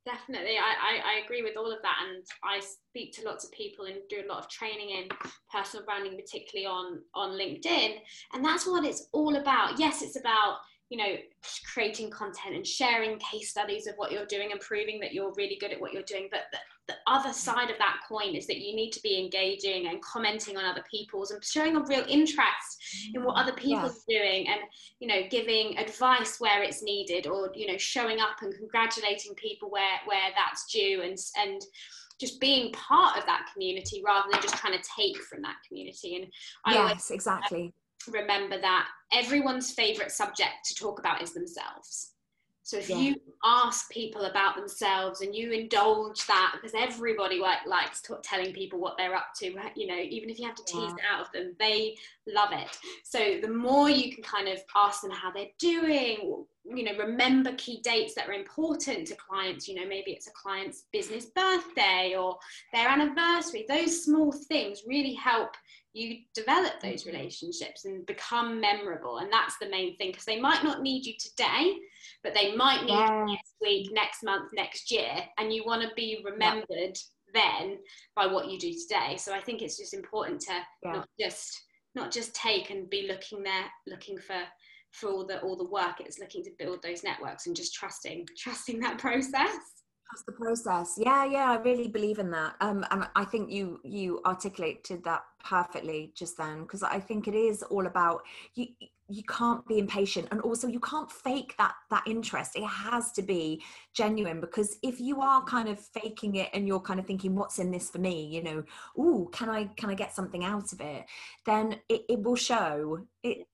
Definitely, 0.04 0.56
I, 0.58 0.72
I, 0.90 1.12
I, 1.12 1.24
agree 1.24 1.42
with 1.42 1.56
all 1.56 1.70
of 1.70 1.80
that, 1.82 1.96
and 2.04 2.24
I 2.42 2.60
speak 2.60 3.12
to 3.14 3.24
lots 3.24 3.44
of 3.44 3.52
people 3.52 3.84
and 3.84 3.98
do 4.10 4.16
a 4.16 4.28
lot 4.28 4.40
of 4.40 4.50
training 4.50 4.90
in 4.90 5.08
personal 5.48 5.86
branding, 5.86 6.18
particularly 6.18 6.66
on 6.66 7.02
on 7.14 7.38
LinkedIn, 7.38 7.98
and 8.32 8.44
that's 8.44 8.66
what 8.66 8.84
it's 8.84 9.06
all 9.12 9.36
about. 9.36 9.78
Yes, 9.78 10.02
it's 10.02 10.18
about 10.18 10.56
you 10.90 10.98
know 10.98 11.14
creating 11.72 12.10
content 12.10 12.56
and 12.56 12.66
sharing 12.66 13.16
case 13.18 13.50
studies 13.50 13.86
of 13.86 13.94
what 13.94 14.10
you're 14.10 14.26
doing 14.26 14.50
and 14.50 14.60
proving 14.60 14.98
that 15.00 15.14
you're 15.14 15.32
really 15.36 15.56
good 15.60 15.72
at 15.72 15.80
what 15.80 15.92
you're 15.92 16.02
doing 16.02 16.28
but 16.30 16.40
the, 16.92 16.96
the 17.06 17.12
other 17.12 17.32
side 17.32 17.70
of 17.70 17.78
that 17.78 18.00
coin 18.08 18.34
is 18.34 18.46
that 18.46 18.58
you 18.58 18.74
need 18.74 18.90
to 18.92 19.00
be 19.02 19.18
engaging 19.18 19.88
and 19.88 20.02
commenting 20.02 20.56
on 20.56 20.64
other 20.64 20.84
people's 20.90 21.30
and 21.30 21.42
showing 21.44 21.76
a 21.76 21.80
real 21.84 22.04
interest 22.08 23.10
in 23.14 23.24
what 23.24 23.36
other 23.36 23.52
people 23.52 23.82
yes. 23.82 23.96
are 23.96 24.04
doing 24.08 24.48
and 24.48 24.60
you 25.00 25.08
know 25.08 25.22
giving 25.30 25.76
advice 25.78 26.38
where 26.38 26.62
it's 26.62 26.82
needed 26.82 27.26
or 27.26 27.50
you 27.54 27.66
know 27.66 27.78
showing 27.78 28.20
up 28.20 28.36
and 28.42 28.54
congratulating 28.56 29.34
people 29.34 29.70
where 29.70 29.98
where 30.06 30.30
that's 30.36 30.70
due 30.72 31.02
and 31.02 31.18
and 31.38 31.62
just 32.20 32.40
being 32.40 32.72
part 32.72 33.18
of 33.18 33.26
that 33.26 33.48
community 33.52 34.02
rather 34.04 34.28
than 34.30 34.40
just 34.40 34.54
trying 34.56 34.78
to 34.78 34.88
take 34.96 35.16
from 35.22 35.42
that 35.42 35.56
community 35.66 36.16
and 36.16 36.26
I 36.64 36.74
yes 36.74 37.10
exactly 37.10 37.74
remember 38.10 38.60
that 38.60 38.88
everyone's 39.12 39.72
favorite 39.72 40.10
subject 40.10 40.64
to 40.66 40.74
talk 40.74 40.98
about 40.98 41.22
is 41.22 41.34
themselves. 41.34 42.12
So 42.64 42.78
if 42.78 42.88
yeah. 42.88 42.96
you 42.96 43.16
ask 43.44 43.90
people 43.90 44.22
about 44.22 44.54
themselves 44.54 45.20
and 45.20 45.34
you 45.34 45.50
indulge 45.50 46.24
that, 46.26 46.54
because 46.54 46.74
everybody 46.78 47.40
like, 47.40 47.66
likes 47.66 48.00
t- 48.00 48.14
telling 48.22 48.52
people 48.52 48.78
what 48.78 48.96
they're 48.96 49.14
up 49.14 49.34
to, 49.40 49.46
you 49.74 49.86
know, 49.88 49.98
even 49.98 50.30
if 50.30 50.38
you 50.38 50.46
have 50.46 50.54
to 50.54 50.64
tease 50.64 50.82
yeah. 50.82 50.94
it 50.94 51.00
out 51.12 51.20
of 51.22 51.32
them, 51.32 51.54
they 51.58 51.96
love 52.26 52.50
it. 52.52 52.78
So 53.02 53.38
the 53.42 53.48
more 53.48 53.90
you 53.90 54.14
can 54.14 54.22
kind 54.22 54.48
of 54.48 54.58
ask 54.76 55.02
them 55.02 55.10
how 55.10 55.32
they're 55.32 55.46
doing, 55.58 56.44
you 56.64 56.84
know, 56.84 56.96
remember 56.96 57.52
key 57.56 57.80
dates 57.82 58.14
that 58.14 58.28
are 58.28 58.32
important 58.32 59.06
to 59.08 59.16
clients. 59.16 59.66
You 59.66 59.74
know, 59.74 59.88
maybe 59.88 60.12
it's 60.12 60.28
a 60.28 60.32
client's 60.32 60.84
business 60.92 61.26
birthday 61.26 62.14
or 62.16 62.38
their 62.72 62.88
anniversary. 62.88 63.64
Those 63.68 64.04
small 64.04 64.32
things 64.32 64.82
really 64.86 65.14
help 65.14 65.56
you 65.94 66.18
develop 66.34 66.80
those 66.80 67.06
relationships 67.06 67.84
and 67.84 68.06
become 68.06 68.60
memorable 68.60 69.18
and 69.18 69.30
that's 69.32 69.58
the 69.58 69.68
main 69.68 69.96
thing 69.96 70.10
because 70.10 70.24
they 70.24 70.40
might 70.40 70.64
not 70.64 70.80
need 70.82 71.04
you 71.04 71.12
today 71.18 71.74
but 72.22 72.32
they 72.34 72.54
might 72.56 72.84
need 72.84 72.92
you 72.92 73.26
next 73.26 73.54
week 73.60 73.90
next 73.92 74.22
month 74.22 74.50
next 74.54 74.90
year 74.90 75.12
and 75.38 75.52
you 75.52 75.62
want 75.66 75.82
to 75.82 75.90
be 75.94 76.24
remembered 76.24 76.66
yeah. 76.70 76.88
then 77.34 77.78
by 78.16 78.26
what 78.26 78.50
you 78.50 78.58
do 78.58 78.72
today 78.72 79.16
so 79.18 79.34
i 79.34 79.40
think 79.40 79.60
it's 79.60 79.76
just 79.76 79.94
important 79.94 80.40
to 80.40 80.52
yeah. 80.82 80.92
not 80.92 81.08
just 81.20 81.62
not 81.94 82.10
just 82.10 82.34
take 82.34 82.70
and 82.70 82.88
be 82.88 83.06
looking 83.06 83.42
there 83.42 83.66
looking 83.86 84.16
for 84.16 84.36
for 84.92 85.10
all 85.10 85.26
the 85.26 85.40
all 85.40 85.56
the 85.56 85.64
work 85.64 86.00
it's 86.00 86.18
looking 86.18 86.42
to 86.44 86.50
build 86.58 86.82
those 86.82 87.02
networks 87.02 87.46
and 87.46 87.56
just 87.56 87.74
trusting 87.74 88.26
trusting 88.38 88.78
that 88.80 88.98
process 88.98 89.58
That's 90.12 90.24
the 90.24 90.32
process. 90.32 90.94
Yeah, 90.98 91.24
yeah, 91.24 91.50
I 91.52 91.56
really 91.56 91.88
believe 91.88 92.18
in 92.18 92.30
that. 92.32 92.54
Um, 92.60 92.84
and 92.90 93.08
I 93.16 93.24
think 93.24 93.50
you 93.50 93.80
you 93.82 94.20
articulated 94.26 95.02
that 95.04 95.22
perfectly 95.42 96.12
just 96.14 96.36
then 96.36 96.62
because 96.62 96.82
I 96.82 97.00
think 97.00 97.28
it 97.28 97.34
is 97.34 97.62
all 97.62 97.86
about 97.86 98.22
you. 98.54 98.66
You 99.08 99.22
can't 99.24 99.66
be 99.66 99.78
impatient, 99.78 100.28
and 100.30 100.40
also 100.42 100.68
you 100.68 100.80
can't 100.80 101.10
fake 101.10 101.54
that 101.58 101.74
that 101.90 102.02
interest. 102.06 102.56
It 102.56 102.66
has 102.66 103.12
to 103.12 103.22
be 103.22 103.62
genuine 103.94 104.40
because 104.40 104.76
if 104.82 105.00
you 105.00 105.20
are 105.20 105.42
kind 105.44 105.68
of 105.68 105.78
faking 105.78 106.36
it 106.36 106.50
and 106.52 106.66
you're 106.66 106.80
kind 106.80 107.00
of 107.00 107.06
thinking, 107.06 107.34
"What's 107.34 107.58
in 107.58 107.70
this 107.70 107.88
for 107.90 107.98
me?" 107.98 108.26
You 108.26 108.42
know, 108.42 108.64
"Ooh, 108.98 109.30
can 109.32 109.48
I 109.48 109.64
can 109.78 109.88
I 109.90 109.94
get 109.94 110.14
something 110.14 110.44
out 110.44 110.72
of 110.74 110.80
it?" 110.80 111.06
Then 111.46 111.80
it, 111.88 112.02
it 112.08 112.22
will 112.22 112.36
show. 112.36 113.06
It 113.22 113.46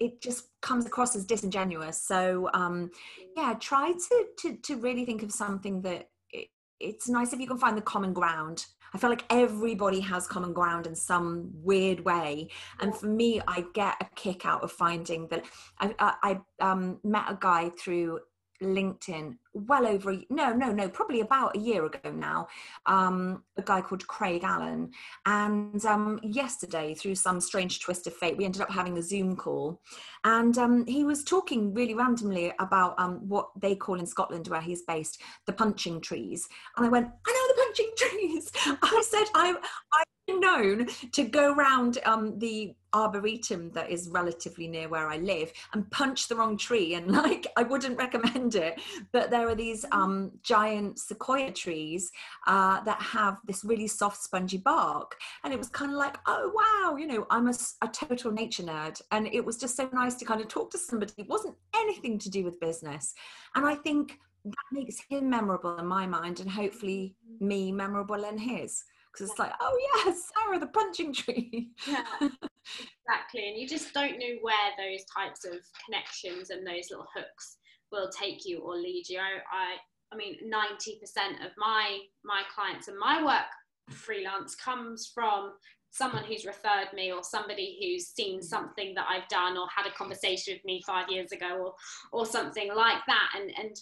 it 0.00 0.20
just 0.22 0.48
comes 0.62 0.86
across 0.86 1.14
as 1.14 1.24
disingenuous. 1.24 2.02
So 2.02 2.50
um, 2.54 2.90
yeah, 3.36 3.54
try 3.60 3.92
to, 3.92 4.26
to 4.38 4.56
to 4.56 4.76
really 4.76 5.04
think 5.04 5.22
of 5.22 5.30
something 5.30 5.82
that 5.82 6.08
it, 6.32 6.48
it's 6.80 7.08
nice 7.08 7.32
if 7.32 7.38
you 7.38 7.46
can 7.46 7.58
find 7.58 7.76
the 7.76 7.82
common 7.82 8.12
ground. 8.12 8.66
I 8.92 8.98
feel 8.98 9.10
like 9.10 9.24
everybody 9.30 10.00
has 10.00 10.26
common 10.26 10.52
ground 10.52 10.88
in 10.88 10.96
some 10.96 11.50
weird 11.54 12.04
way, 12.04 12.48
and 12.80 12.96
for 12.96 13.06
me, 13.06 13.40
I 13.46 13.64
get 13.72 13.94
a 14.00 14.06
kick 14.16 14.44
out 14.44 14.64
of 14.64 14.72
finding 14.72 15.28
that. 15.28 15.44
I, 15.78 15.94
I, 16.00 16.40
I 16.60 16.70
um, 16.72 16.98
met 17.04 17.26
a 17.28 17.38
guy 17.40 17.70
through 17.78 18.18
LinkedIn 18.62 19.36
well 19.52 19.86
over 19.86 20.12
a, 20.12 20.26
no 20.30 20.52
no 20.52 20.70
no 20.70 20.88
probably 20.88 21.20
about 21.20 21.56
a 21.56 21.58
year 21.58 21.84
ago 21.84 22.10
now 22.12 22.46
um, 22.86 23.42
a 23.56 23.62
guy 23.62 23.80
called 23.80 24.06
Craig 24.06 24.44
Allen. 24.44 24.90
And 25.26 25.84
um, 25.84 26.20
yesterday 26.22 26.94
through 26.94 27.16
some 27.16 27.40
strange 27.40 27.80
twist 27.80 28.06
of 28.06 28.14
fate 28.14 28.36
we 28.36 28.44
ended 28.44 28.62
up 28.62 28.70
having 28.70 28.96
a 28.98 29.02
Zoom 29.02 29.36
call. 29.36 29.80
And 30.24 30.56
um, 30.58 30.86
he 30.86 31.04
was 31.04 31.24
talking 31.24 31.74
really 31.74 31.94
randomly 31.94 32.52
about 32.58 32.94
um, 32.98 33.28
what 33.28 33.48
they 33.60 33.74
call 33.74 33.98
in 33.98 34.06
Scotland 34.06 34.48
where 34.48 34.60
he's 34.60 34.82
based 34.82 35.20
the 35.46 35.52
punching 35.52 36.00
trees. 36.00 36.46
And 36.76 36.86
I 36.86 36.88
went 36.88 37.06
I 37.26 37.32
know 37.32 37.54
the 37.54 37.59
trees 37.96 38.50
I 38.82 39.02
said 39.06 39.26
I 39.34 39.54
I 39.92 40.02
known 40.38 40.86
to 41.12 41.24
go 41.24 41.54
round 41.54 41.98
um, 42.04 42.38
the 42.38 42.74
arboretum 42.92 43.70
that 43.70 43.90
is 43.90 44.08
relatively 44.08 44.66
near 44.66 44.88
where 44.88 45.08
I 45.08 45.16
live 45.18 45.52
and 45.72 45.88
punch 45.90 46.28
the 46.28 46.36
wrong 46.36 46.56
tree. 46.56 46.94
And 46.94 47.10
like, 47.12 47.46
I 47.56 47.62
wouldn't 47.62 47.98
recommend 47.98 48.54
it. 48.54 48.80
But 49.12 49.30
there 49.30 49.48
are 49.48 49.54
these 49.54 49.84
um, 49.92 50.32
giant 50.42 50.98
sequoia 50.98 51.52
trees 51.52 52.10
uh, 52.46 52.82
that 52.82 53.00
have 53.00 53.38
this 53.46 53.64
really 53.64 53.86
soft, 53.86 54.22
spongy 54.22 54.58
bark. 54.58 55.16
And 55.44 55.52
it 55.52 55.58
was 55.58 55.68
kind 55.68 55.92
of 55.92 55.98
like, 55.98 56.18
oh, 56.26 56.52
wow, 56.54 56.96
you 56.96 57.06
know, 57.06 57.26
I'm 57.30 57.48
a, 57.48 57.54
a 57.82 57.88
total 57.88 58.32
nature 58.32 58.64
nerd. 58.64 59.00
And 59.12 59.26
it 59.28 59.44
was 59.44 59.56
just 59.56 59.76
so 59.76 59.88
nice 59.92 60.14
to 60.16 60.24
kind 60.24 60.40
of 60.40 60.48
talk 60.48 60.70
to 60.72 60.78
somebody. 60.78 61.12
It 61.16 61.28
wasn't 61.28 61.54
anything 61.74 62.18
to 62.18 62.30
do 62.30 62.44
with 62.44 62.60
business. 62.60 63.14
And 63.54 63.64
I 63.64 63.74
think 63.74 64.18
that 64.44 64.64
makes 64.72 64.96
him 65.08 65.30
memorable 65.30 65.76
in 65.78 65.86
my 65.86 66.06
mind 66.06 66.40
and 66.40 66.50
hopefully 66.50 67.16
me 67.40 67.72
memorable 67.72 68.24
in 68.24 68.38
his 68.38 68.84
because 69.12 69.30
it's 69.30 69.38
like, 69.38 69.52
oh 69.60 69.78
yes, 69.94 70.30
Sarah, 70.44 70.58
the 70.58 70.66
punching 70.68 71.12
tree. 71.12 71.70
yeah, 71.86 72.04
exactly. 72.20 73.48
And 73.48 73.58
you 73.58 73.66
just 73.66 73.92
don't 73.92 74.18
know 74.18 74.36
where 74.42 74.54
those 74.78 75.04
types 75.04 75.44
of 75.44 75.58
connections 75.84 76.50
and 76.50 76.66
those 76.66 76.90
little 76.90 77.08
hooks 77.14 77.56
will 77.90 78.08
take 78.10 78.46
you 78.46 78.60
or 78.60 78.76
lead 78.76 79.04
you. 79.08 79.18
I, 79.18 79.40
I, 79.52 79.76
I 80.12 80.16
mean, 80.16 80.36
90% 80.44 81.44
of 81.44 81.52
my 81.56 81.98
my 82.24 82.42
clients 82.54 82.88
and 82.88 82.98
my 82.98 83.24
work 83.24 83.46
freelance 83.90 84.54
comes 84.54 85.10
from 85.12 85.52
someone 85.92 86.22
who's 86.22 86.46
referred 86.46 86.88
me 86.94 87.12
or 87.12 87.24
somebody 87.24 87.76
who's 87.80 88.08
seen 88.08 88.40
something 88.40 88.94
that 88.94 89.06
I've 89.08 89.26
done 89.28 89.56
or 89.56 89.66
had 89.74 89.86
a 89.88 89.94
conversation 89.94 90.54
with 90.54 90.64
me 90.64 90.82
five 90.86 91.10
years 91.10 91.32
ago 91.32 91.56
or 91.56 91.74
or 92.12 92.26
something 92.26 92.72
like 92.74 93.00
that. 93.06 93.30
And 93.36 93.52
and 93.58 93.76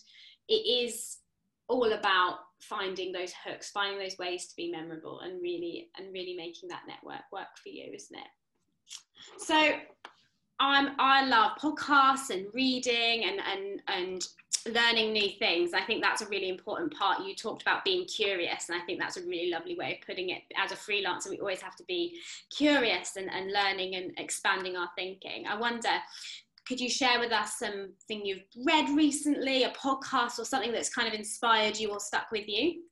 it 0.49 0.53
is 0.55 1.19
all 1.69 1.93
about 1.93 2.39
finding 2.61 3.13
those 3.13 3.33
hooks 3.45 3.71
finding 3.71 3.99
those 3.99 4.19
ways 4.19 4.47
to 4.49 4.57
be 4.57 4.71
memorable 4.71 5.21
and 5.21 5.41
really 5.41 5.89
and 5.97 6.13
really 6.13 6.35
making 6.35 6.69
that 6.69 6.83
network 6.89 7.23
work 7.33 7.57
for 7.63 7.69
you 7.69 7.93
isn't 7.93 8.17
it? 8.17 8.27
So 9.39 9.75
i'm 10.61 10.91
i 10.99 11.25
love 11.25 11.53
podcasts 11.63 12.31
and 12.31 12.47
reading 12.53 13.25
and 13.25 13.41
and 13.41 13.83
and 13.89 14.27
learning 14.67 15.13
new 15.13 15.31
things. 15.39 15.73
I 15.73 15.83
think 15.83 16.03
that's 16.03 16.21
a 16.21 16.29
really 16.29 16.49
important 16.49 16.93
part. 16.93 17.23
You 17.23 17.35
talked 17.35 17.63
about 17.63 17.85
being 17.85 18.05
curious 18.07 18.69
and 18.69 18.81
i 18.81 18.85
think 18.85 18.99
that's 18.99 19.17
a 19.17 19.23
really 19.23 19.51
lovely 19.51 19.77
way 19.77 19.99
of 19.99 20.07
putting 20.07 20.31
it. 20.31 20.43
As 20.57 20.73
a 20.73 20.77
freelancer 20.77 21.31
we 21.31 21.39
always 21.39 21.61
have 21.61 21.77
to 21.77 21.85
be 21.85 22.19
curious 22.51 23.17
and, 23.17 23.31
and 23.31 23.53
learning 23.53 23.95
and 23.95 24.13
expanding 24.19 24.77
our 24.77 24.91
thinking. 24.97 25.47
I 25.47 25.57
wonder 25.57 25.91
could 26.69 26.79
you 26.79 26.91
share 26.91 27.19
with 27.19 27.33
us 27.33 27.59
something 27.59 28.27
you've 28.27 28.45
read 28.67 28.95
recently, 28.95 29.65
a 29.65 29.71
podcast 29.71 30.39
or 30.39 30.45
something 30.45 30.71
that's 30.71 30.95
kind 30.95 31.09
of 31.09 31.15
inspired 31.15 31.79
you 31.79 31.91
or 31.91 31.99
stuck 31.99 32.31
with 32.31 32.47
you? 32.47 32.83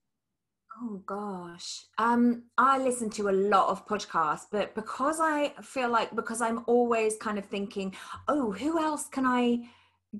Oh 0.80 1.02
gosh. 1.06 1.84
Um, 1.98 2.44
I 2.56 2.78
listen 2.78 3.10
to 3.10 3.28
a 3.28 3.32
lot 3.32 3.68
of 3.68 3.86
podcasts, 3.86 4.46
but 4.50 4.74
because 4.74 5.20
I 5.20 5.52
feel 5.62 5.90
like 5.90 6.14
because 6.14 6.40
I'm 6.40 6.64
always 6.66 7.16
kind 7.18 7.38
of 7.38 7.44
thinking, 7.44 7.94
oh, 8.28 8.52
who 8.52 8.82
else 8.82 9.08
can 9.08 9.26
I 9.26 9.68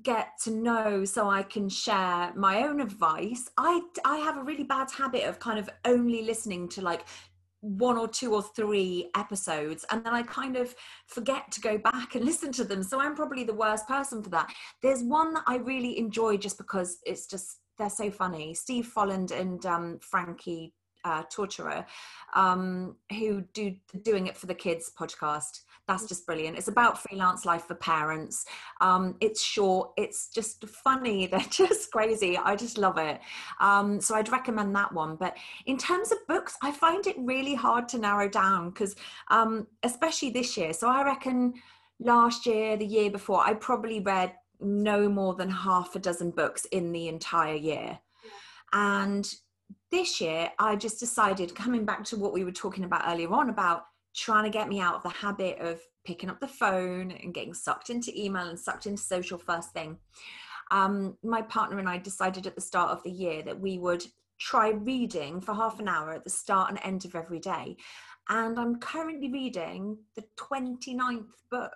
get 0.03 0.29
to 0.43 0.51
know 0.51 1.03
so 1.05 1.27
I 1.27 1.41
can 1.41 1.67
share 1.69 2.33
my 2.35 2.63
own 2.63 2.79
advice? 2.79 3.49
I 3.57 3.81
I 4.05 4.17
have 4.17 4.37
a 4.37 4.43
really 4.43 4.63
bad 4.63 4.89
habit 4.91 5.23
of 5.23 5.39
kind 5.39 5.57
of 5.59 5.69
only 5.85 6.23
listening 6.23 6.69
to 6.69 6.81
like 6.81 7.05
one 7.61 7.97
or 7.97 8.07
two 8.07 8.33
or 8.33 8.43
three 8.43 9.09
episodes 9.15 9.85
and 9.91 10.05
then 10.05 10.13
I 10.13 10.23
kind 10.23 10.55
of 10.55 10.75
forget 11.07 11.51
to 11.51 11.61
go 11.61 11.77
back 11.77 12.15
and 12.15 12.25
listen 12.31 12.51
to 12.53 12.63
them. 12.63 12.83
So 12.83 12.99
I'm 12.99 13.15
probably 13.15 13.43
the 13.43 13.53
worst 13.53 13.87
person 13.87 14.23
for 14.23 14.29
that. 14.29 14.51
There's 14.81 15.03
one 15.03 15.33
that 15.33 15.43
I 15.47 15.57
really 15.57 15.97
enjoy 15.97 16.37
just 16.37 16.57
because 16.57 16.99
it's 17.05 17.27
just 17.27 17.59
they're 17.77 17.89
so 17.89 18.09
funny. 18.09 18.53
Steve 18.53 18.91
Folland 18.95 19.31
and 19.31 19.63
um, 19.65 19.99
Frankie 20.01 20.73
uh, 21.07 21.23
Tortora, 21.23 21.85
um, 22.33 22.95
who 23.17 23.41
do 23.53 23.73
doing 24.01 24.27
it 24.27 24.35
for 24.35 24.45
the 24.45 24.53
kids 24.53 24.91
podcast. 24.97 25.61
That's 25.87 26.05
just 26.05 26.25
brilliant. 26.25 26.57
It's 26.57 26.67
about 26.67 27.01
freelance 27.01 27.45
life 27.45 27.63
for 27.63 27.75
parents. 27.75 28.45
Um, 28.81 29.15
it's 29.21 29.41
short. 29.41 29.91
It's 29.95 30.27
just 30.29 30.67
funny. 30.67 31.27
They're 31.31 31.39
just 31.49 31.91
crazy. 31.91 32.37
I 32.37 32.57
just 32.57 32.77
love 32.77 32.97
it. 32.97 33.21
Um, 33.61 34.01
so 34.01 34.15
I'd 34.15 34.29
recommend 34.29 34.75
that 34.75 34.91
one. 34.91 35.15
But 35.15 35.37
in 35.65 35.77
terms 35.77 36.11
of 36.11 36.17
books, 36.27 36.57
I 36.61 36.71
find 36.71 37.07
it 37.07 37.15
really 37.17 37.55
hard 37.55 37.87
to 37.89 37.99
narrow 37.99 38.27
down 38.27 38.71
because, 38.71 38.97
um, 39.29 39.67
especially 39.83 40.31
this 40.31 40.57
year. 40.57 40.73
So 40.73 40.89
I 40.89 41.03
reckon 41.03 41.53
last 42.01 42.45
year, 42.45 42.75
the 42.75 42.85
year 42.85 43.09
before, 43.09 43.39
I 43.39 43.53
probably 43.53 44.01
read 44.01 44.33
no 44.59 45.07
more 45.07 45.35
than 45.35 45.49
half 45.49 45.95
a 45.95 45.99
dozen 45.99 46.31
books 46.31 46.65
in 46.65 46.91
the 46.91 47.07
entire 47.07 47.55
year. 47.55 47.99
And 48.73 49.33
this 49.91 50.19
year, 50.19 50.51
I 50.59 50.75
just 50.75 50.99
decided, 50.99 51.55
coming 51.55 51.85
back 51.85 52.03
to 52.05 52.17
what 52.17 52.33
we 52.33 52.43
were 52.43 52.51
talking 52.51 52.83
about 52.83 53.03
earlier 53.07 53.31
on 53.31 53.49
about 53.49 53.85
trying 54.15 54.43
to 54.43 54.49
get 54.49 54.67
me 54.67 54.79
out 54.79 54.95
of 54.95 55.03
the 55.03 55.09
habit 55.09 55.59
of 55.59 55.79
picking 56.05 56.29
up 56.29 56.39
the 56.39 56.47
phone 56.47 57.11
and 57.11 57.33
getting 57.33 57.53
sucked 57.53 57.89
into 57.89 58.11
email 58.19 58.47
and 58.47 58.59
sucked 58.59 58.85
into 58.85 59.01
social 59.01 59.37
first 59.37 59.71
thing. 59.71 59.97
Um, 60.71 61.17
my 61.23 61.41
partner 61.41 61.79
and 61.79 61.87
I 61.87 61.97
decided 61.97 62.47
at 62.47 62.55
the 62.55 62.61
start 62.61 62.91
of 62.91 63.03
the 63.03 63.11
year 63.11 63.41
that 63.43 63.59
we 63.59 63.77
would 63.77 64.05
try 64.39 64.69
reading 64.69 65.39
for 65.39 65.53
half 65.53 65.79
an 65.79 65.87
hour 65.87 66.11
at 66.11 66.23
the 66.23 66.29
start 66.29 66.69
and 66.69 66.79
end 66.83 67.05
of 67.05 67.15
every 67.15 67.39
day. 67.39 67.77
And 68.29 68.59
I'm 68.59 68.79
currently 68.79 69.31
reading 69.31 69.97
the 70.15 70.23
29th 70.37 71.27
book 71.49 71.71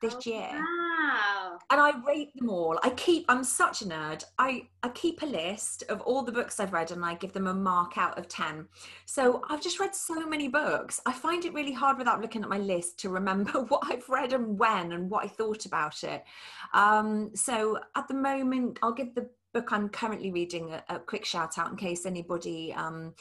this 0.00 0.14
oh, 0.14 0.20
year. 0.24 0.50
Wow. 0.52 1.58
And 1.70 1.80
I 1.80 1.92
rate 2.06 2.34
them 2.36 2.50
all. 2.50 2.78
I 2.82 2.90
keep 2.90 3.24
I'm 3.28 3.44
such 3.44 3.82
a 3.82 3.86
nerd. 3.86 4.24
I 4.38 4.68
I 4.82 4.88
keep 4.90 5.22
a 5.22 5.26
list 5.26 5.84
of 5.88 6.00
all 6.02 6.22
the 6.22 6.32
books 6.32 6.60
I've 6.60 6.72
read 6.72 6.90
and 6.90 7.04
I 7.04 7.14
give 7.14 7.32
them 7.32 7.46
a 7.46 7.54
mark 7.54 7.98
out 7.98 8.18
of 8.18 8.28
10. 8.28 8.66
So 9.06 9.42
I've 9.48 9.62
just 9.62 9.80
read 9.80 9.94
so 9.94 10.26
many 10.26 10.48
books. 10.48 11.00
I 11.06 11.12
find 11.12 11.44
it 11.44 11.54
really 11.54 11.72
hard 11.72 11.98
without 11.98 12.20
looking 12.20 12.42
at 12.42 12.48
my 12.48 12.58
list 12.58 12.98
to 13.00 13.08
remember 13.08 13.62
what 13.68 13.82
I've 13.84 14.08
read 14.08 14.32
and 14.32 14.58
when 14.58 14.92
and 14.92 15.10
what 15.10 15.24
I 15.24 15.28
thought 15.28 15.66
about 15.66 16.02
it. 16.04 16.24
Um, 16.74 17.30
so 17.34 17.78
at 17.96 18.08
the 18.08 18.14
moment 18.14 18.78
I'll 18.82 18.92
give 18.92 19.14
the 19.14 19.28
book 19.54 19.72
I'm 19.72 19.88
currently 19.88 20.30
reading 20.30 20.72
a, 20.72 20.82
a 20.88 20.98
quick 20.98 21.24
shout 21.24 21.58
out 21.58 21.70
in 21.70 21.76
case 21.76 22.04
anybody 22.04 22.72
um, 22.74 23.14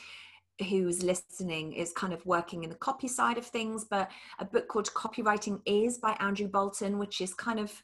who's 0.70 1.04
listening 1.04 1.74
is 1.74 1.92
kind 1.94 2.14
of 2.14 2.26
working 2.26 2.64
in 2.64 2.70
the 2.70 2.76
copy 2.76 3.08
side 3.08 3.38
of 3.38 3.46
things, 3.46 3.86
but 3.90 4.10
a 4.40 4.46
book 4.46 4.68
called 4.68 4.88
Copywriting 4.94 5.62
Is 5.66 5.98
by 5.98 6.18
Andrew 6.20 6.48
Boulton, 6.48 6.98
which 6.98 7.22
is 7.22 7.34
kind 7.34 7.60
of 7.60 7.84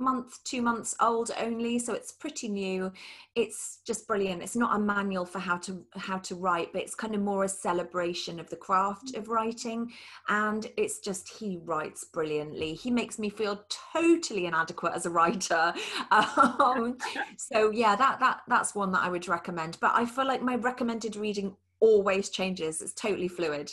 month, 0.00 0.42
two 0.44 0.62
months 0.62 0.94
old 1.00 1.30
only, 1.38 1.78
so 1.78 1.92
it's 1.92 2.10
pretty 2.10 2.48
new. 2.48 2.90
It's 3.34 3.80
just 3.86 4.08
brilliant. 4.08 4.42
It's 4.42 4.56
not 4.56 4.74
a 4.74 4.78
manual 4.78 5.26
for 5.26 5.38
how 5.38 5.58
to 5.58 5.84
how 5.94 6.18
to 6.18 6.34
write, 6.34 6.72
but 6.72 6.82
it's 6.82 6.94
kind 6.94 7.14
of 7.14 7.20
more 7.20 7.44
a 7.44 7.48
celebration 7.48 8.40
of 8.40 8.48
the 8.48 8.56
craft 8.56 9.14
of 9.14 9.28
writing. 9.28 9.92
And 10.28 10.66
it's 10.76 10.98
just 10.98 11.28
he 11.28 11.60
writes 11.62 12.04
brilliantly. 12.04 12.74
He 12.74 12.90
makes 12.90 13.18
me 13.18 13.28
feel 13.28 13.64
totally 13.92 14.46
inadequate 14.46 14.94
as 14.94 15.06
a 15.06 15.10
writer. 15.10 15.74
Um, 16.10 16.96
so 17.36 17.70
yeah, 17.70 17.94
that 17.94 18.18
that 18.20 18.40
that's 18.48 18.74
one 18.74 18.90
that 18.92 19.02
I 19.02 19.10
would 19.10 19.28
recommend. 19.28 19.76
But 19.80 19.92
I 19.94 20.06
feel 20.06 20.26
like 20.26 20.42
my 20.42 20.56
recommended 20.56 21.14
reading 21.14 21.56
always 21.80 22.30
changes 22.30 22.80
it's 22.80 22.92
totally 22.94 23.28
fluid 23.28 23.70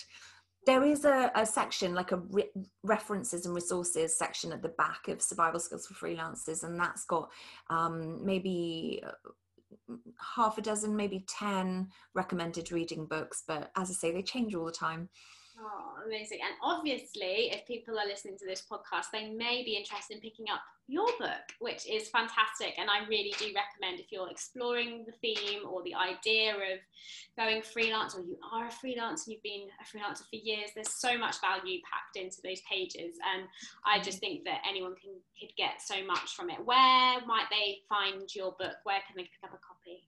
there 0.65 0.83
is 0.83 1.05
a, 1.05 1.31
a 1.35 1.45
section 1.45 1.93
like 1.93 2.11
a 2.11 2.17
re- 2.17 2.51
references 2.83 3.45
and 3.45 3.55
resources 3.55 4.17
section 4.17 4.51
at 4.51 4.61
the 4.61 4.69
back 4.69 5.07
of 5.07 5.21
survival 5.21 5.61
skills 5.61 5.87
for 5.87 5.93
freelancers 5.93 6.63
and 6.63 6.77
that's 6.77 7.05
got 7.05 7.29
um, 7.69 8.25
maybe 8.25 9.01
half 10.35 10.57
a 10.57 10.61
dozen, 10.61 10.95
maybe 10.95 11.25
10 11.27 11.87
recommended 12.13 12.71
reading 12.71 13.05
books. 13.05 13.43
But 13.47 13.71
as 13.75 13.89
I 13.89 13.93
say, 13.93 14.11
they 14.11 14.21
change 14.21 14.55
all 14.55 14.65
the 14.65 14.71
time. 14.71 15.09
Oh, 15.59 16.03
amazing. 16.05 16.39
And 16.45 16.53
obviously, 16.61 17.49
if 17.51 17.65
people 17.65 17.97
are 17.97 18.05
listening 18.05 18.37
to 18.37 18.45
this 18.45 18.63
podcast, 18.69 19.05
they 19.11 19.29
may 19.29 19.63
be 19.63 19.75
interested 19.75 20.15
in 20.15 20.21
picking 20.21 20.49
up 20.49 20.61
your 20.87 21.07
book, 21.19 21.49
which 21.59 21.89
is 21.89 22.09
fantastic. 22.09 22.75
And 22.77 22.89
I 22.89 23.07
really 23.07 23.33
do 23.39 23.45
recommend 23.45 23.99
if 23.99 24.11
you're 24.11 24.29
exploring 24.29 25.05
the 25.05 25.13
theme 25.13 25.61
or 25.67 25.81
the 25.83 25.95
idea 25.95 26.53
of 26.53 26.79
going 27.35 27.63
freelance, 27.63 28.13
or 28.13 28.21
you 28.21 28.37
are 28.53 28.67
a 28.67 28.69
freelancer, 28.69 29.27
you've 29.27 29.41
been 29.41 29.67
a 29.81 29.83
freelancer 29.83 30.29
for 30.29 30.35
years, 30.35 30.69
there's 30.75 30.93
so 30.93 31.17
much 31.17 31.41
value 31.41 31.79
packed 31.91 32.17
into 32.17 32.37
those 32.43 32.61
pages. 32.69 33.17
And 33.33 33.47
I 33.83 33.95
mm-hmm. 33.95 34.03
just 34.03 34.19
think 34.19 34.43
that 34.45 34.61
anyone 34.67 34.95
can 34.95 35.13
could 35.39 35.55
get 35.57 35.81
so 35.81 36.05
much 36.05 36.35
from 36.35 36.51
it. 36.51 36.63
Where 36.63 37.19
might 37.25 37.47
they 37.49 37.79
find 37.89 38.23
your 38.33 38.51
book? 38.59 38.77
Where 38.83 39.01
can 39.07 39.17
they 39.17 39.23
pick 39.23 39.43
up 39.43 39.53
a 39.53 39.59
copy? 39.65 40.03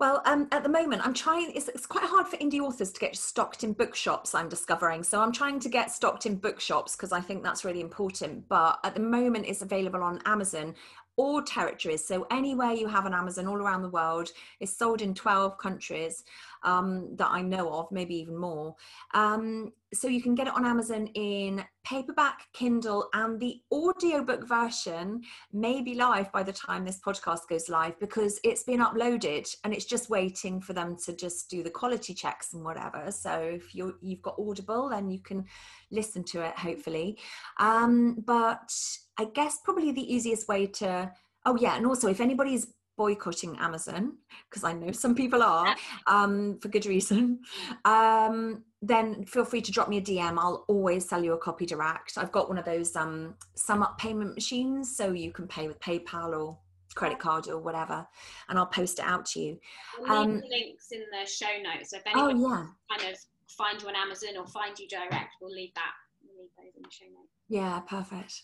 Well, 0.00 0.22
um, 0.24 0.48
at 0.50 0.62
the 0.62 0.70
moment, 0.70 1.06
I'm 1.06 1.12
trying. 1.12 1.52
It's, 1.54 1.68
it's, 1.68 1.84
quite 1.84 2.04
hard 2.04 2.26
for 2.26 2.38
indie 2.38 2.58
authors 2.58 2.90
to 2.90 3.00
get 3.00 3.14
stocked 3.14 3.64
in 3.64 3.74
bookshops. 3.74 4.34
I'm 4.34 4.48
discovering, 4.48 5.02
so 5.02 5.20
I'm 5.20 5.30
trying 5.30 5.60
to 5.60 5.68
get 5.68 5.90
stocked 5.90 6.24
in 6.24 6.36
bookshops 6.36 6.96
because 6.96 7.12
I 7.12 7.20
think 7.20 7.42
that's 7.42 7.66
really 7.66 7.82
important. 7.82 8.48
But 8.48 8.80
at 8.82 8.94
the 8.94 9.00
moment, 9.00 9.44
it's 9.46 9.60
available 9.60 10.02
on 10.02 10.22
Amazon 10.24 10.74
all 11.16 11.42
territories. 11.42 12.02
So 12.02 12.26
anywhere 12.30 12.72
you 12.72 12.88
have 12.88 13.04
an 13.04 13.12
Amazon 13.12 13.46
all 13.46 13.58
around 13.58 13.82
the 13.82 13.90
world, 13.90 14.30
it's 14.58 14.74
sold 14.74 15.02
in 15.02 15.12
12 15.12 15.58
countries 15.58 16.24
um, 16.62 17.16
that 17.16 17.28
I 17.30 17.42
know 17.42 17.72
of, 17.72 17.90
maybe 17.90 18.14
even 18.16 18.36
more. 18.36 18.74
Um, 19.14 19.72
so 19.92 20.06
you 20.06 20.22
can 20.22 20.34
get 20.34 20.46
it 20.46 20.54
on 20.54 20.64
Amazon 20.64 21.08
in 21.14 21.64
paperback, 21.84 22.46
Kindle, 22.52 23.08
and 23.12 23.40
the 23.40 23.60
audiobook 23.72 24.46
version 24.46 25.22
may 25.52 25.82
be 25.82 25.94
live 25.94 26.30
by 26.30 26.44
the 26.44 26.52
time 26.52 26.84
this 26.84 27.00
podcast 27.00 27.48
goes 27.48 27.68
live 27.68 27.98
because 27.98 28.38
it's 28.44 28.62
been 28.62 28.80
uploaded 28.80 29.52
and 29.64 29.74
it's 29.74 29.84
just 29.84 30.08
waiting 30.08 30.60
for 30.60 30.74
them 30.74 30.96
to 31.04 31.14
just 31.14 31.50
do 31.50 31.62
the 31.62 31.70
quality 31.70 32.14
checks 32.14 32.52
and 32.52 32.64
whatever. 32.64 33.10
So 33.10 33.32
if 33.40 33.74
you 33.74 33.96
you've 34.00 34.22
got 34.22 34.38
Audible, 34.38 34.88
then 34.90 35.10
you 35.10 35.20
can 35.20 35.44
listen 35.90 36.22
to 36.24 36.42
it 36.42 36.56
hopefully. 36.56 37.18
Um, 37.58 38.22
but 38.24 38.72
I 39.18 39.24
guess 39.24 39.58
probably 39.64 39.90
the 39.90 40.14
easiest 40.14 40.46
way 40.46 40.66
to 40.66 41.10
oh 41.46 41.56
yeah, 41.56 41.76
and 41.76 41.86
also 41.86 42.08
if 42.08 42.20
anybody's 42.20 42.68
boycotting 43.00 43.56
Amazon, 43.58 44.12
because 44.50 44.62
I 44.62 44.74
know 44.74 44.92
some 44.92 45.14
people 45.14 45.42
are, 45.54 45.74
um, 46.06 46.58
for 46.60 46.68
good 46.68 46.84
reason, 46.84 47.40
um, 47.86 48.62
then 48.82 49.24
feel 49.24 49.46
free 49.46 49.62
to 49.62 49.72
drop 49.72 49.88
me 49.88 49.96
a 49.96 50.02
DM. 50.02 50.36
I'll 50.36 50.66
always 50.68 51.08
sell 51.08 51.24
you 51.24 51.32
a 51.32 51.38
copy 51.38 51.64
direct. 51.64 52.18
I've 52.18 52.30
got 52.30 52.50
one 52.50 52.58
of 52.58 52.66
those 52.66 52.94
um, 52.96 53.36
SumUp 53.56 53.96
payment 53.96 54.34
machines, 54.34 54.94
so 54.94 55.12
you 55.12 55.32
can 55.32 55.48
pay 55.48 55.66
with 55.66 55.80
PayPal 55.80 56.38
or 56.38 56.58
credit 56.94 57.18
card 57.18 57.48
or 57.48 57.58
whatever, 57.58 58.06
and 58.50 58.58
I'll 58.58 58.66
post 58.66 58.98
it 58.98 59.06
out 59.06 59.24
to 59.30 59.40
you. 59.40 59.58
Um, 60.06 60.42
links 60.50 60.88
in 60.92 61.00
the 61.10 61.26
show 61.26 61.54
notes. 61.62 61.92
So 61.92 61.96
if 61.96 62.02
oh, 62.14 62.28
anyone 62.28 62.52
oh, 62.52 62.96
yeah. 62.98 62.98
kind 62.98 63.14
of 63.14 63.18
find 63.56 63.80
you 63.80 63.88
on 63.88 63.96
Amazon 63.96 64.36
or 64.38 64.46
find 64.46 64.78
you 64.78 64.86
direct, 64.88 65.36
we'll 65.40 65.54
leave 65.54 65.72
that. 65.74 65.92
We'll 66.22 66.42
leave 66.42 66.50
those 66.58 66.76
in 66.76 66.82
the 66.82 66.90
show 66.90 67.06
notes. 67.06 67.32
Yeah, 67.48 67.80
perfect. 67.80 68.42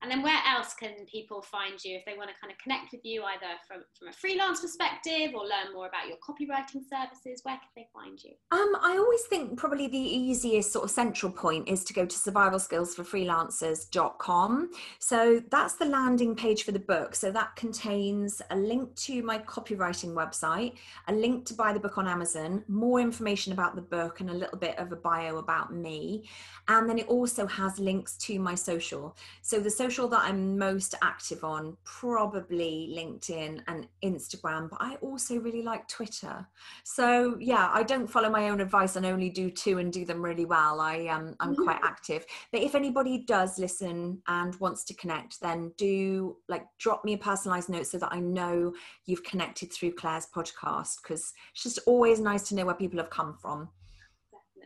And 0.00 0.08
then 0.10 0.22
where 0.22 0.40
else 0.46 0.74
can 0.74 0.92
people 1.10 1.42
find 1.42 1.84
you 1.84 1.96
if 1.96 2.04
they 2.04 2.16
want 2.16 2.30
to 2.30 2.36
kind 2.40 2.52
of 2.52 2.58
connect 2.58 2.92
with 2.92 3.04
you 3.04 3.24
either 3.24 3.56
from, 3.66 3.78
from 3.98 4.06
a 4.08 4.12
freelance 4.12 4.60
perspective 4.60 5.32
or 5.34 5.42
learn 5.42 5.74
more 5.74 5.88
about 5.88 6.06
your 6.06 6.18
copywriting 6.18 6.84
services? 6.88 7.40
Where 7.42 7.56
can 7.56 7.66
they 7.74 7.88
find 7.92 8.22
you? 8.22 8.30
Um, 8.52 8.76
I 8.80 8.96
always 8.96 9.22
think 9.22 9.58
probably 9.58 9.88
the 9.88 9.98
easiest 9.98 10.70
sort 10.72 10.84
of 10.84 10.92
central 10.92 11.32
point 11.32 11.68
is 11.68 11.82
to 11.84 11.92
go 11.92 12.06
to 12.06 12.16
survivalskillsforfreelancers.com. 12.16 14.70
So 15.00 15.42
that's 15.50 15.74
the 15.74 15.86
landing 15.86 16.36
page 16.36 16.62
for 16.62 16.70
the 16.70 16.78
book. 16.78 17.16
So 17.16 17.32
that 17.32 17.56
contains 17.56 18.40
a 18.50 18.56
link 18.56 18.94
to 18.96 19.22
my 19.24 19.40
copywriting 19.40 20.14
website, 20.14 20.74
a 21.08 21.12
link 21.12 21.44
to 21.46 21.54
buy 21.54 21.72
the 21.72 21.80
book 21.80 21.98
on 21.98 22.06
Amazon, 22.06 22.62
more 22.68 23.00
information 23.00 23.52
about 23.52 23.74
the 23.74 23.82
book 23.82 24.20
and 24.20 24.30
a 24.30 24.34
little 24.34 24.58
bit 24.58 24.78
of 24.78 24.92
a 24.92 24.96
bio 24.96 25.38
about 25.38 25.74
me. 25.74 26.28
And 26.68 26.88
then 26.88 26.98
it 26.98 27.08
also 27.08 27.46
has 27.46 27.80
links 27.80 28.16
to 28.18 28.38
my 28.38 28.54
social. 28.54 29.16
So 29.42 29.58
the 29.58 29.70
social 29.70 29.87
social 29.88 30.06
that 30.06 30.20
I'm 30.24 30.58
most 30.58 30.94
active 31.00 31.44
on, 31.44 31.74
probably 31.82 32.94
LinkedIn 32.94 33.62
and 33.68 33.86
Instagram, 34.04 34.68
but 34.68 34.76
I 34.82 34.96
also 34.96 35.38
really 35.38 35.62
like 35.62 35.88
Twitter. 35.88 36.46
So 36.84 37.38
yeah, 37.40 37.70
I 37.72 37.84
don't 37.84 38.06
follow 38.06 38.28
my 38.28 38.50
own 38.50 38.60
advice 38.60 38.96
and 38.96 39.06
only 39.06 39.30
do 39.30 39.50
two 39.50 39.78
and 39.78 39.90
do 39.90 40.04
them 40.04 40.22
really 40.22 40.44
well. 40.44 40.82
I 40.82 41.06
um, 41.06 41.36
I'm 41.40 41.54
mm-hmm. 41.54 41.64
quite 41.64 41.80
active. 41.82 42.26
But 42.52 42.60
if 42.60 42.74
anybody 42.74 43.24
does 43.26 43.58
listen 43.58 44.20
and 44.28 44.54
wants 44.60 44.84
to 44.84 44.94
connect, 44.94 45.40
then 45.40 45.72
do 45.78 46.36
like 46.48 46.66
drop 46.78 47.02
me 47.02 47.14
a 47.14 47.18
personalized 47.18 47.70
note 47.70 47.86
so 47.86 47.96
that 47.96 48.12
I 48.12 48.20
know 48.20 48.74
you've 49.06 49.24
connected 49.24 49.72
through 49.72 49.92
Claire's 49.92 50.26
podcast 50.26 50.96
because 51.02 51.32
it's 51.54 51.62
just 51.62 51.78
always 51.86 52.20
nice 52.20 52.42
to 52.48 52.54
know 52.54 52.66
where 52.66 52.74
people 52.74 52.98
have 52.98 53.08
come 53.08 53.38
from 53.40 53.70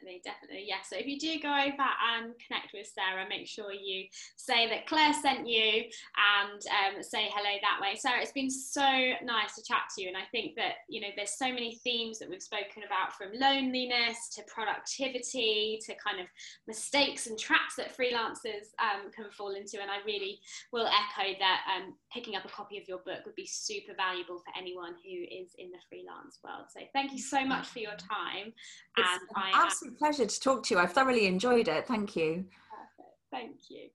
definitely, 0.02 0.20
definitely. 0.24 0.64
Yeah. 0.66 0.82
So 0.88 0.96
if 0.96 1.06
you 1.06 1.18
do 1.18 1.40
go 1.40 1.48
over 1.48 1.88
and 2.14 2.32
connect 2.46 2.72
with 2.74 2.86
Sarah, 2.86 3.26
make 3.28 3.46
sure 3.46 3.72
you 3.72 4.06
say 4.36 4.68
that 4.68 4.86
Claire 4.86 5.12
sent 5.12 5.46
you 5.46 5.84
and 6.16 6.62
um, 6.96 7.02
say 7.02 7.28
hello 7.32 7.58
that 7.62 7.80
way. 7.80 7.96
Sarah, 7.96 8.20
it's 8.20 8.32
been 8.32 8.50
so 8.50 8.82
nice 9.24 9.54
to 9.56 9.62
chat 9.62 9.82
to 9.94 10.02
you. 10.02 10.08
And 10.08 10.16
I 10.16 10.24
think 10.30 10.56
that, 10.56 10.82
you 10.88 11.00
know, 11.00 11.08
there's 11.16 11.38
so 11.38 11.48
many 11.48 11.76
themes 11.84 12.18
that 12.18 12.28
we've 12.28 12.42
spoken 12.42 12.82
about 12.86 13.12
from 13.14 13.28
loneliness 13.34 14.30
to 14.36 14.42
productivity 14.44 15.78
to 15.86 15.94
kind 15.94 16.20
of 16.20 16.26
mistakes 16.66 17.26
and 17.26 17.38
traps 17.38 17.76
that 17.76 17.96
freelancers 17.96 18.74
um, 18.78 19.10
can 19.14 19.30
fall 19.30 19.54
into. 19.54 19.80
And 19.80 19.90
I 19.90 19.98
really 20.04 20.40
will 20.72 20.86
echo 20.86 21.38
that 21.38 21.60
um, 21.76 21.94
picking 22.12 22.36
up 22.36 22.44
a 22.44 22.48
copy 22.48 22.78
of 22.78 22.88
your 22.88 22.98
book 22.98 23.24
would 23.24 23.34
be 23.34 23.46
super 23.46 23.94
valuable 23.94 24.38
for 24.38 24.52
anyone 24.58 24.94
who 25.04 25.22
is 25.22 25.54
in 25.58 25.70
the 25.70 25.78
freelance 25.88 26.38
world. 26.44 26.66
So 26.72 26.80
thank 26.92 27.12
you 27.12 27.18
so 27.18 27.44
much 27.44 27.68
for 27.68 27.78
your 27.78 27.96
time. 27.96 28.52
It's 28.96 29.08
and 29.08 29.20
I 29.36 29.50
absolute 29.54 29.91
pleasure 29.98 30.26
to 30.26 30.40
talk 30.40 30.64
to 30.64 30.74
you. 30.74 30.80
I've 30.80 30.92
thoroughly 30.92 31.26
enjoyed 31.26 31.68
it. 31.68 31.86
Thank 31.86 32.16
you. 32.16 32.46
Perfect. 32.70 33.16
Thank 33.30 33.70
you. 33.70 33.88